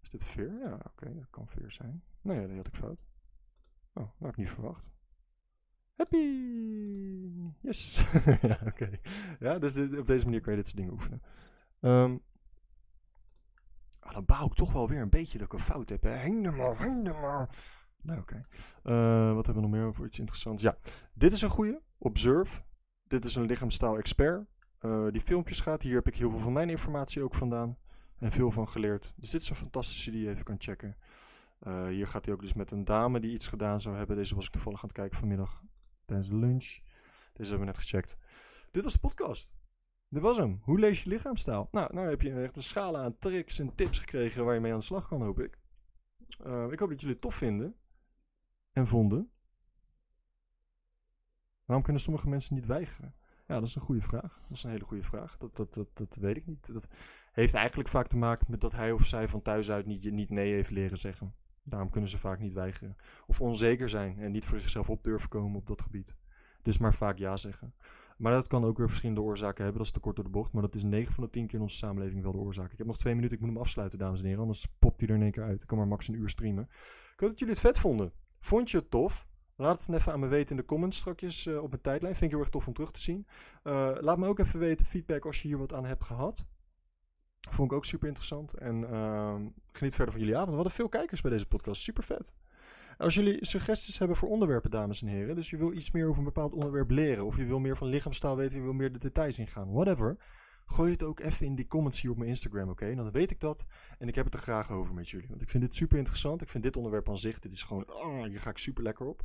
Is 0.00 0.10
dit 0.10 0.24
fear? 0.24 0.58
Ja, 0.58 0.74
oké, 0.74 1.14
dat 1.14 1.30
kan 1.30 1.48
fear 1.48 1.70
zijn. 1.70 2.02
Nee, 2.20 2.46
die 2.46 2.56
had 2.56 2.66
ik 2.66 2.76
fout. 2.76 3.04
Oh, 3.94 4.04
dat 4.04 4.12
had 4.18 4.28
ik 4.30 4.36
niet 4.36 4.50
verwacht. 4.50 4.92
Happy! 5.96 6.16
Yes! 7.60 8.10
ja, 8.40 8.58
oké. 8.66 8.90
Ja, 9.38 9.58
dus 9.58 9.72
dit- 9.74 9.98
op 9.98 10.06
deze 10.06 10.24
manier 10.24 10.40
kan 10.40 10.52
je 10.52 10.58
dit 10.58 10.66
soort 10.68 10.78
dingen 10.78 10.92
oefenen. 10.92 11.22
Ah, 14.00 14.12
dan 14.12 14.24
bouw 14.24 14.46
ik 14.46 14.54
toch 14.54 14.72
wel 14.72 14.88
weer 14.88 15.00
een 15.00 15.08
beetje 15.10 15.38
dat 15.38 15.46
ik 15.46 15.52
een 15.52 15.58
fout 15.58 15.88
heb. 15.88 16.02
Hè? 16.02 16.10
Helemaal, 16.16 16.76
helemaal. 16.76 17.48
Nou, 18.02 18.20
oké. 18.20 18.40
Eh, 18.82 19.32
wat 19.34 19.46
hebben 19.46 19.62
we 19.64 19.68
nog 19.68 19.78
meer 19.80 19.94
voor 19.94 20.06
iets 20.06 20.18
interessants? 20.18 20.62
Ja, 20.62 20.76
dit 21.12 21.32
is 21.32 21.42
een 21.42 21.50
goede. 21.50 21.82
Observe. 21.98 22.62
Dit 23.06 23.24
is 23.24 23.34
een 23.34 23.46
lichaamstaal-expert. 23.46 24.46
Eh, 24.78 25.06
die 25.10 25.20
filmpjes 25.20 25.60
gaat. 25.60 25.82
Hier 25.82 25.94
heb 25.94 26.06
ik 26.06 26.16
heel 26.16 26.30
veel 26.30 26.38
van 26.38 26.52
mijn 26.52 26.70
informatie 26.70 27.22
ook 27.22 27.34
vandaan. 27.34 27.78
En 28.18 28.32
veel 28.32 28.50
van 28.50 28.68
geleerd. 28.68 29.14
Dus 29.16 29.30
dit 29.30 29.40
is 29.40 29.50
een 29.50 29.56
fantastische 29.56 30.10
die 30.10 30.22
je 30.22 30.30
even 30.30 30.44
kan 30.44 30.56
checken. 30.58 30.96
Eh, 31.64 31.86
hier 31.86 32.06
gaat 32.06 32.24
hij 32.24 32.34
ook 32.34 32.40
dus 32.40 32.52
met 32.52 32.70
een 32.70 32.84
dame 32.84 33.20
die 33.20 33.32
iets 33.32 33.46
gedaan 33.46 33.80
zou 33.80 33.96
hebben. 33.96 34.16
Deze 34.16 34.34
was 34.34 34.46
ik 34.46 34.52
toevallig 34.52 34.82
aan 34.82 34.88
het 34.88 34.96
kijken 34.96 35.18
vanmiddag 35.18 35.62
tijdens 36.04 36.28
de 36.28 36.36
lunch. 36.36 36.64
Deze 37.32 37.50
hebben 37.50 37.58
we 37.58 37.64
net 37.64 37.78
gecheckt. 37.78 38.16
Dit 38.70 38.82
was 38.82 38.92
de 38.92 38.98
podcast. 38.98 39.54
Dit 40.08 40.22
was 40.22 40.36
hem. 40.36 40.60
Hoe 40.62 40.78
lees 40.78 41.02
je 41.02 41.08
lichaamstaal? 41.08 41.68
Nou, 41.70 41.94
nou 41.94 42.08
heb 42.08 42.22
je 42.22 42.42
echt 42.42 42.56
een 42.56 42.62
scala 42.62 43.02
aan 43.02 43.18
tricks 43.18 43.58
en 43.58 43.74
tips 43.74 43.98
gekregen 43.98 44.44
waar 44.44 44.54
je 44.54 44.60
mee 44.60 44.72
aan 44.72 44.78
de 44.78 44.84
slag 44.84 45.08
kan, 45.08 45.22
hoop 45.22 45.40
ik. 45.40 45.58
Eh, 46.44 46.66
ik 46.70 46.78
hoop 46.78 46.88
dat 46.88 47.00
jullie 47.00 47.14
het 47.14 47.20
tof 47.20 47.34
vinden. 47.34 47.76
En 48.72 48.86
vonden. 48.86 49.30
Waarom 51.64 51.84
kunnen 51.84 52.02
sommige 52.02 52.28
mensen 52.28 52.54
niet 52.54 52.66
weigeren? 52.66 53.14
Ja, 53.46 53.54
dat 53.54 53.68
is 53.68 53.74
een 53.74 53.82
goede 53.82 54.00
vraag. 54.00 54.40
Dat 54.48 54.56
is 54.56 54.62
een 54.62 54.70
hele 54.70 54.84
goede 54.84 55.02
vraag. 55.02 55.36
Dat, 55.36 55.56
dat, 55.56 55.74
dat, 55.74 55.96
dat 55.96 56.16
weet 56.16 56.36
ik 56.36 56.46
niet. 56.46 56.72
Dat 56.72 56.88
heeft 57.32 57.54
eigenlijk 57.54 57.88
vaak 57.88 58.06
te 58.06 58.16
maken 58.16 58.46
met 58.50 58.60
dat 58.60 58.72
hij 58.72 58.92
of 58.92 59.06
zij 59.06 59.28
van 59.28 59.42
thuis 59.42 59.70
uit 59.70 59.86
niet, 59.86 60.10
niet 60.10 60.30
nee 60.30 60.52
heeft 60.52 60.70
leren 60.70 60.98
zeggen. 60.98 61.34
Daarom 61.64 61.90
kunnen 61.90 62.10
ze 62.10 62.18
vaak 62.18 62.38
niet 62.38 62.52
weigeren. 62.52 62.96
Of 63.26 63.40
onzeker 63.40 63.88
zijn 63.88 64.18
en 64.18 64.32
niet 64.32 64.44
voor 64.44 64.60
zichzelf 64.60 64.90
op 64.90 65.04
durven 65.04 65.28
komen 65.28 65.56
op 65.56 65.66
dat 65.66 65.82
gebied. 65.82 66.14
Dus 66.62 66.78
maar 66.78 66.94
vaak 66.94 67.18
ja 67.18 67.36
zeggen. 67.36 67.74
Maar 68.18 68.32
dat 68.32 68.46
kan 68.46 68.64
ook 68.64 68.78
weer 68.78 68.88
verschillende 68.88 69.22
oorzaken 69.22 69.64
hebben. 69.64 69.76
Dat 69.76 69.86
is 69.86 69.92
te 69.92 70.00
kort 70.00 70.16
door 70.16 70.24
de 70.24 70.30
bocht. 70.30 70.52
Maar 70.52 70.62
dat 70.62 70.74
is 70.74 70.82
9 70.82 71.14
van 71.14 71.24
de 71.24 71.30
10 71.30 71.46
keer 71.46 71.54
in 71.54 71.60
onze 71.60 71.76
samenleving 71.76 72.22
wel 72.22 72.32
de 72.32 72.38
oorzaak. 72.38 72.72
Ik 72.72 72.78
heb 72.78 72.86
nog 72.86 72.96
twee 72.96 73.14
minuten. 73.14 73.36
Ik 73.36 73.42
moet 73.42 73.52
hem 73.52 73.62
afsluiten, 73.62 73.98
dames 73.98 74.20
en 74.20 74.24
heren. 74.24 74.40
Anders 74.40 74.66
popt 74.78 75.00
hij 75.00 75.08
er 75.08 75.14
in 75.14 75.22
één 75.22 75.30
keer 75.30 75.42
uit. 75.42 75.62
Ik 75.62 75.68
kan 75.68 75.78
maar 75.78 75.88
max 75.88 76.08
een 76.08 76.14
uur 76.14 76.28
streamen. 76.28 76.64
Ik 77.12 77.20
hoop 77.20 77.28
dat 77.28 77.38
jullie 77.38 77.54
het 77.54 77.62
vet 77.62 77.78
vonden. 77.78 78.12
Vond 78.40 78.70
je 78.70 78.76
het 78.76 78.90
tof? 78.90 79.26
Laat 79.56 79.86
het 79.86 79.96
even 79.96 80.12
aan 80.12 80.20
me 80.20 80.26
weten 80.26 80.50
in 80.50 80.56
de 80.56 80.64
comments 80.64 80.96
strakjes 80.96 81.46
eh, 81.46 81.62
op 81.62 81.68
mijn 81.68 81.82
tijdlijn. 81.82 82.14
Vind 82.14 82.24
ik 82.24 82.30
heel 82.30 82.40
erg 82.40 82.48
tof 82.48 82.66
om 82.66 82.72
terug 82.72 82.90
te 82.90 83.00
zien. 83.00 83.26
Eh, 83.62 83.90
laat 83.94 84.18
me 84.18 84.26
ook 84.26 84.38
even 84.38 84.58
weten 84.58 84.86
feedback 84.86 85.24
als 85.24 85.42
je 85.42 85.48
hier 85.48 85.58
wat 85.58 85.72
aan 85.72 85.84
hebt 85.84 86.04
gehad. 86.04 86.46
Vond 87.50 87.70
ik 87.70 87.76
ook 87.76 87.84
super 87.84 88.06
interessant. 88.06 88.54
En 88.54 88.90
ehm, 88.90 89.46
geniet 89.72 89.94
verder 89.94 90.12
van 90.12 90.20
jullie 90.20 90.36
avond. 90.36 90.50
We 90.50 90.54
hadden 90.54 90.72
veel 90.72 90.88
kijkers 90.88 91.20
bij 91.20 91.30
deze 91.30 91.46
podcast. 91.46 91.82
Super 91.82 92.04
vet. 92.04 92.34
Als 92.98 93.14
jullie 93.14 93.46
suggesties 93.46 93.98
hebben 93.98 94.16
voor 94.16 94.28
onderwerpen, 94.28 94.70
dames 94.70 95.02
en 95.02 95.08
heren. 95.08 95.34
Dus 95.34 95.50
je 95.50 95.56
wil 95.56 95.72
iets 95.72 95.90
meer 95.90 96.06
over 96.06 96.18
een 96.18 96.24
bepaald 96.24 96.52
onderwerp 96.52 96.90
leren. 96.90 97.24
Of 97.24 97.36
je 97.36 97.44
wil 97.44 97.58
meer 97.58 97.76
van 97.76 97.88
lichaamstaal 97.88 98.36
weten. 98.36 98.56
Je 98.56 98.62
wil 98.62 98.72
meer 98.72 98.92
de 98.92 98.98
details 98.98 99.38
ingaan. 99.38 99.72
Whatever. 99.72 100.16
Gooi 100.66 100.90
het 100.92 101.02
ook 101.02 101.20
even 101.20 101.46
in 101.46 101.54
die 101.54 101.66
comments 101.66 102.00
hier 102.00 102.10
op 102.10 102.16
mijn 102.16 102.28
Instagram, 102.28 102.68
oké? 102.68 102.94
Dan 102.94 103.10
weet 103.10 103.30
ik 103.30 103.40
dat. 103.40 103.64
En 103.98 104.08
ik 104.08 104.14
heb 104.14 104.24
het 104.24 104.34
er 104.34 104.40
graag 104.40 104.70
over 104.70 104.94
met 104.94 105.08
jullie. 105.08 105.28
Want 105.28 105.42
ik 105.42 105.50
vind 105.50 105.62
dit 105.62 105.74
super 105.74 105.98
interessant. 105.98 106.42
Ik 106.42 106.48
vind 106.48 106.62
dit 106.62 106.76
onderwerp 106.76 107.08
aan 107.08 107.18
zich. 107.18 107.38
Dit 107.38 107.52
is 107.52 107.62
gewoon. 107.62 107.92
Oh, 107.92 108.22
hier 108.22 108.40
ga 108.40 108.50
ik 108.50 108.58
super 108.58 108.82
lekker 108.82 109.06
op. 109.06 109.22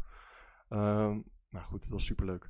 Ehm, 0.70 1.20
maar 1.50 1.62
goed, 1.62 1.84
het 1.84 1.92
was 1.92 2.06
super 2.06 2.26
leuk. 2.26 2.50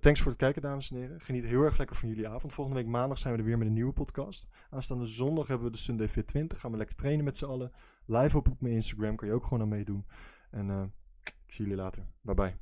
thanks 0.00 0.20
voor 0.20 0.30
het 0.30 0.40
kijken, 0.40 0.62
dames 0.62 0.90
en 0.90 0.96
heren. 0.96 1.20
Geniet 1.20 1.44
heel 1.44 1.62
erg 1.62 1.78
lekker 1.78 1.96
van 1.96 2.08
jullie 2.08 2.28
avond. 2.28 2.52
Volgende 2.52 2.80
week 2.80 2.90
maandag 2.90 3.18
zijn 3.18 3.32
we 3.32 3.38
er 3.38 3.46
weer 3.46 3.58
met 3.58 3.66
een 3.66 3.72
nieuwe 3.72 3.92
podcast. 3.92 4.48
Aanstaande 4.70 5.04
zondag 5.04 5.46
hebben 5.46 5.66
we 5.66 5.72
de 5.72 5.78
Sunday 5.78 6.08
Fit 6.08 6.26
20. 6.26 6.60
Gaan 6.60 6.70
we 6.70 6.76
lekker 6.76 6.96
trainen 6.96 7.24
met 7.24 7.36
z'n 7.36 7.44
allen. 7.44 7.70
Live 8.06 8.36
op 8.36 8.48
op 8.48 8.60
mijn 8.60 8.74
Instagram. 8.74 9.16
Kan 9.16 9.28
je 9.28 9.34
ook 9.34 9.44
gewoon 9.44 9.62
aan 9.62 9.68
meedoen. 9.68 10.06
En 10.50 10.70
eh, 10.70 10.82
ik 11.22 11.52
zie 11.52 11.64
jullie 11.64 11.80
later. 11.80 12.06
Bye 12.20 12.34
bye. 12.34 12.61